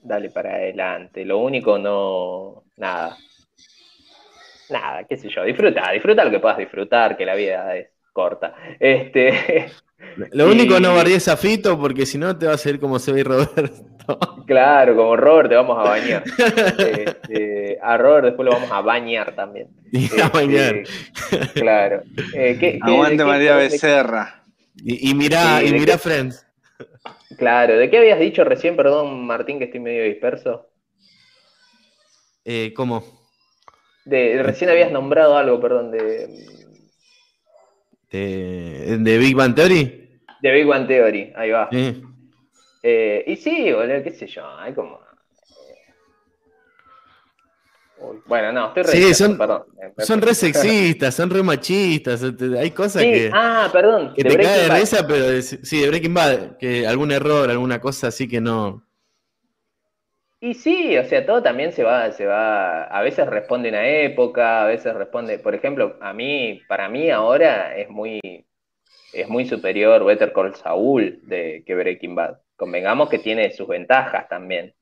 [0.00, 1.26] dale para adelante.
[1.26, 2.64] Lo único no.
[2.78, 3.18] Nada.
[4.70, 5.44] Nada, qué sé yo.
[5.44, 8.54] Disfruta, disfruta lo que puedas disfrutar, que la vida es corta.
[8.78, 9.70] Este.
[10.32, 13.12] Lo único no barries a Fito porque si no te va a hacer como se
[13.12, 13.92] ve Roberto.
[14.46, 16.24] Claro, como Robert te vamos a bañar.
[16.36, 19.68] Este, a Robert después lo vamos a bañar también.
[19.92, 20.82] Y a bañar.
[21.30, 22.02] Este, claro.
[22.34, 24.42] Eh, Aguante María Becerra.
[24.74, 26.44] Y, mira, y mira Friends.
[27.38, 30.68] Claro, ¿de qué habías dicho recién, perdón, Martín, que estoy medio disperso?
[32.44, 33.04] Eh, ¿Cómo?
[34.04, 36.61] De, recién habías nombrado algo, perdón, de.
[38.12, 40.20] ¿De, Big Bang Theory?
[40.40, 41.68] De Big Bang Theory, ahí va.
[42.82, 45.00] Eh, y sí, boludo, qué sé yo, hay como.
[48.26, 49.62] bueno, no, estoy re sí, son, perdón.
[49.98, 52.22] Son re sexistas, son re machistas.
[52.58, 53.30] Hay cosas que.
[53.32, 54.12] Ah, perdón.
[54.14, 58.08] Que te cae de risa, pero sí, de Breaking Bad, que algún error, alguna cosa
[58.08, 58.84] así que no.
[60.44, 64.64] Y sí, o sea, todo también se va, se va, a veces responde una época,
[64.64, 68.18] a veces responde, por ejemplo, a mí, para mí ahora es muy,
[69.12, 72.38] es muy superior Better Call Saul de que Breaking Bad.
[72.56, 74.74] Convengamos que tiene sus ventajas también,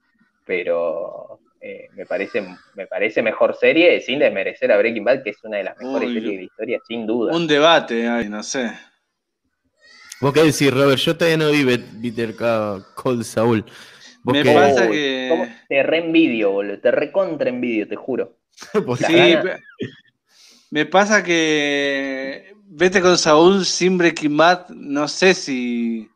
[0.47, 2.43] pero eh, me parece,
[2.75, 6.09] me parece mejor serie sin desmerecer a Breaking Bad, que es una de las mejores
[6.09, 7.37] series de la historia, sin duda.
[7.37, 8.71] Un debate, no sé.
[10.23, 10.99] ¿Vos qué decís, Robert?
[10.99, 13.63] Yo todavía no vi Better Call Saul.
[14.25, 15.49] Me pasa que.
[15.69, 16.79] Te reenvidio, boludo.
[16.81, 18.37] Te recontra envidio, te juro.
[20.71, 22.55] Me pasa que.
[22.67, 26.09] Vete con Saúl sin Breaking Bad, no sé si.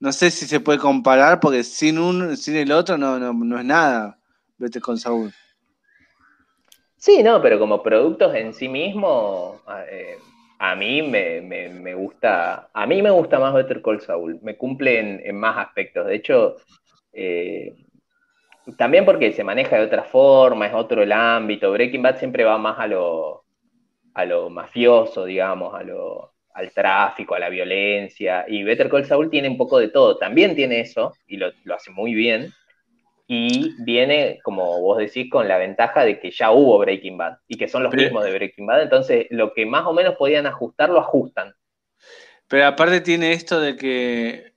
[0.00, 3.64] No sé si se puede comparar, porque sin un, sin el otro no, no, es
[3.64, 4.16] nada.
[4.56, 5.32] Vete con Saúl.
[6.96, 9.60] Sí, no, pero como productos en sí mismo,
[9.90, 10.18] eh,
[10.60, 15.20] a mí me, gusta, a mí me gusta más Better Call Saul, me cumple en,
[15.24, 16.06] en, más aspectos.
[16.06, 16.56] De hecho,
[17.20, 17.74] eh,
[18.76, 21.72] también porque se maneja de otra forma, es otro el ámbito.
[21.72, 23.44] Breaking Bad siempre va más a lo,
[24.14, 28.44] a lo mafioso, digamos, a lo, al tráfico, a la violencia.
[28.46, 30.16] Y Better Call Saul tiene un poco de todo.
[30.16, 32.52] También tiene eso, y lo, hace muy bien.
[33.26, 37.58] Y viene, como vos decís, con la ventaja de que ya hubo Breaking Bad y
[37.58, 38.82] que son los mismos de Breaking Bad.
[38.82, 41.52] Entonces, lo que más o menos podían ajustar, lo ajustan.
[42.46, 44.47] Pero aparte tiene esto de que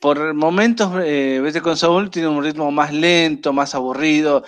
[0.00, 4.44] por momentos, eh, Vete con Saúl tiene un ritmo más lento, más aburrido,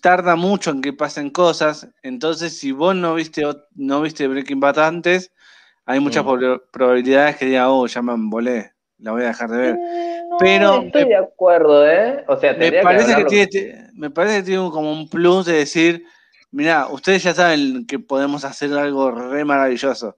[0.00, 3.42] tarda mucho en que pasen cosas, entonces si vos no viste,
[3.74, 5.30] no viste Breaking Bad antes,
[5.84, 6.70] hay muchas mm.
[6.72, 9.76] probabilidades que diga, oh, ya me embolé, la voy a dejar de ver.
[10.38, 12.24] Pero estoy de acuerdo, ¿eh?
[12.26, 16.04] O sea, me parece que, tiene, me parece que tiene como un plus de decir,
[16.50, 20.16] mira, ustedes ya saben que podemos hacer algo re maravilloso.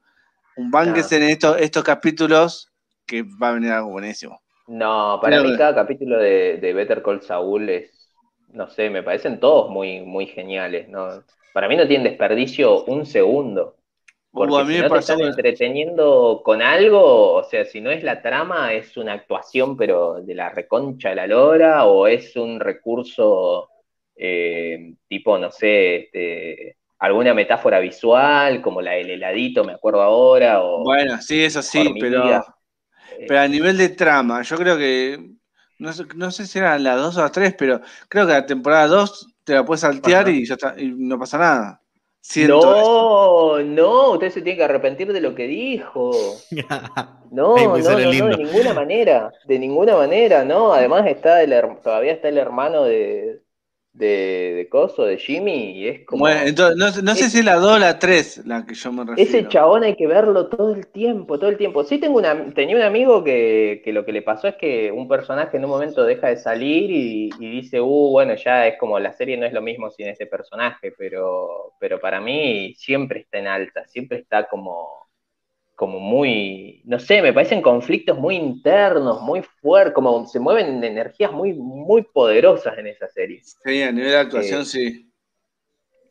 [0.56, 2.71] Un banques en estos, estos capítulos
[3.12, 4.40] que va a venir algo buenísimo.
[4.66, 8.10] No, para mí cada capítulo de, Better Call Saul es,
[8.48, 10.88] no sé, me parecen todos muy, muy geniales.
[10.88, 11.08] ¿no?
[11.52, 13.76] Para mí no tienen desperdicio un segundo.
[14.30, 18.02] Porque a mí si no te están entreteniendo con algo, o sea, si no es
[18.02, 22.58] la trama, es una actuación, pero de la reconcha de la lora, o es un
[22.58, 23.68] recurso
[24.16, 30.62] eh, tipo, no sé, este, alguna metáfora visual, como la del heladito, me acuerdo ahora.
[30.62, 32.42] O bueno, sí, eso sí, pero
[33.26, 35.30] pero a nivel de trama, yo creo que.
[35.78, 38.46] No sé, no sé si eran las 2 o las 3, pero creo que la
[38.46, 41.80] temporada 2 te la puedes saltear y, ya está, y no pasa nada.
[42.46, 46.12] no, no, usted se tiene que arrepentir de lo que dijo.
[47.32, 50.74] No, no, no, de ninguna manera, de ninguna manera, no.
[50.74, 53.41] Además está el, todavía está el hermano de,
[53.92, 56.20] de, de Coso, de Jimmy, y es como.
[56.20, 59.04] Bueno, entonces, no, sé si es la 2 o la 3 la que yo me
[59.04, 59.28] refiero.
[59.28, 61.84] Ese chabón hay que verlo todo el tiempo, todo el tiempo.
[61.84, 65.58] Sí, tengo una, tenía un amigo que, lo que le pasó es que un personaje
[65.58, 69.36] en un momento deja de salir y, dice, uh, bueno, ya es como la serie
[69.36, 73.86] no es lo mismo sin ese personaje, pero, pero para mí siempre está en alta,
[73.86, 75.02] siempre está como
[75.74, 81.32] como muy, no sé, me parecen conflictos muy internos, muy fuertes, como se mueven energías
[81.32, 83.40] muy, muy poderosas en esa serie.
[83.42, 85.12] Sí, a nivel de actuación eh, sí.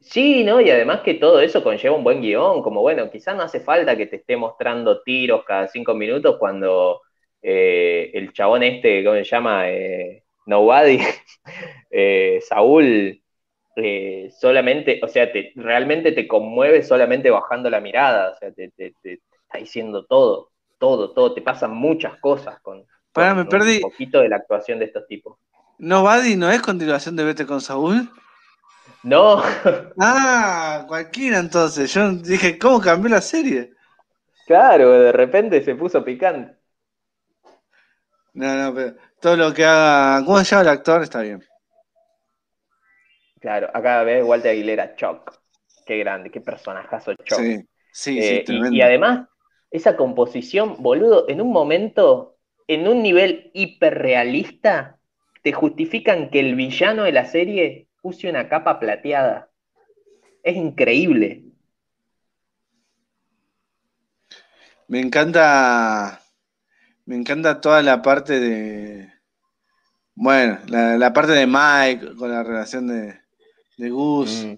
[0.01, 0.59] Sí, ¿no?
[0.59, 3.95] Y además que todo eso conlleva un buen guion, como bueno, quizás no hace falta
[3.95, 7.01] que te esté mostrando tiros cada cinco minutos cuando
[7.41, 9.69] eh, el chabón este, ¿cómo se llama?
[9.69, 10.99] Eh, Nobody,
[12.41, 13.21] Saúl,
[14.39, 18.93] solamente, o sea, te, realmente te conmueve solamente bajando la mirada, o sea, te, te,
[19.51, 23.77] está diciendo todo, todo, todo, te pasan muchas cosas con, me perdí.
[23.77, 25.37] un poquito de la actuación de estos tipos.
[25.77, 28.09] ¿No Buddy no es continuación de Vete con Saúl?
[29.03, 29.41] No.
[29.99, 31.93] ah, cualquiera entonces.
[31.93, 33.73] Yo dije, ¿cómo cambió la serie?
[34.47, 36.55] Claro, de repente se puso picante.
[38.33, 40.23] No, no, pero todo lo que haga.
[40.23, 41.01] ¿Cómo se llama el actor?
[41.01, 41.43] Está bien.
[43.39, 45.33] Claro, acá ves Walter Aguilera, Choc.
[45.85, 47.39] Qué grande, qué personajazo Choc.
[47.39, 47.57] Sí,
[47.91, 48.19] sí, sí.
[48.21, 49.27] Eh, y, además,
[49.71, 52.37] esa composición, boludo, en un momento,
[52.67, 54.99] en un nivel hiperrealista,
[55.41, 59.49] te justifican que el villano de la serie use una capa plateada.
[60.43, 61.45] Es increíble.
[64.87, 66.21] Me encanta.
[67.05, 69.11] Me encanta toda la parte de.
[70.13, 73.19] Bueno, la, parte de Mike con la relación de,
[73.77, 74.45] de Gus.
[74.45, 74.57] Mm.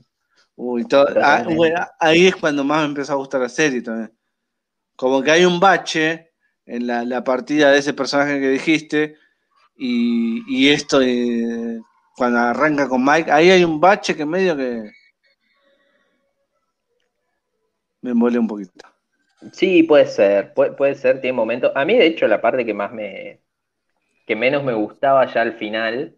[0.56, 0.86] Uy,
[1.22, 1.46] ah,
[2.00, 4.12] ahí es cuando más me empezó a gustar la serie también.
[4.96, 6.32] Como que hay un bache
[6.66, 9.16] en la, partida de ese personaje que dijiste
[9.76, 11.80] y, esto eh,
[12.16, 14.92] cuando arranca con Mike, ahí hay un bache que medio que
[18.02, 18.94] me envuelve un poquito.
[19.52, 21.72] Sí, puede ser, puede, ser, tiene momentos.
[21.76, 23.40] A mí, de hecho, la parte que más me.
[24.26, 26.16] que menos me gustaba ya al final,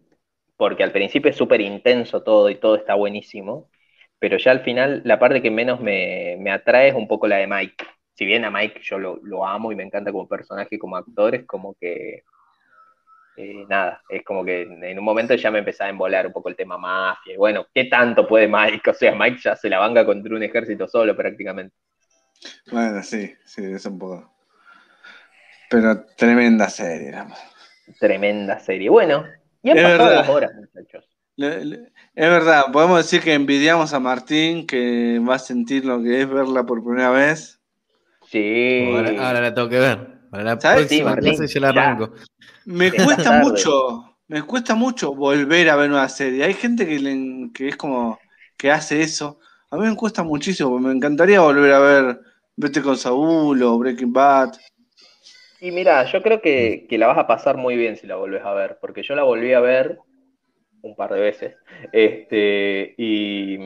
[0.56, 3.70] porque al principio es súper intenso todo y todo está buenísimo,
[4.18, 7.46] pero ya al final la parte que menos me, atrae es un poco la de
[7.46, 7.84] Mike.
[8.16, 11.34] Si bien a Mike yo lo, amo y me encanta como personaje y como actor,
[11.34, 12.24] es como que.
[13.36, 16.48] Eh, nada, es como que en un momento ya me empezaba a embolar un poco
[16.48, 17.34] el tema mafia.
[17.34, 18.80] Y bueno, ¿qué tanto puede Mike?
[18.90, 21.76] O sea, Mike ya se la banca contra un ejército solo prácticamente.
[22.72, 24.32] Bueno, sí, sí, es un poco.
[25.68, 27.12] Pero tremenda serie,
[27.98, 28.88] Tremenda serie.
[28.88, 29.26] Bueno,
[29.62, 31.04] y han pasado las horas, muchachos.
[31.36, 36.30] es verdad, podemos decir que envidiamos a Martín, que va a sentir lo que es
[36.30, 37.55] verla por primera vez.
[38.36, 39.16] Sí.
[39.18, 39.98] Ahora, la tengo que ver.
[40.30, 42.12] Para la próxima sí, yo la arranco.
[42.64, 46.44] Me cuesta mucho, me cuesta mucho volver a ver una serie.
[46.44, 48.18] Hay gente que, que es como
[48.56, 49.38] que hace eso.
[49.70, 52.20] A mí me cuesta muchísimo, me encantaría volver a ver
[52.58, 54.54] Vete con Saúl o Breaking Bad.
[55.60, 58.54] Y mira, yo creo que, la vas a pasar muy bien si la volvés a
[58.54, 59.98] ver, porque yo la volví a ver
[60.80, 61.54] un par de veces.
[61.92, 63.58] Este, y,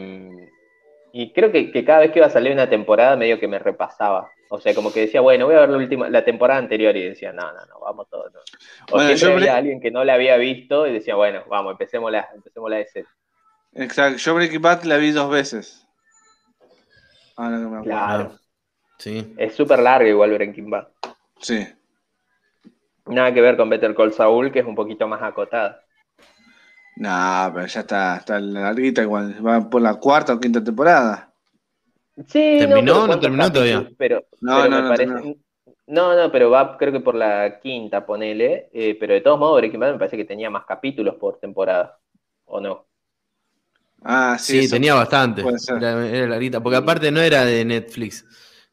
[1.12, 4.28] y creo que, cada vez que iba a salir una temporada medio que me repasaba.
[4.52, 7.04] O sea, como que decía, bueno, voy a ver la última, la temporada anterior y
[7.04, 8.32] decía, no, no, no, vamos todos.
[8.90, 12.10] O bueno, siempre había alguien que no la había visto y decía, bueno, vamos, empecemos
[12.10, 13.06] la, empecemos la de
[13.74, 15.86] Exacto, yo Breaking Bad la vi dos veces.
[17.36, 17.84] Ahora no me acuerdo.
[17.84, 18.38] Claro.
[18.98, 19.34] Sí.
[19.38, 20.88] Es súper larga igual Breaking Bad.
[21.38, 21.68] Sí.
[23.06, 25.84] Nada que ver con Better Call Saul, que es un poquito más acotada.
[26.96, 29.46] No, pero ya está, está larguita igual.
[29.46, 31.29] Va por la cuarta o quinta temporada.
[32.26, 33.90] Sí, ¿Terminó no, no terminó todavía?
[33.96, 35.36] Pero, no, no, no,
[35.86, 38.68] no, no, pero va creo que por la quinta, ponele.
[38.72, 41.98] Eh, pero de todos modos, Breaking Bad me parece que tenía más capítulos por temporada.
[42.44, 42.86] ¿O no?
[44.02, 44.62] Ah, sí.
[44.62, 45.42] Sí, tenía bastante.
[45.76, 46.62] Era, era larguita.
[46.62, 48.24] Porque aparte no era de Netflix.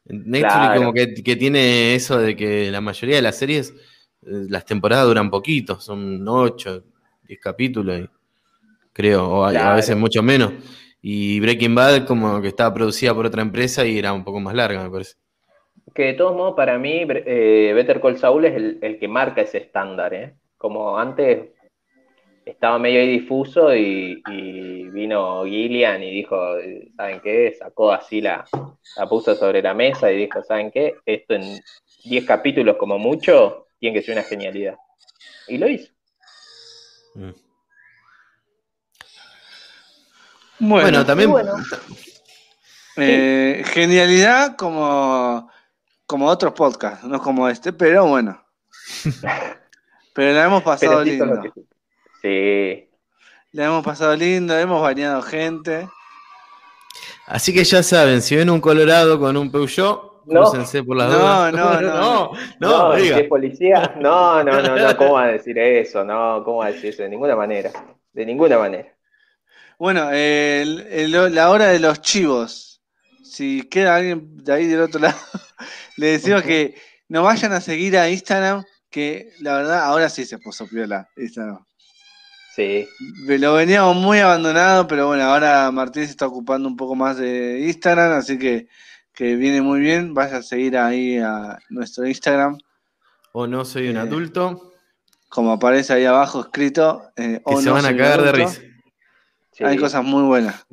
[0.08, 3.70] Netflix como que, tiene eso de que la mayoría de las series,
[4.22, 6.84] eh, las temporadas duran poquito, son 8,
[7.24, 8.08] 10 capítulos,
[8.92, 10.52] creo, o a, veces mucho menos.
[11.00, 14.54] Y Breaking Bad como que estaba producida por otra empresa y era un poco más
[14.54, 15.14] larga, me parece.
[15.94, 19.40] Que de todos modos, para mí, eh, Better Call Saul es el, el, que marca
[19.40, 20.34] ese estándar, ¿eh?
[20.56, 21.50] Como antes
[22.50, 24.22] estaba medio ahí difuso y,
[24.90, 26.36] vino Gillian y dijo,
[26.96, 27.54] ¿saben qué?
[27.58, 28.44] Sacó así la,
[28.96, 30.96] la puso sobre la mesa y dijo, ¿saben qué?
[31.06, 31.60] Esto en
[32.04, 34.76] 10 capítulos como mucho tiene que ser una genialidad.
[35.46, 35.92] Y lo hizo.
[37.14, 37.30] Mm.
[40.58, 41.32] Bueno, también...
[43.00, 45.48] Eh, genialidad como,
[46.04, 48.42] como otros podcasts, no como este, pero bueno.
[50.14, 51.42] pero la hemos pasado lindo.
[52.20, 52.88] Sí.
[53.52, 55.88] Le hemos pasado lindo, hemos bañado gente.
[57.26, 60.50] Así que ya saben, si ven un Colorado con un Peugeot, no.
[60.86, 61.52] por las no, dudas.
[61.52, 62.32] No, no, no.
[62.58, 63.94] No, no, ¿Es policía?
[64.00, 64.96] No, no, no, no.
[64.96, 66.04] ¿Cómo va a decir eso?
[66.04, 67.02] No, ¿cómo va a decir eso?
[67.02, 67.70] De ninguna manera.
[68.12, 68.97] De ninguna manera.
[69.78, 72.82] Bueno, la hora de los chivos.
[73.22, 75.18] Si queda alguien de ahí del otro lado,
[75.96, 76.74] le decimos que
[77.08, 81.64] nos vayan a seguir a Instagram, que la verdad ahora sí se puso piola Instagram.
[82.56, 82.88] Sí.
[83.28, 87.60] Lo veníamos muy abandonado, pero bueno, ahora Martín se está ocupando un poco más de
[87.60, 88.66] Instagram, así que,
[89.16, 90.12] viene muy bien.
[90.12, 92.58] Vaya a seguir ahí a nuestro Instagram.
[93.32, 94.72] O no soy un eh, adulto.
[95.28, 97.12] Como aparece ahí abajo escrito.
[97.16, 98.60] Eh, que se van a cagar de risa.
[99.60, 100.66] Hay cosas muy buenas.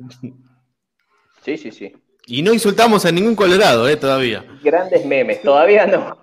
[1.42, 1.92] Sí, sí, sí.
[2.26, 4.44] Y no insultamos a ningún colorado, eh, todavía.
[4.62, 6.18] Grandes memes, todavía no.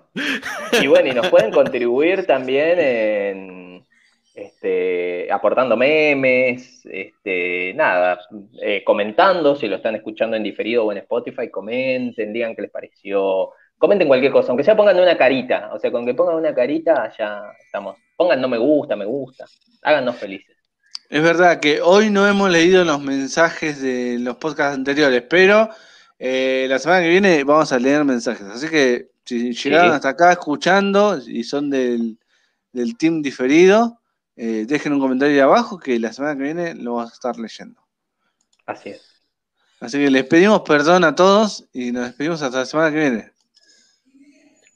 [0.80, 3.84] Y bueno, y nos pueden contribuir también en
[4.34, 8.20] este, aportando memes, este, nada,
[8.60, 12.70] eh, comentando, si lo están escuchando en diferido o en Spotify, comenten, digan qué les
[12.70, 16.54] pareció, comenten cualquier cosa, aunque sea pongan una carita, o sea, con que pongan una
[16.54, 19.46] carita ya estamos, pongan no me gusta, me gusta,
[19.82, 20.53] háganos felices.
[21.14, 25.70] Es verdad que hoy no hemos leído los mensajes de los podcasts anteriores, pero
[26.18, 30.32] eh, la semana que viene vamos a leer mensajes, así que si llegaron hasta acá
[30.32, 32.18] escuchando y son del,
[32.72, 34.00] del team diferido,
[34.34, 37.38] eh, dejen un comentario ahí abajo que la semana que viene lo vamos a estar
[37.38, 37.80] leyendo.
[38.66, 39.02] Así es.
[39.78, 43.32] Así que les pedimos perdón a todos y nos despedimos hasta la semana que viene.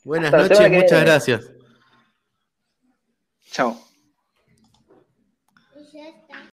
[0.04, 1.50] Buenas noches, muchas gracias.
[3.50, 3.87] Chao.